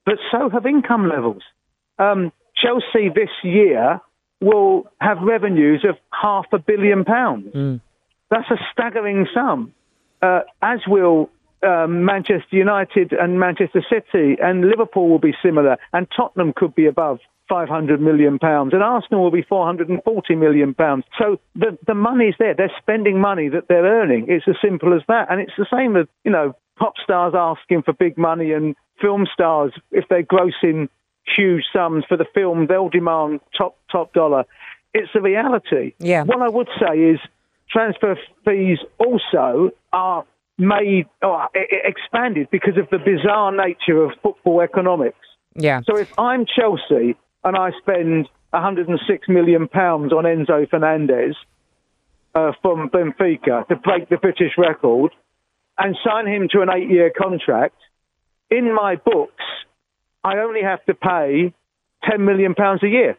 but 0.07 0.15
so 0.31 0.49
have 0.49 0.67
income 0.67 1.09
levels. 1.09 1.43
Um, 1.99 2.33
Chelsea 2.57 3.09
this 3.09 3.31
year 3.43 4.01
will 4.45 4.87
have 5.01 5.19
revenues 5.21 5.85
of 5.89 5.97
half 6.11 6.47
a 6.53 6.59
billion 6.59 7.05
pounds. 7.05 7.55
Mm. 7.55 7.81
That's 8.31 8.51
a 8.51 8.57
staggering 8.73 9.27
sum, 9.35 9.73
uh, 10.23 10.41
as 10.63 10.81
will 10.87 11.31
um, 11.67 12.05
Manchester 12.05 12.57
United 12.57 13.13
and 13.13 13.39
Manchester 13.41 13.85
City, 13.89 14.37
and 14.41 14.69
Liverpool 14.69 15.09
will 15.09 15.19
be 15.19 15.35
similar, 15.43 15.77
and 15.93 16.07
Tottenham 16.15 16.53
could 16.55 16.75
be 16.75 16.87
above 16.87 17.19
500 17.49 18.01
million 18.01 18.39
pounds, 18.39 18.73
and 18.73 18.83
Arsenal 18.83 19.23
will 19.23 19.31
be 19.31 19.43
440 19.43 20.35
million 20.35 20.75
pounds. 20.75 21.05
So 21.19 21.39
the 21.55 21.77
the 21.87 21.95
money's 21.95 22.35
there. 22.39 22.55
They're 22.55 22.73
spending 22.79 23.21
money 23.21 23.49
that 23.49 23.69
they're 23.69 23.85
earning. 23.85 24.27
It's 24.29 24.47
as 24.49 24.57
simple 24.63 24.95
as 24.95 25.03
that, 25.09 25.31
and 25.31 25.41
it's 25.41 25.53
the 25.57 25.67
same 25.73 25.95
with 25.95 26.09
you 26.25 26.31
know 26.31 26.57
pop 26.77 26.95
stars 27.03 27.35
asking 27.37 27.83
for 27.83 27.93
big 27.93 28.19
money 28.19 28.53
and 28.53 28.75
film 29.01 29.27
stars 29.33 29.73
if 29.91 30.05
they're 30.09 30.23
grossing 30.23 30.89
huge 31.37 31.65
sums 31.73 32.05
for 32.09 32.17
the 32.17 32.27
film, 32.35 32.67
they'll 32.67 32.89
demand 32.89 33.41
top 33.57 33.77
top 33.91 34.13
dollar. 34.13 34.45
It's 34.93 35.11
a 35.15 35.21
reality. 35.21 35.95
Yeah. 35.99 36.23
What 36.23 36.41
I 36.41 36.49
would 36.49 36.69
say 36.79 36.99
is 36.99 37.19
transfer 37.71 38.17
fees 38.45 38.79
also 38.99 39.71
are 39.93 40.25
made 40.57 41.07
or 41.23 41.49
expanded 41.55 42.49
because 42.51 42.77
of 42.77 42.89
the 42.91 42.99
bizarre 42.99 43.51
nature 43.51 44.05
of 44.05 44.13
football 44.23 44.61
economics. 44.61 45.19
Yeah. 45.55 45.81
So 45.85 45.97
if 45.97 46.13
I'm 46.19 46.47
Chelsea 46.47 47.17
and 47.43 47.57
I 47.57 47.71
spend 47.81 48.29
106 48.51 49.29
million 49.29 49.69
pounds 49.69 50.13
on 50.13 50.25
Enzo 50.25 50.69
Fernandez 50.69 51.35
uh, 52.35 52.53
from 52.63 52.89
Benfica 52.89 53.67
to 53.69 53.77
break 53.77 54.09
the 54.09 54.17
British 54.17 54.53
record 54.57 55.13
and 55.77 55.97
sign 56.05 56.27
him 56.27 56.49
to 56.53 56.61
an 56.61 56.69
eight-year 56.71 57.13
contract, 57.21 57.77
in 58.51 58.73
my 58.73 58.95
books 58.97 59.43
I 60.25 60.39
only 60.39 60.63
have 60.63 60.85
to 60.87 60.95
pay 60.95 61.53
£10 62.05 62.21
million 62.21 62.55
a 62.59 62.87
year 62.87 63.19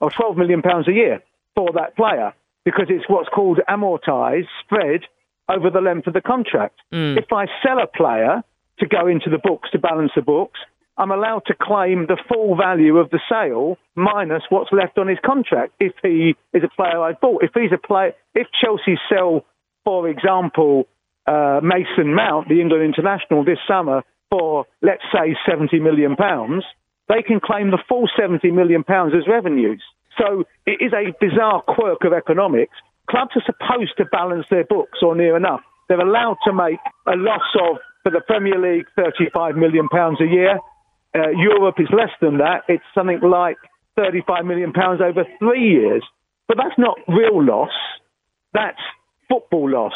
or 0.00 0.10
£12 0.10 0.36
million 0.36 0.62
a 0.64 0.92
year 0.92 1.22
for 1.54 1.72
that 1.74 1.96
player 1.96 2.32
because 2.64 2.86
it's 2.88 3.04
what's 3.08 3.28
called 3.28 3.60
amortized, 3.68 4.46
spread 4.64 5.02
over 5.48 5.68
the 5.70 5.80
length 5.80 6.06
of 6.06 6.14
the 6.14 6.20
contract. 6.20 6.80
Mm. 6.92 7.18
If 7.18 7.32
I 7.32 7.46
sell 7.62 7.78
a 7.78 7.86
player 7.86 8.42
to 8.78 8.86
go 8.86 9.06
into 9.06 9.30
the 9.30 9.38
books 9.38 9.70
to 9.72 9.78
balance 9.78 10.12
the 10.16 10.22
books, 10.22 10.60
I'm 10.96 11.10
allowed 11.10 11.42
to 11.46 11.54
claim 11.60 12.06
the 12.06 12.16
full 12.28 12.56
value 12.56 12.98
of 12.98 13.10
the 13.10 13.20
sale 13.28 13.76
minus 13.96 14.44
what's 14.48 14.70
left 14.72 14.96
on 14.96 15.08
his 15.08 15.18
contract 15.24 15.72
if 15.80 15.92
he 16.02 16.36
is 16.52 16.62
a 16.62 16.68
player 16.68 17.00
I 17.00 17.12
bought. 17.12 17.42
If 17.42 17.50
he's 17.54 17.72
a 17.72 17.84
player, 17.84 18.12
if 18.34 18.46
Chelsea 18.62 18.96
sell, 19.08 19.44
for 19.84 20.08
example, 20.08 20.86
uh, 21.26 21.60
Mason 21.62 22.14
Mount, 22.14 22.48
the 22.48 22.60
England 22.60 22.84
international, 22.84 23.44
this 23.44 23.58
summer 23.66 24.04
for, 24.30 24.66
let's 24.82 25.02
say, 25.12 25.36
70 25.48 25.80
million 25.80 26.16
pounds, 26.16 26.64
they 27.08 27.22
can 27.22 27.40
claim 27.40 27.70
the 27.70 27.82
full 27.88 28.08
70 28.18 28.50
million 28.50 28.84
pounds 28.84 29.12
as 29.16 29.28
revenues. 29.28 29.82
So 30.18 30.44
it 30.66 30.80
is 30.80 30.92
a 30.92 31.12
bizarre 31.20 31.62
quirk 31.62 32.04
of 32.04 32.12
economics. 32.12 32.74
Clubs 33.10 33.32
are 33.36 33.44
supposed 33.44 33.96
to 33.98 34.04
balance 34.06 34.46
their 34.50 34.64
books 34.64 34.98
or 35.02 35.14
near 35.14 35.36
enough. 35.36 35.60
They're 35.88 36.00
allowed 36.00 36.38
to 36.46 36.52
make 36.52 36.80
a 37.06 37.16
loss 37.16 37.44
of, 37.60 37.76
for 38.02 38.10
the 38.10 38.22
Premier 38.26 38.58
League, 38.58 38.86
35 38.96 39.56
million 39.56 39.88
pounds 39.88 40.20
a 40.20 40.26
year. 40.26 40.58
Uh, 41.14 41.30
Europe 41.30 41.76
is 41.78 41.88
less 41.92 42.10
than 42.20 42.38
that. 42.38 42.62
It's 42.68 42.84
something 42.94 43.20
like 43.20 43.56
35 43.96 44.44
million 44.46 44.72
pounds 44.72 45.00
over 45.00 45.24
three 45.38 45.70
years. 45.70 46.02
But 46.48 46.56
that's 46.56 46.78
not 46.78 46.98
real 47.08 47.42
loss. 47.42 47.72
That's 48.52 48.80
football 49.28 49.70
loss. 49.70 49.94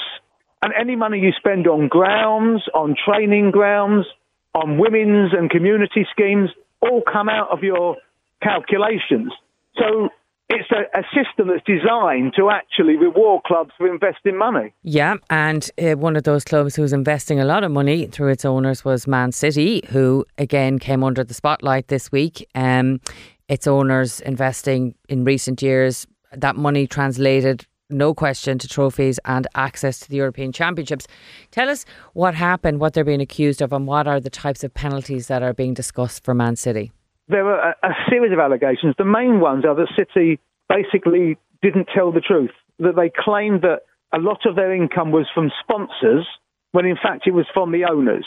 And 0.63 0.73
any 0.79 0.97
money 0.97 1.21
you 1.21 1.33
spend 1.37 1.67
on 1.67 1.89
grounds, 1.89 2.63
on 2.75 2.97
training 3.07 3.53
grounds, 3.53 4.07
on 4.55 4.79
women's 4.79 5.33
and 5.33 5.51
community 5.51 6.07
schemes 6.11 6.51
all 6.81 7.03
come 7.03 7.29
out 7.29 7.51
of 7.51 7.63
your 7.63 7.97
calculations. 8.43 9.33
So 9.77 10.09
it's 10.49 10.71
a, 10.71 10.99
a, 10.99 11.03
system 11.15 11.49
that's 11.49 11.65
designed 11.67 12.33
to 12.37 12.51
actually 12.51 12.97
reward 12.97 13.43
clubs 13.45 13.71
for 13.77 13.93
investing 13.93 14.37
money. 14.37 14.73
Yeah, 14.83 15.17
and 15.29 15.71
uh, 15.79 15.93
one 15.93 16.17
of 16.17 16.25
those 16.25 16.45
clubs 16.45 16.75
who's 16.75 16.93
investing 16.93 17.39
a 17.39 17.45
lot 17.45 17.65
of 17.65 17.71
money 17.71 18.07
through 18.07 18.29
its 18.29 18.45
owners 18.45 18.85
was 18.85 19.07
Man 19.07 19.31
City, 19.33 19.83
who 19.91 20.25
again 20.39 20.79
came 20.79 21.05
under 21.05 21.23
the 21.23 21.35
spotlight 21.35 21.89
this 21.89 22.11
week. 22.11 22.49
Um, 22.55 23.01
its 23.49 23.67
owners 23.67 24.21
investing 24.21 24.95
in 25.09 25.25
recent 25.25 25.63
years, 25.63 26.07
that 26.33 26.57
money 26.57 26.87
translated 26.87 27.67
no 27.91 28.15
question, 28.15 28.59
to 28.59 28.69
trophies 28.69 29.19
and 29.25 29.47
access 29.55 30.01
to 30.01 30.11
the 30.11 30.17
European 30.17 30.53
Championships. 30.53 31.07
Tell 31.51 31.69
us 31.69 31.85
what 32.13 32.35
happened, 32.35 32.81
what 32.81 32.93
they're 32.95 33.05
being 33.05 33.21
accused 33.21 33.63
of, 33.63 33.73
and 33.73 33.87
what 33.87 34.07
are 34.07 34.21
the 34.21 34.31
types 34.31 34.63
of 34.63 34.75
penalties 34.75 35.29
that 35.29 35.43
are 35.43 35.55
being 35.55 35.75
discussed 35.75 36.25
for 36.25 36.35
Man 36.35 36.57
City. 36.57 36.93
There 37.29 37.45
were 37.45 37.59
a, 37.59 37.75
a 37.83 37.93
series 38.11 38.33
of 38.33 38.39
allegations. 38.39 38.95
The 38.99 39.05
main 39.05 39.41
ones 39.41 39.65
are 39.65 39.75
that 39.75 39.89
City 39.97 40.39
basically 40.69 41.39
didn't 41.63 41.89
tell 41.95 42.13
the 42.13 42.21
truth, 42.21 42.53
that 42.79 42.97
they 42.97 43.11
claimed 43.17 43.63
that 43.63 43.83
a 44.13 44.19
lot 44.19 44.47
of 44.47 44.57
their 44.57 44.75
income 44.75 45.11
was 45.11 45.27
from 45.35 45.51
sponsors 45.63 46.27
when 46.73 46.87
in 46.87 46.97
fact 46.97 47.27
it 47.27 47.33
was 47.33 47.47
from 47.53 47.73
the 47.73 47.85
owners. 47.91 48.25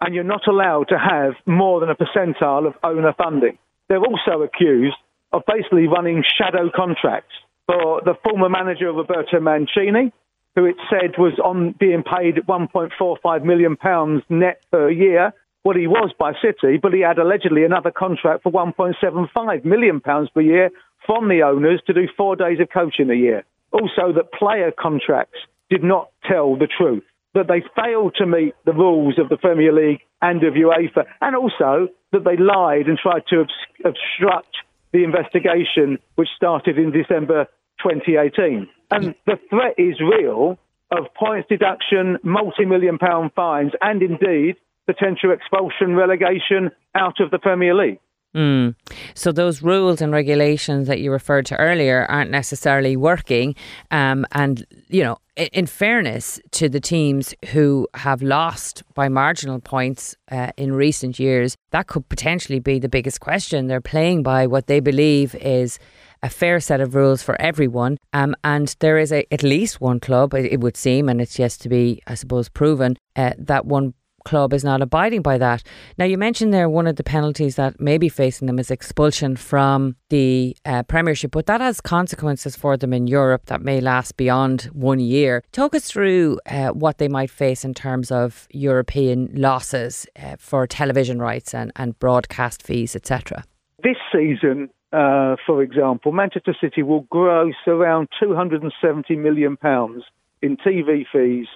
And 0.00 0.14
you're 0.14 0.24
not 0.24 0.46
allowed 0.46 0.88
to 0.88 0.98
have 0.98 1.34
more 1.46 1.80
than 1.80 1.90
a 1.90 1.94
percentile 1.94 2.66
of 2.66 2.74
owner 2.82 3.12
funding. 3.16 3.58
They're 3.88 3.98
also 3.98 4.42
accused 4.42 4.96
of 5.32 5.42
basically 5.46 5.86
running 5.86 6.22
shadow 6.38 6.70
contracts 6.74 7.34
for 7.66 8.00
the 8.04 8.14
former 8.24 8.48
manager 8.48 8.88
of 8.88 8.96
Roberto 8.96 9.40
Mancini, 9.40 10.12
who 10.54 10.64
it 10.66 10.76
said 10.90 11.14
was 11.18 11.38
on 11.42 11.74
being 11.78 12.02
paid 12.02 12.36
1.45 12.46 13.44
million 13.44 13.76
pounds 13.76 14.22
net 14.28 14.62
per 14.70 14.90
year. 14.90 15.32
What 15.62 15.76
he 15.76 15.86
was 15.86 16.10
by 16.18 16.32
City, 16.42 16.78
but 16.82 16.92
he 16.92 17.00
had 17.00 17.18
allegedly 17.18 17.64
another 17.64 17.92
contract 17.92 18.42
for 18.42 18.50
1.75 18.50 19.64
million 19.64 20.00
pounds 20.00 20.28
per 20.30 20.40
year 20.40 20.70
from 21.06 21.28
the 21.28 21.42
owners 21.42 21.80
to 21.86 21.92
do 21.92 22.08
four 22.16 22.34
days 22.34 22.58
of 22.60 22.68
coaching 22.68 23.10
a 23.10 23.14
year. 23.14 23.44
Also, 23.70 24.12
that 24.12 24.32
player 24.32 24.72
contracts 24.76 25.38
did 25.70 25.84
not 25.84 26.10
tell 26.28 26.56
the 26.56 26.66
truth, 26.66 27.04
that 27.34 27.46
they 27.46 27.62
failed 27.80 28.14
to 28.18 28.26
meet 28.26 28.54
the 28.66 28.72
rules 28.72 29.18
of 29.18 29.28
the 29.28 29.36
Premier 29.36 29.72
League 29.72 30.00
and 30.20 30.42
of 30.42 30.54
UEFA, 30.54 31.04
and 31.20 31.36
also 31.36 31.88
that 32.10 32.24
they 32.24 32.36
lied 32.36 32.86
and 32.86 32.98
tried 32.98 33.22
to 33.28 33.46
obstruct 33.84 34.56
the 34.92 35.04
investigation 35.04 35.98
which 36.16 36.28
started 36.36 36.78
in 36.78 36.92
December 36.92 37.46
2018. 37.82 38.68
And 38.90 39.14
the 39.26 39.38
threat 39.48 39.74
is 39.78 40.00
real 40.00 40.58
of 40.90 41.06
points 41.14 41.48
deduction, 41.48 42.18
multi 42.22 42.64
million 42.64 42.98
pound 42.98 43.32
fines, 43.34 43.72
and 43.80 44.02
indeed 44.02 44.56
potential 44.86 45.32
expulsion, 45.32 45.94
relegation 45.94 46.70
out 46.94 47.20
of 47.20 47.30
the 47.30 47.38
Premier 47.38 47.74
League. 47.74 48.00
Mm. 48.34 48.74
So 49.14 49.30
those 49.30 49.62
rules 49.62 50.00
and 50.00 50.12
regulations 50.12 50.88
that 50.88 51.00
you 51.00 51.12
referred 51.12 51.44
to 51.46 51.56
earlier 51.56 52.06
aren't 52.08 52.30
necessarily 52.30 52.96
working. 52.96 53.54
Um, 53.90 54.24
and 54.32 54.64
you 54.88 55.02
know, 55.02 55.18
in, 55.36 55.48
in, 55.52 55.66
fairness 55.66 56.40
to 56.52 56.70
the 56.70 56.80
teams 56.80 57.34
who 57.52 57.86
have 57.94 58.22
lost 58.22 58.82
by 58.94 59.10
marginal 59.10 59.60
points 59.60 60.16
uh, 60.30 60.50
in 60.56 60.72
recent 60.72 61.18
years, 61.18 61.56
that 61.72 61.88
could 61.88 62.08
potentially 62.08 62.58
be 62.58 62.78
the 62.78 62.88
biggest 62.88 63.20
question. 63.20 63.66
They're 63.66 63.82
playing 63.82 64.22
by 64.22 64.46
what 64.46 64.66
they 64.66 64.80
believe 64.80 65.34
is 65.34 65.78
a 66.22 66.30
fair 66.30 66.60
set 66.60 66.80
of 66.80 66.94
rules 66.94 67.22
for 67.22 67.38
everyone. 67.40 67.98
Um, 68.12 68.34
and 68.44 68.74
there 68.78 68.96
is 68.96 69.12
a, 69.12 69.26
at 69.32 69.42
least 69.42 69.80
one 69.80 70.00
club, 70.00 70.34
it, 70.34 70.60
would 70.60 70.76
seem, 70.76 71.08
and 71.08 71.20
it's 71.20 71.38
yet 71.38 71.50
to 71.52 71.68
be, 71.68 72.00
I 72.06 72.14
suppose, 72.14 72.48
proven, 72.48 72.96
uh, 73.16 73.32
that 73.38 73.66
one 73.66 73.94
club 74.24 74.52
is 74.52 74.64
not 74.64 74.82
abiding 74.82 75.22
by 75.22 75.38
that. 75.38 75.62
Now, 75.98 76.04
you 76.04 76.18
mentioned 76.18 76.52
there 76.52 76.68
one 76.68 76.86
of 76.86 76.96
the 76.96 77.04
penalties 77.04 77.56
that 77.56 77.80
may 77.80 77.98
be 77.98 78.08
facing 78.08 78.46
them 78.46 78.58
is 78.58 78.70
expulsion 78.70 79.36
from 79.36 79.96
the 80.08 80.56
uh, 80.64 80.82
Premiership, 80.84 81.30
but 81.30 81.46
that 81.46 81.60
has 81.60 81.80
consequences 81.80 82.56
for 82.56 82.76
them 82.76 82.92
in 82.92 83.06
Europe 83.06 83.46
that 83.46 83.62
may 83.62 83.80
last 83.80 84.16
beyond 84.16 84.62
one 84.72 85.00
year. 85.00 85.42
Talk 85.52 85.74
us 85.74 85.90
through 85.90 86.40
uh, 86.46 86.68
what 86.68 86.98
they 86.98 87.08
might 87.08 87.30
face 87.30 87.64
in 87.64 87.74
terms 87.74 88.10
of 88.10 88.46
European 88.50 89.30
losses 89.34 90.06
uh, 90.16 90.36
for 90.38 90.66
television 90.66 91.18
rights 91.20 91.54
and, 91.54 91.72
and 91.76 91.98
broadcast 91.98 92.62
fees, 92.62 92.96
etc. 92.96 93.44
This 93.82 93.96
season, 94.12 94.70
uh, 94.92 95.36
for 95.46 95.62
example, 95.62 96.12
Manchester 96.12 96.54
City 96.60 96.82
will 96.82 97.06
gross 97.10 97.54
around 97.66 98.08
270 98.20 99.16
million 99.16 99.56
pounds 99.56 100.04
in 100.40 100.56
TV 100.56 101.04
fees 101.12 101.46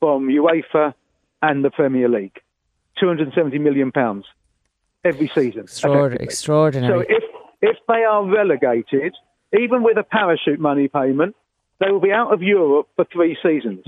from 0.00 0.28
UEFA 0.28 0.94
and 1.42 1.64
the 1.64 1.70
Premier 1.70 2.08
League. 2.08 2.40
270 3.00 3.58
million 3.58 3.92
pounds 3.92 4.24
every 5.04 5.30
season. 5.34 5.62
Extraordinary. 5.62 6.24
extraordinary. 6.24 7.06
So 7.06 7.14
if 7.16 7.24
if 7.60 7.76
they 7.88 8.04
are 8.04 8.24
relegated, 8.24 9.14
even 9.58 9.82
with 9.82 9.96
a 9.98 10.02
parachute 10.02 10.60
money 10.60 10.88
payment, 10.88 11.34
they 11.80 11.90
will 11.90 12.00
be 12.00 12.12
out 12.12 12.32
of 12.32 12.42
Europe 12.42 12.88
for 12.96 13.04
three 13.12 13.36
seasons. 13.42 13.84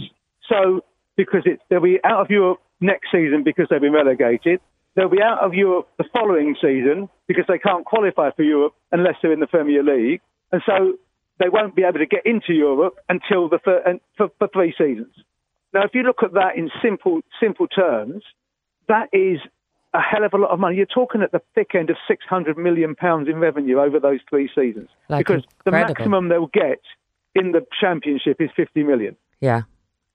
So 0.48 0.84
because 1.16 1.42
it, 1.44 1.61
they'll 1.68 1.80
be 1.80 1.98
out 2.05 2.20
of 2.20 2.30
Europe 2.30 2.61
next 2.80 3.09
season 3.12 3.42
because 3.44 3.66
they've 3.70 3.80
been 3.80 3.92
relegated. 3.92 4.61
They'll 4.96 5.09
be 5.09 5.22
out 5.22 5.38
of 5.40 5.55
Europe 5.55 5.88
the 5.98 6.05
following 6.12 6.57
season 6.61 7.09
because 7.28 7.44
they 7.46 7.59
can't 7.59 7.84
qualify 7.84 8.30
for 8.32 8.42
Europe 8.42 8.74
unless 8.90 9.14
they're 9.22 9.32
in 9.32 9.40
the 9.40 9.46
Premier 9.46 9.82
League. 9.82 10.20
And 10.51 10.62
so 10.66 10.94
they 11.38 11.48
won't 11.48 11.76
be 11.76 11.82
able 11.82 11.98
to 11.98 12.07
get 12.07 12.26
into 12.26 12.53
Europe 12.53 12.96
until 13.09 13.48
the 13.48 13.59
thir- 13.59 14.01
for, 14.16 14.30
for 14.38 14.48
three 14.48 14.74
seasons. 14.76 15.14
Now, 15.73 15.85
if 15.85 15.91
you 15.95 16.03
look 16.03 16.23
at 16.23 16.33
that 16.33 16.57
in 16.57 16.71
simple 16.83 17.21
simple 17.41 17.66
terms, 17.68 18.23
that 18.89 19.09
is 19.12 19.39
a 19.95 20.01
hell 20.01 20.25
of 20.25 20.35
a 20.35 20.39
lot 20.39 20.51
of 20.51 20.59
money. 20.59 20.77
You're 20.77 20.87
talking 20.87 21.23
at 21.23 21.33
the 21.33 21.41
thick 21.55 21.75
end 21.75 21.91
of 21.91 21.97
600 22.07 22.57
million 22.57 22.95
pounds 22.95 23.29
in 23.29 23.39
revenue 23.39 23.81
over 23.81 23.99
those 23.99 24.21
three 24.29 24.49
seasons 24.55 24.89
like 25.09 25.27
because 25.27 25.43
incredible. 25.43 25.64
the 25.64 25.71
maximum 25.71 26.29
they'll 26.29 26.51
get 26.53 26.81
in 27.35 27.53
the 27.53 27.64
championship 27.81 28.41
is 28.41 28.51
50 28.57 28.83
million. 28.83 29.16
Yeah, 29.41 29.62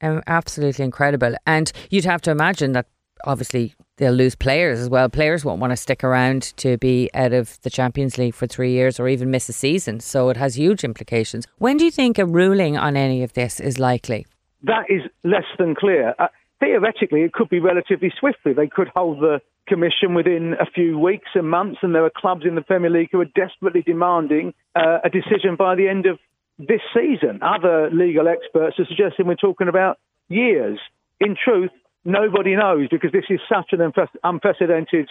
um, 0.02 0.22
absolutely 0.28 0.86
incredible. 0.86 1.36
And 1.46 1.72
you'd 1.90 2.06
have 2.06 2.22
to 2.24 2.32
imagine 2.32 2.74
that 2.74 2.88
obviously 3.26 3.74
they'll 3.98 4.14
lose 4.14 4.36
players 4.36 4.80
as 4.80 4.90
well. 4.90 5.10
Players 5.10 5.46
won't 5.46 5.62
want 5.62 5.72
to 5.72 5.78
stick 5.78 6.04
around 6.04 6.54
to 6.58 6.78
be 6.78 7.10
out 7.14 7.34
of 7.34 7.60
the 7.62 7.70
Champions 7.70 8.18
League 8.18 8.36
for 8.36 8.48
three 8.48 8.72
years 8.72 9.00
or 9.00 9.08
even 9.08 9.32
miss 9.32 9.48
a 9.50 9.54
season. 9.54 10.00
So 10.00 10.30
it 10.30 10.38
has 10.38 10.58
huge 10.58 10.84
implications. 10.84 11.46
When 11.58 11.78
do 11.78 11.86
you 11.86 11.92
think 11.92 12.18
a 12.18 12.26
ruling 12.26 12.78
on 12.78 12.98
any 12.98 13.24
of 13.24 13.34
this 13.34 13.60
is 13.60 13.80
likely? 13.80 14.26
That 14.66 14.86
is 14.90 15.02
less 15.24 15.46
than 15.60 15.76
clear. 15.76 16.16
Uh, 16.18 16.28
theoretically, 16.60 17.22
it 17.22 17.34
could 17.34 17.50
be 17.50 17.60
relatively 17.60 18.12
swiftly. 18.20 18.54
They 18.54 18.68
could 18.68 18.88
hold 18.96 19.20
the 19.20 19.42
commission 19.68 20.14
within 20.14 20.54
a 20.60 20.66
few 20.66 20.98
weeks 20.98 21.30
and 21.36 21.50
months, 21.50 21.80
and 21.82 21.94
there 21.94 22.06
are 22.06 22.12
clubs 22.16 22.46
in 22.48 22.56
the 22.56 22.62
Premier 22.62 22.90
League 22.90 23.10
who 23.12 23.22
are 23.22 23.26
desperately 23.36 23.82
demanding 23.82 24.54
uh, 24.76 25.00
a 25.04 25.10
decision 25.10 25.56
by 25.58 25.76
the 25.76 25.88
end 25.88 26.06
of 26.06 26.20
this 26.58 26.82
season. 26.94 27.40
Other 27.42 27.90
legal 27.92 28.28
experts 28.28 28.80
are 28.80 28.86
suggesting 28.86 29.28
we're 29.28 29.36
talking 29.36 29.68
about 29.68 30.00
years. 30.30 30.80
In 31.20 31.36
truth, 31.36 31.72
nobody 32.04 32.56
knows 32.56 32.88
because 32.90 33.12
this 33.12 33.26
is 33.30 33.40
such 33.48 33.72
an 33.72 33.92
unprecedented 34.24 35.10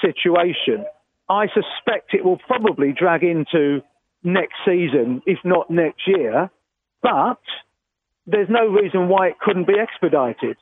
situation. 0.00 0.84
I 1.28 1.46
suspect 1.46 2.14
it 2.14 2.24
will 2.24 2.38
probably 2.38 2.92
drag 2.92 3.22
into 3.22 3.82
next 4.22 4.54
season, 4.64 5.22
if 5.26 5.38
not 5.44 5.70
next 5.70 6.02
year. 6.06 6.50
But 7.02 7.40
there's 8.26 8.48
no 8.48 8.66
reason 8.66 9.08
why 9.08 9.28
it 9.28 9.38
couldn't 9.40 9.66
be 9.66 9.78
expedited. 9.78 10.56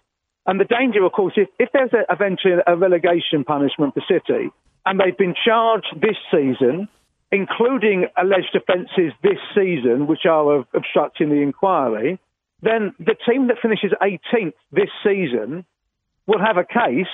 And 0.46 0.60
the 0.60 0.64
danger, 0.64 1.04
of 1.04 1.12
course, 1.12 1.34
if, 1.36 1.48
if 1.58 1.70
there's 1.72 1.92
a, 1.92 2.04
eventually 2.12 2.54
a 2.66 2.76
relegation 2.76 3.44
punishment 3.44 3.94
for 3.94 4.02
City, 4.06 4.50
and 4.84 5.00
they've 5.00 5.16
been 5.16 5.34
charged 5.34 5.86
this 6.00 6.16
season, 6.30 6.88
including 7.32 8.06
alleged 8.16 8.54
offences 8.54 9.12
this 9.22 9.38
season, 9.54 10.06
which 10.06 10.26
are 10.28 10.64
obstructing 10.74 11.30
the 11.30 11.40
inquiry, 11.40 12.20
then 12.62 12.94
the 12.98 13.16
team 13.26 13.48
that 13.48 13.56
finishes 13.60 13.92
18th 14.02 14.52
this 14.72 14.90
season 15.02 15.64
will 16.26 16.40
have 16.40 16.56
a 16.56 16.64
case 16.64 17.12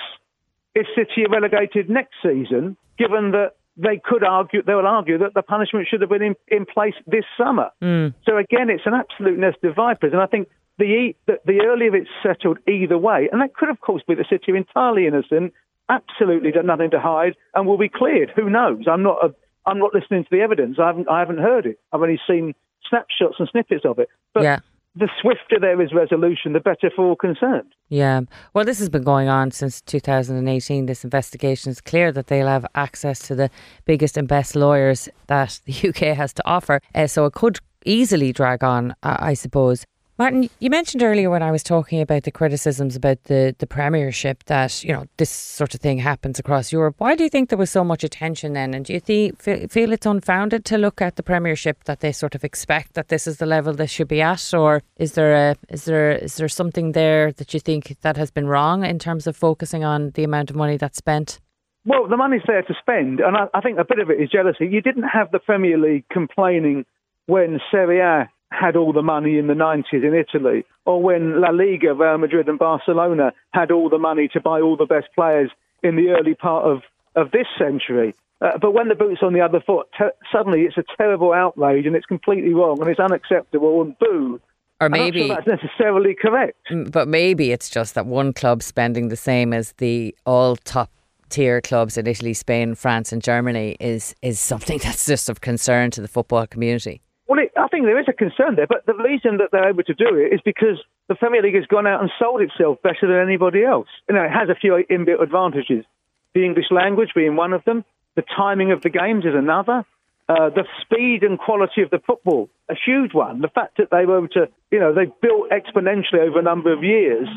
if 0.75 0.87
City 0.95 1.25
are 1.25 1.31
relegated 1.31 1.89
next 1.89 2.13
season, 2.21 2.77
given 2.97 3.31
that 3.31 3.53
they 3.81 3.99
could 4.03 4.23
argue, 4.23 4.61
they 4.61 4.75
will 4.75 4.87
argue 4.87 5.17
that 5.17 5.33
the 5.33 5.41
punishment 5.41 5.87
should 5.89 6.01
have 6.01 6.09
been 6.09 6.21
in, 6.21 6.35
in 6.47 6.65
place 6.65 6.93
this 7.07 7.25
summer. 7.37 7.69
Mm. 7.81 8.13
So 8.25 8.37
again, 8.37 8.69
it's 8.69 8.85
an 8.85 8.93
absolute 8.93 9.39
nest 9.39 9.57
of 9.63 9.75
vipers. 9.75 10.13
And 10.13 10.21
I 10.21 10.27
think 10.27 10.47
the, 10.77 11.13
the, 11.25 11.39
the 11.45 11.61
earlier 11.65 11.95
it's 11.95 12.09
settled 12.21 12.59
either 12.67 12.97
way, 12.97 13.27
and 13.31 13.41
that 13.41 13.55
could 13.55 13.69
of 13.69 13.79
course 13.79 14.03
be 14.07 14.15
the 14.15 14.25
city 14.29 14.55
entirely 14.55 15.07
innocent, 15.07 15.53
absolutely 15.89 16.51
nothing 16.63 16.91
to 16.91 16.99
hide, 16.99 17.35
and 17.55 17.67
will 17.67 17.77
be 17.77 17.89
cleared. 17.89 18.31
Who 18.35 18.49
knows? 18.49 18.85
I'm 18.89 19.03
not 19.03 19.17
a, 19.23 19.33
I'm 19.65 19.79
not 19.79 19.93
listening 19.93 20.23
to 20.23 20.29
the 20.31 20.41
evidence. 20.41 20.77
I 20.79 20.87
haven't 20.87 21.09
I 21.09 21.19
haven't 21.19 21.39
heard 21.39 21.65
it. 21.65 21.79
I've 21.91 22.01
only 22.01 22.19
seen 22.27 22.53
snapshots 22.89 23.35
and 23.39 23.49
snippets 23.51 23.85
of 23.85 23.99
it. 23.99 24.09
But 24.33 24.43
yeah 24.43 24.59
the 24.95 25.09
swifter 25.21 25.59
there 25.59 25.81
is 25.81 25.93
resolution, 25.93 26.53
the 26.53 26.59
better 26.59 26.91
for 26.93 27.05
all 27.05 27.15
concerned. 27.15 27.73
Yeah. 27.89 28.21
Well, 28.53 28.65
this 28.65 28.79
has 28.79 28.89
been 28.89 29.03
going 29.03 29.29
on 29.29 29.51
since 29.51 29.81
2018. 29.81 30.85
This 30.85 31.03
investigation 31.03 31.71
is 31.71 31.79
clear 31.79 32.11
that 32.11 32.27
they'll 32.27 32.47
have 32.47 32.65
access 32.75 33.19
to 33.27 33.35
the 33.35 33.49
biggest 33.85 34.17
and 34.17 34.27
best 34.27 34.55
lawyers 34.55 35.07
that 35.27 35.61
the 35.65 35.89
UK 35.89 36.15
has 36.15 36.33
to 36.33 36.43
offer. 36.45 36.81
Uh, 36.93 37.07
so 37.07 37.25
it 37.25 37.33
could 37.33 37.59
easily 37.85 38.31
drag 38.31 38.63
on, 38.63 38.95
I 39.01 39.33
suppose. 39.33 39.85
Martin, 40.21 40.51
you 40.59 40.69
mentioned 40.69 41.01
earlier 41.01 41.31
when 41.31 41.41
I 41.41 41.49
was 41.49 41.63
talking 41.63 41.99
about 41.99 42.25
the 42.25 42.31
criticisms 42.31 42.95
about 42.95 43.23
the, 43.23 43.55
the 43.57 43.65
Premiership 43.65 44.43
that, 44.43 44.83
you 44.83 44.93
know, 44.93 45.07
this 45.17 45.31
sort 45.31 45.73
of 45.73 45.81
thing 45.81 45.97
happens 45.97 46.37
across 46.37 46.71
Europe. 46.71 46.93
Why 46.99 47.15
do 47.15 47.23
you 47.23 47.29
think 47.31 47.49
there 47.49 47.57
was 47.57 47.71
so 47.71 47.83
much 47.83 48.03
attention 48.03 48.53
then? 48.53 48.75
And 48.75 48.85
do 48.85 48.93
you 48.93 48.99
think, 48.99 49.41
feel 49.41 49.91
it's 49.91 50.05
unfounded 50.05 50.63
to 50.65 50.77
look 50.77 51.01
at 51.01 51.15
the 51.15 51.23
Premiership 51.23 51.85
that 51.85 52.01
they 52.01 52.11
sort 52.11 52.35
of 52.35 52.43
expect 52.43 52.93
that 52.93 53.07
this 53.07 53.25
is 53.25 53.37
the 53.37 53.47
level 53.47 53.73
they 53.73 53.87
should 53.87 54.07
be 54.07 54.21
at? 54.21 54.53
Or 54.53 54.83
is 54.97 55.13
there, 55.13 55.33
a, 55.33 55.55
is 55.69 55.85
there, 55.85 56.11
is 56.11 56.35
there 56.35 56.47
something 56.49 56.91
there 56.91 57.31
that 57.31 57.55
you 57.55 57.59
think 57.59 57.97
that 58.01 58.15
has 58.15 58.29
been 58.29 58.45
wrong 58.45 58.85
in 58.85 58.99
terms 58.99 59.25
of 59.25 59.35
focusing 59.35 59.83
on 59.83 60.11
the 60.11 60.23
amount 60.23 60.51
of 60.51 60.55
money 60.55 60.77
that's 60.77 60.99
spent? 60.99 61.39
Well, 61.83 62.07
the 62.07 62.15
money's 62.15 62.43
there 62.45 62.61
to 62.61 62.75
spend, 62.79 63.21
and 63.21 63.35
I, 63.35 63.47
I 63.55 63.61
think 63.61 63.79
a 63.79 63.85
bit 63.85 63.97
of 63.97 64.11
it 64.11 64.21
is 64.21 64.29
jealousy. 64.29 64.67
You 64.67 64.81
didn't 64.81 65.09
have 65.11 65.31
the 65.31 65.39
Premier 65.39 65.79
League 65.79 66.05
complaining 66.11 66.85
when 67.25 67.59
Serie 67.71 68.01
A 68.01 68.29
had 68.51 68.75
all 68.75 68.93
the 68.93 69.01
money 69.01 69.37
in 69.37 69.47
the 69.47 69.53
90s 69.53 70.03
in 70.03 70.13
Italy, 70.13 70.65
or 70.85 71.01
when 71.01 71.39
La 71.41 71.49
Liga, 71.49 71.93
Real 71.93 72.17
Madrid 72.17 72.47
and 72.47 72.59
Barcelona 72.59 73.31
had 73.53 73.71
all 73.71 73.89
the 73.89 73.97
money 73.97 74.27
to 74.33 74.41
buy 74.41 74.59
all 74.59 74.77
the 74.77 74.85
best 74.85 75.07
players 75.15 75.49
in 75.83 75.95
the 75.95 76.09
early 76.09 76.35
part 76.35 76.65
of, 76.65 76.81
of 77.15 77.31
this 77.31 77.47
century. 77.57 78.13
Uh, 78.41 78.57
but 78.59 78.73
when 78.73 78.87
the 78.87 78.95
boot's 78.95 79.21
on 79.21 79.33
the 79.33 79.41
other 79.41 79.61
foot, 79.61 79.87
suddenly 80.31 80.61
it's 80.61 80.77
a 80.77 80.83
terrible 80.97 81.31
outrage 81.31 81.85
and 81.85 81.95
it's 81.95 82.05
completely 82.05 82.53
wrong 82.53 82.79
and 82.81 82.89
it's 82.89 82.99
unacceptable 82.99 83.81
and 83.81 83.97
boo. 83.99 84.39
Or 84.79 84.89
maybe 84.89 85.27
sure 85.27 85.35
that's 85.35 85.47
necessarily 85.47 86.15
correct. 86.15 86.57
But 86.89 87.07
maybe 87.07 87.51
it's 87.51 87.69
just 87.69 87.93
that 87.93 88.07
one 88.07 88.33
club 88.33 88.63
spending 88.63 89.09
the 89.09 89.15
same 89.15 89.53
as 89.53 89.73
the 89.73 90.15
all 90.25 90.55
top 90.55 90.89
tier 91.29 91.61
clubs 91.61 91.97
in 91.97 92.07
Italy, 92.07 92.33
Spain, 92.33 92.73
France, 92.73 93.11
and 93.11 93.21
Germany 93.21 93.77
is 93.79 94.15
is 94.23 94.39
something 94.39 94.79
that's 94.83 95.05
just 95.05 95.29
of 95.29 95.41
concern 95.41 95.91
to 95.91 96.01
the 96.01 96.07
football 96.07 96.47
community. 96.47 97.01
Well, 97.31 97.39
it, 97.39 97.53
I 97.55 97.69
think 97.69 97.85
there 97.85 97.97
is 97.97 98.09
a 98.09 98.13
concern 98.13 98.57
there, 98.57 98.67
but 98.67 98.85
the 98.85 98.93
reason 98.93 99.37
that 99.37 99.51
they're 99.53 99.69
able 99.69 99.83
to 99.83 99.93
do 99.93 100.17
it 100.17 100.33
is 100.35 100.41
because 100.43 100.83
the 101.07 101.15
Premier 101.15 101.41
League 101.41 101.55
has 101.55 101.65
gone 101.65 101.87
out 101.87 102.01
and 102.01 102.11
sold 102.19 102.41
itself 102.41 102.79
better 102.83 103.07
than 103.07 103.25
anybody 103.25 103.63
else. 103.63 103.87
You 104.09 104.15
know, 104.15 104.23
it 104.23 104.31
has 104.31 104.49
a 104.49 104.55
few 104.55 104.83
inbuilt 104.91 105.23
advantages. 105.23 105.85
The 106.33 106.43
English 106.43 106.65
language 106.71 107.11
being 107.15 107.37
one 107.37 107.53
of 107.53 107.63
them, 107.63 107.85
the 108.17 108.23
timing 108.35 108.73
of 108.73 108.81
the 108.81 108.89
games 108.89 109.23
is 109.23 109.33
another. 109.33 109.85
Uh, 110.27 110.49
the 110.49 110.65
speed 110.81 111.23
and 111.23 111.39
quality 111.39 111.81
of 111.81 111.89
the 111.89 112.01
football, 112.05 112.49
a 112.67 112.75
huge 112.75 113.13
one. 113.13 113.39
The 113.39 113.47
fact 113.47 113.77
that 113.77 113.91
they 113.91 114.05
were 114.05 114.17
able 114.17 114.27
to, 114.35 114.49
you 114.69 114.79
know, 114.81 114.93
they've 114.93 115.21
built 115.21 115.51
exponentially 115.51 116.27
over 116.27 116.37
a 116.37 116.43
number 116.43 116.73
of 116.73 116.83
years 116.83 117.29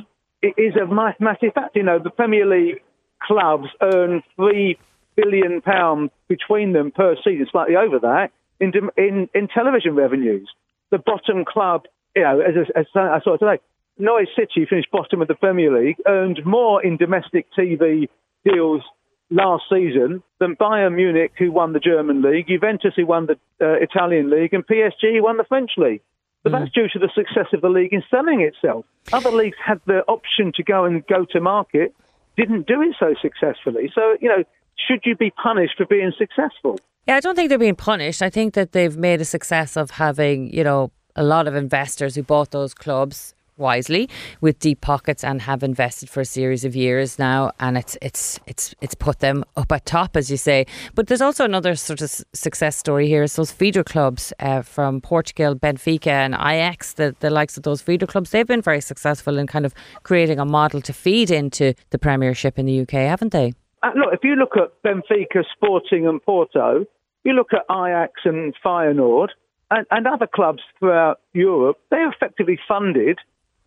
it 0.43 0.55
is 0.59 0.75
a 0.75 0.87
massive 0.93 1.55
fact. 1.55 1.77
You 1.77 1.85
know, 1.85 2.01
the 2.01 2.11
Premier 2.11 2.47
League 2.47 2.83
clubs 3.23 3.69
earn 3.81 4.25
three 4.35 4.77
billion 5.15 5.63
pounds 5.63 6.11
between 6.27 6.73
them 6.73 6.91
per 6.91 7.15
season, 7.23 7.47
slightly 7.53 7.77
over 7.77 8.01
that 8.01 8.33
in, 8.61 8.73
in, 8.97 9.29
in 9.35 9.49
television 9.49 9.95
revenues. 9.95 10.49
The 10.91 10.99
bottom 10.99 11.45
club, 11.45 11.85
you 12.15 12.23
know, 12.23 12.41
as, 12.41 12.87
I 12.95 13.21
saw 13.23 13.37
today, 13.37 13.61
Norwich 13.99 14.29
City 14.37 14.67
finished 14.69 14.91
bottom 14.91 15.23
of 15.23 15.29
the 15.29 15.35
Premier 15.35 15.77
League, 15.77 15.97
earned 16.07 16.41
more 16.45 16.85
in 16.85 16.97
domestic 16.97 17.47
TV 17.57 18.09
deals 18.45 18.83
last 19.31 19.65
season 19.71 20.23
than 20.39 20.57
Bayern 20.57 20.95
Munich, 20.97 21.33
who 21.39 21.51
won 21.51 21.73
the 21.73 21.81
German 21.81 22.23
league, 22.23 22.49
Juventus, 22.49 22.93
who 22.97 23.07
won 23.07 23.27
the 23.27 23.39
uh, 23.65 23.75
Italian 23.81 24.31
league, 24.31 24.53
and 24.53 24.67
PSG, 24.67 25.17
who 25.17 25.23
won 25.23 25.37
the 25.37 25.45
French 25.45 25.73
league. 25.77 26.03
But 26.43 26.53
that's 26.53 26.73
due 26.73 26.89
to 26.93 26.99
the 26.99 27.09
success 27.15 27.47
of 27.55 27.63
the 27.63 27.71
league 27.71 27.95
in 27.95 28.03
selling 28.11 28.43
itself. 28.43 28.85
Other 29.15 29.31
leagues 29.31 29.57
had 29.65 29.81
the 29.87 30.01
option 30.07 30.53
to 30.57 30.63
go 30.63 30.85
and 30.85 31.05
go 31.07 31.25
to 31.31 31.41
market, 31.41 31.95
didn't 32.37 32.67
do 32.67 32.83
it 32.83 32.97
so 33.01 33.15
successfully. 33.23 33.91
So, 33.95 34.19
you 34.21 34.29
know, 34.29 34.45
should 34.77 35.01
you 35.05 35.17
be 35.17 35.31
punished 35.31 35.75
for 35.77 35.87
being 35.87 36.13
successful? 36.17 36.79
Yeah, 37.07 37.17
I 37.17 37.21
don't 37.21 37.35
think 37.35 37.51
they're 37.51 37.59
being 37.59 37.77
punished. 37.77 38.23
I 38.23 38.31
think 38.31 38.55
that 38.55 38.73
they've 38.73 38.97
made 38.97 39.21
a 39.21 39.25
success 39.25 39.77
of 39.77 39.91
having, 39.91 40.53
you 40.55 40.65
know, 40.65 40.91
a 41.17 41.23
lot 41.23 41.47
of 41.47 41.55
investors 41.55 42.15
who 42.15 42.23
bought 42.23 42.51
those 42.51 42.75
clubs 42.75 43.35
wisely 43.57 44.09
with 44.41 44.59
deep 44.59 44.81
pockets 44.81 45.23
and 45.23 45.43
have 45.43 45.63
invested 45.63 46.11
for 46.11 46.21
a 46.21 46.25
series 46.25 46.65
of 46.65 46.75
years 46.75 47.19
now. 47.19 47.53
And 47.61 47.77
it's 47.79 47.97
it's 48.03 48.41
it's 48.47 48.75
it's 48.81 48.95
put 48.95 49.21
them 49.21 49.45
up 49.57 49.71
at 49.71 49.87
top 49.87 50.17
as 50.17 50.31
you 50.31 50.37
say. 50.37 50.67
But 50.95 51.07
there's 51.07 51.21
also 51.21 51.45
another 51.45 51.75
sort 51.77 52.01
of 52.01 52.11
success 52.33 52.77
story 52.77 53.07
here. 53.07 53.23
It's 53.23 53.37
those 53.37 53.53
feeder 53.53 53.85
clubs 53.85 54.33
uh, 54.41 54.63
from 54.63 55.01
Portugal 55.01 55.55
Benfica 55.55 56.09
and 56.09 56.35
Ajax 56.35 56.95
the, 56.95 57.15
the 57.21 57.31
likes 57.31 57.57
of 57.57 57.63
those 57.63 57.83
feeder 57.83 58.07
clubs. 58.07 58.31
They've 58.31 58.47
been 58.47 58.63
very 58.63 58.81
successful 58.81 59.39
in 59.39 59.47
kind 59.47 59.67
of 59.67 59.75
creating 60.03 60.39
a 60.39 60.45
model 60.45 60.81
to 60.83 60.93
feed 60.93 61.31
into 61.31 61.75
the 61.91 61.99
premiership 61.99 62.59
in 62.59 62.67
the 62.67 62.81
UK 62.81 62.93
haven't 62.93 63.33
they 63.33 63.53
look 63.97 64.13
if 64.13 64.21
you 64.23 64.35
look 64.35 64.57
at 64.57 64.83
Benfica 64.83 65.45
Sporting 65.55 66.07
and 66.07 66.23
Porto 66.23 66.87
you 67.25 67.33
look 67.33 67.53
at 67.53 67.65
Ajax 67.71 68.13
and 68.25 68.55
Feyenoord 68.65 69.29
and, 69.71 69.87
and 69.91 70.07
other 70.07 70.27
clubs 70.27 70.63
throughout 70.79 71.21
Europe 71.33 71.79
they're 71.91 72.11
effectively 72.11 72.59
funded 72.69 73.19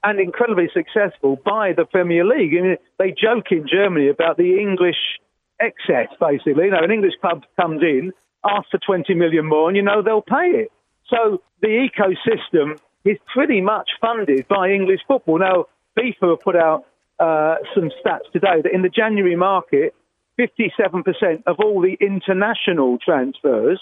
and 0.04 0.20
incredibly 0.20 0.70
successful 0.74 1.38
by 1.44 1.74
the 1.76 1.86
Premier 1.86 2.24
League. 2.24 2.54
I 2.58 2.62
mean, 2.62 2.78
they 2.98 3.12
joke 3.12 3.52
in 3.52 3.68
Germany 3.68 4.10
about 4.10 4.38
the 4.38 4.58
English 4.60 5.20
excess, 5.60 6.08
basically. 6.20 6.66
You 6.66 6.72
know, 6.72 6.84
an 6.84 6.92
English 6.92 7.16
club 7.20 7.44
comes 7.60 7.82
in, 7.82 8.14
asks 8.46 8.70
for 8.72 8.78
20 8.78 9.14
million 9.16 9.46
more, 9.46 9.68
and 9.68 9.76
you 9.76 9.84
know 9.84 10.02
they'll 10.02 10.22
pay 10.22 10.64
it. 10.64 10.72
So 11.10 11.42
the 11.62 11.90
ecosystem 11.90 12.80
is 13.06 13.18
pretty 13.34 13.62
much 13.62 13.90
funded 14.00 14.48
by 14.48 14.70
English 14.70 15.02
football. 15.08 15.40
Now, 15.40 15.66
FIFA 15.98 16.32
have 16.32 16.42
put 16.42 16.56
out 16.56 16.86
uh, 17.20 17.56
some 17.74 17.90
stats 18.04 18.32
today 18.32 18.62
that 18.62 18.74
in 18.74 18.84
the 18.84 18.90
January 18.90 19.36
market, 19.36 19.96
57% 20.40 21.44
of 21.48 21.58
all 21.60 21.82
the 21.82 21.98
international 22.00 22.98
transfers 23.00 23.80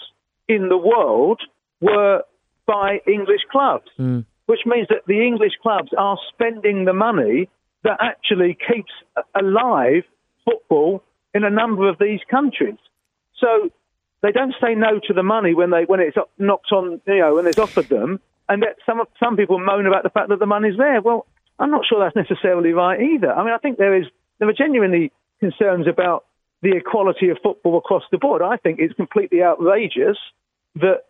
in 0.48 0.68
the 0.68 0.76
world 0.76 1.40
were 1.80 2.22
by 2.66 3.00
English 3.06 3.42
clubs. 3.50 3.88
Mm 3.98 4.24
which 4.46 4.60
means 4.64 4.88
that 4.88 5.02
the 5.06 5.26
English 5.26 5.52
clubs 5.62 5.90
are 5.98 6.18
spending 6.32 6.84
the 6.84 6.92
money 6.92 7.48
that 7.82 7.98
actually 8.00 8.56
keeps 8.66 8.92
alive 9.34 10.04
football 10.44 11.02
in 11.34 11.44
a 11.44 11.50
number 11.50 11.88
of 11.88 11.98
these 11.98 12.20
countries. 12.30 12.78
So 13.38 13.70
they 14.22 14.32
don't 14.32 14.54
say 14.60 14.74
no 14.74 14.98
to 15.06 15.12
the 15.12 15.22
money 15.22 15.54
when 15.54 15.70
they 15.70 15.84
when 15.84 16.00
it's 16.00 16.16
knocked 16.38 16.72
on, 16.72 17.00
you 17.06 17.18
know, 17.18 17.34
when 17.34 17.46
it's 17.46 17.58
offered 17.58 17.88
them. 17.88 18.20
And 18.48 18.62
that 18.62 18.76
some 18.86 19.02
some 19.22 19.36
people 19.36 19.58
moan 19.58 19.86
about 19.86 20.04
the 20.04 20.10
fact 20.10 20.30
that 20.30 20.38
the 20.38 20.46
money's 20.46 20.78
there. 20.78 21.00
Well, 21.02 21.26
I'm 21.58 21.70
not 21.70 21.84
sure 21.86 21.98
that's 21.98 22.16
necessarily 22.16 22.72
right 22.72 23.00
either. 23.00 23.32
I 23.32 23.44
mean, 23.44 23.52
I 23.52 23.58
think 23.58 23.78
there 23.78 23.96
is 23.96 24.06
there 24.38 24.48
are 24.48 24.54
genuinely 24.54 25.12
concerns 25.40 25.86
about 25.86 26.24
the 26.66 26.76
equality 26.76 27.28
of 27.28 27.38
football 27.42 27.78
across 27.78 28.02
the 28.10 28.18
board. 28.18 28.42
I 28.42 28.56
think 28.56 28.80
it's 28.80 28.94
completely 28.94 29.42
outrageous 29.42 30.18
that 30.74 31.04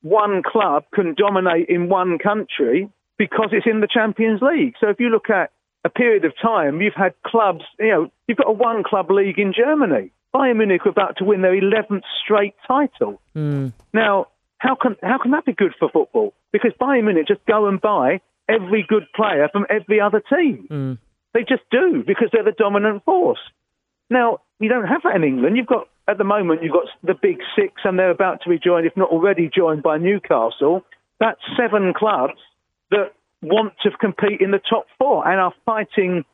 one 0.00 0.42
club 0.42 0.84
can 0.94 1.14
dominate 1.14 1.68
in 1.68 1.90
one 1.90 2.18
country 2.18 2.88
because 3.18 3.50
it's 3.52 3.66
in 3.66 3.80
the 3.80 3.88
Champions 3.88 4.40
League. 4.40 4.74
So 4.80 4.88
if 4.88 4.98
you 4.98 5.10
look 5.10 5.28
at 5.28 5.52
a 5.84 5.90
period 5.90 6.24
of 6.24 6.32
time, 6.40 6.80
you've 6.80 6.94
had 6.94 7.14
clubs, 7.22 7.64
you 7.78 7.88
know, 7.88 8.10
you've 8.26 8.38
got 8.38 8.48
a 8.48 8.52
one 8.52 8.82
club 8.82 9.10
league 9.10 9.38
in 9.38 9.52
Germany. 9.52 10.10
Bayern 10.34 10.56
Munich 10.56 10.86
are 10.86 10.90
about 10.90 11.18
to 11.18 11.24
win 11.24 11.42
their 11.42 11.54
11th 11.54 12.02
straight 12.24 12.54
title. 12.66 13.20
Mm. 13.36 13.72
Now, 13.92 14.28
how 14.58 14.74
can, 14.74 14.96
how 15.02 15.18
can 15.18 15.32
that 15.32 15.44
be 15.44 15.52
good 15.52 15.74
for 15.78 15.90
football? 15.90 16.32
Because 16.50 16.72
Bayern 16.80 17.04
Munich 17.04 17.28
just 17.28 17.44
go 17.44 17.66
and 17.66 17.78
buy 17.78 18.20
every 18.48 18.84
good 18.88 19.04
player 19.14 19.48
from 19.52 19.66
every 19.68 20.00
other 20.00 20.20
team. 20.20 20.66
Mm. 20.70 20.98
They 21.34 21.40
just 21.40 21.62
do 21.70 22.02
because 22.06 22.30
they're 22.32 22.42
the 22.42 22.52
dominant 22.52 23.04
force. 23.04 23.40
Now, 24.10 24.40
you 24.60 24.68
don't 24.68 24.86
have 24.86 25.02
that 25.04 25.16
in 25.16 25.24
England. 25.24 25.56
You've 25.56 25.66
got 25.66 25.88
at 26.06 26.18
the 26.18 26.24
moment, 26.24 26.62
you've 26.62 26.72
got 26.72 26.86
the 27.02 27.14
big 27.14 27.38
six, 27.56 27.72
and 27.84 27.98
they're 27.98 28.10
about 28.10 28.42
to 28.42 28.50
be 28.50 28.58
joined, 28.58 28.86
if 28.86 28.96
not 28.96 29.08
already 29.10 29.50
joined, 29.54 29.82
by 29.82 29.96
Newcastle. 29.96 30.84
That's 31.18 31.40
seven 31.56 31.94
clubs 31.94 32.34
that 32.90 33.12
want 33.40 33.74
to 33.82 33.90
compete 33.90 34.40
in 34.40 34.50
the 34.50 34.58
top 34.58 34.86
four 34.98 35.26
and 35.26 35.40
are 35.40 35.54
fighting, 35.64 36.24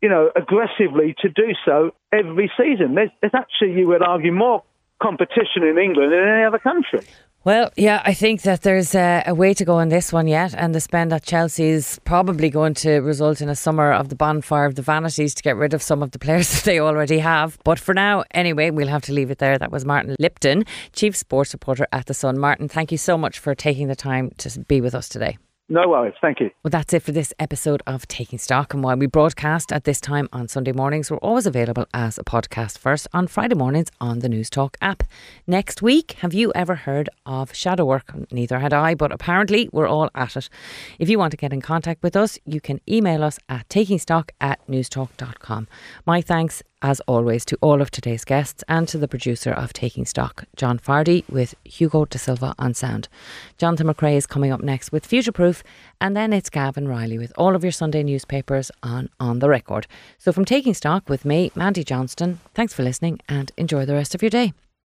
you 0.00 0.08
know, 0.08 0.30
aggressively 0.34 1.14
to 1.20 1.28
do 1.28 1.52
so 1.64 1.92
every 2.12 2.50
season. 2.56 2.94
There's, 2.94 3.10
there's 3.20 3.34
actually, 3.34 3.78
you 3.78 3.88
would 3.88 4.02
argue, 4.02 4.32
more 4.32 4.62
competition 5.02 5.62
in 5.62 5.78
England 5.78 6.12
than 6.12 6.20
in 6.20 6.28
any 6.28 6.44
other 6.44 6.58
country. 6.58 7.00
Well, 7.48 7.72
yeah, 7.78 8.02
I 8.04 8.12
think 8.12 8.42
that 8.42 8.60
there's 8.60 8.94
a, 8.94 9.22
a, 9.24 9.34
way 9.34 9.54
to 9.54 9.64
go 9.64 9.76
on 9.76 9.88
this 9.88 10.12
one 10.12 10.28
yet, 10.28 10.54
and 10.54 10.74
the 10.74 10.82
spend 10.82 11.14
at 11.14 11.22
Chelsea 11.22 11.64
is 11.64 11.98
probably 12.04 12.50
going 12.50 12.74
to 12.74 12.98
result 12.98 13.40
in 13.40 13.48
a 13.48 13.56
summer 13.56 13.90
of 13.90 14.10
the 14.10 14.14
bonfire 14.14 14.66
of 14.66 14.74
the 14.74 14.82
vanities 14.82 15.34
to 15.34 15.42
get 15.42 15.56
rid 15.56 15.72
of 15.72 15.80
some 15.80 16.02
of 16.02 16.10
the 16.10 16.18
players 16.18 16.50
that 16.52 16.64
they 16.64 16.78
already 16.78 17.20
have. 17.20 17.56
But 17.64 17.78
for 17.78 17.94
now, 17.94 18.24
anyway, 18.32 18.68
we'll 18.68 18.88
have 18.88 19.00
to 19.04 19.14
leave 19.14 19.30
it 19.30 19.38
there. 19.38 19.56
That 19.56 19.72
was 19.72 19.86
Martin 19.86 20.14
Lipton, 20.18 20.64
Chief 20.92 21.16
Sports 21.16 21.54
Reporter 21.54 21.86
at 21.90 22.04
The 22.04 22.12
Sun. 22.12 22.38
Martin, 22.38 22.68
thank 22.68 22.92
you 22.92 22.98
so 22.98 23.16
much 23.16 23.38
for 23.38 23.54
taking 23.54 23.88
the 23.88 23.96
time 23.96 24.30
to 24.36 24.60
be 24.60 24.82
with 24.82 24.94
us 24.94 25.08
today. 25.08 25.38
No 25.70 25.86
worries. 25.86 26.14
Thank 26.22 26.40
you. 26.40 26.50
Well, 26.62 26.70
that's 26.70 26.94
it 26.94 27.02
for 27.02 27.12
this 27.12 27.34
episode 27.38 27.82
of 27.86 28.08
Taking 28.08 28.38
Stock. 28.38 28.72
And 28.72 28.82
while 28.82 28.96
we 28.96 29.06
broadcast 29.06 29.70
at 29.70 29.84
this 29.84 30.00
time 30.00 30.26
on 30.32 30.48
Sunday 30.48 30.72
mornings, 30.72 31.10
we're 31.10 31.18
always 31.18 31.46
available 31.46 31.86
as 31.92 32.16
a 32.16 32.24
podcast 32.24 32.78
first 32.78 33.06
on 33.12 33.26
Friday 33.26 33.54
mornings 33.54 33.90
on 34.00 34.20
the 34.20 34.28
Newstalk 34.28 34.76
app. 34.80 35.02
Next 35.46 35.82
week, 35.82 36.12
have 36.20 36.32
you 36.32 36.52
ever 36.54 36.74
heard 36.74 37.10
of 37.26 37.54
shadow 37.54 37.84
work? 37.84 38.10
Neither 38.32 38.60
had 38.60 38.72
I, 38.72 38.94
but 38.94 39.12
apparently 39.12 39.68
we're 39.70 39.86
all 39.86 40.08
at 40.14 40.36
it. 40.36 40.48
If 40.98 41.10
you 41.10 41.18
want 41.18 41.32
to 41.32 41.36
get 41.36 41.52
in 41.52 41.60
contact 41.60 42.02
with 42.02 42.16
us, 42.16 42.38
you 42.46 42.62
can 42.62 42.80
email 42.88 43.22
us 43.22 43.38
at 43.50 43.68
takingstock 43.68 44.30
at 44.40 44.66
newstalk.com. 44.68 45.68
My 46.06 46.22
thanks 46.22 46.62
as 46.82 47.00
always, 47.00 47.44
to 47.46 47.58
all 47.60 47.80
of 47.82 47.90
today's 47.90 48.24
guests 48.24 48.62
and 48.68 48.86
to 48.88 48.98
the 48.98 49.08
producer 49.08 49.50
of 49.50 49.72
Taking 49.72 50.04
Stock, 50.04 50.44
John 50.56 50.78
Fardy, 50.78 51.28
with 51.28 51.54
Hugo 51.64 52.04
De 52.04 52.18
Silva 52.18 52.54
on 52.58 52.74
sound. 52.74 53.08
Jonathan 53.56 53.86
McCrea 53.86 54.16
is 54.16 54.26
coming 54.26 54.52
up 54.52 54.60
next 54.60 54.92
with 54.92 55.06
Future 55.06 55.32
Proof, 55.32 55.62
and 56.00 56.16
then 56.16 56.32
it's 56.32 56.50
Gavin 56.50 56.88
Reilly 56.88 57.18
with 57.18 57.32
all 57.36 57.54
of 57.56 57.64
your 57.64 57.72
Sunday 57.72 58.02
newspapers 58.02 58.70
on 58.82 59.08
On 59.18 59.38
the 59.38 59.48
Record. 59.48 59.86
So 60.18 60.32
from 60.32 60.44
Taking 60.44 60.74
Stock 60.74 61.08
with 61.08 61.24
me, 61.24 61.50
Mandy 61.54 61.84
Johnston, 61.84 62.40
thanks 62.54 62.72
for 62.72 62.82
listening 62.82 63.20
and 63.28 63.50
enjoy 63.56 63.84
the 63.84 63.94
rest 63.94 64.14
of 64.14 64.22
your 64.22 64.30
day. 64.30 64.52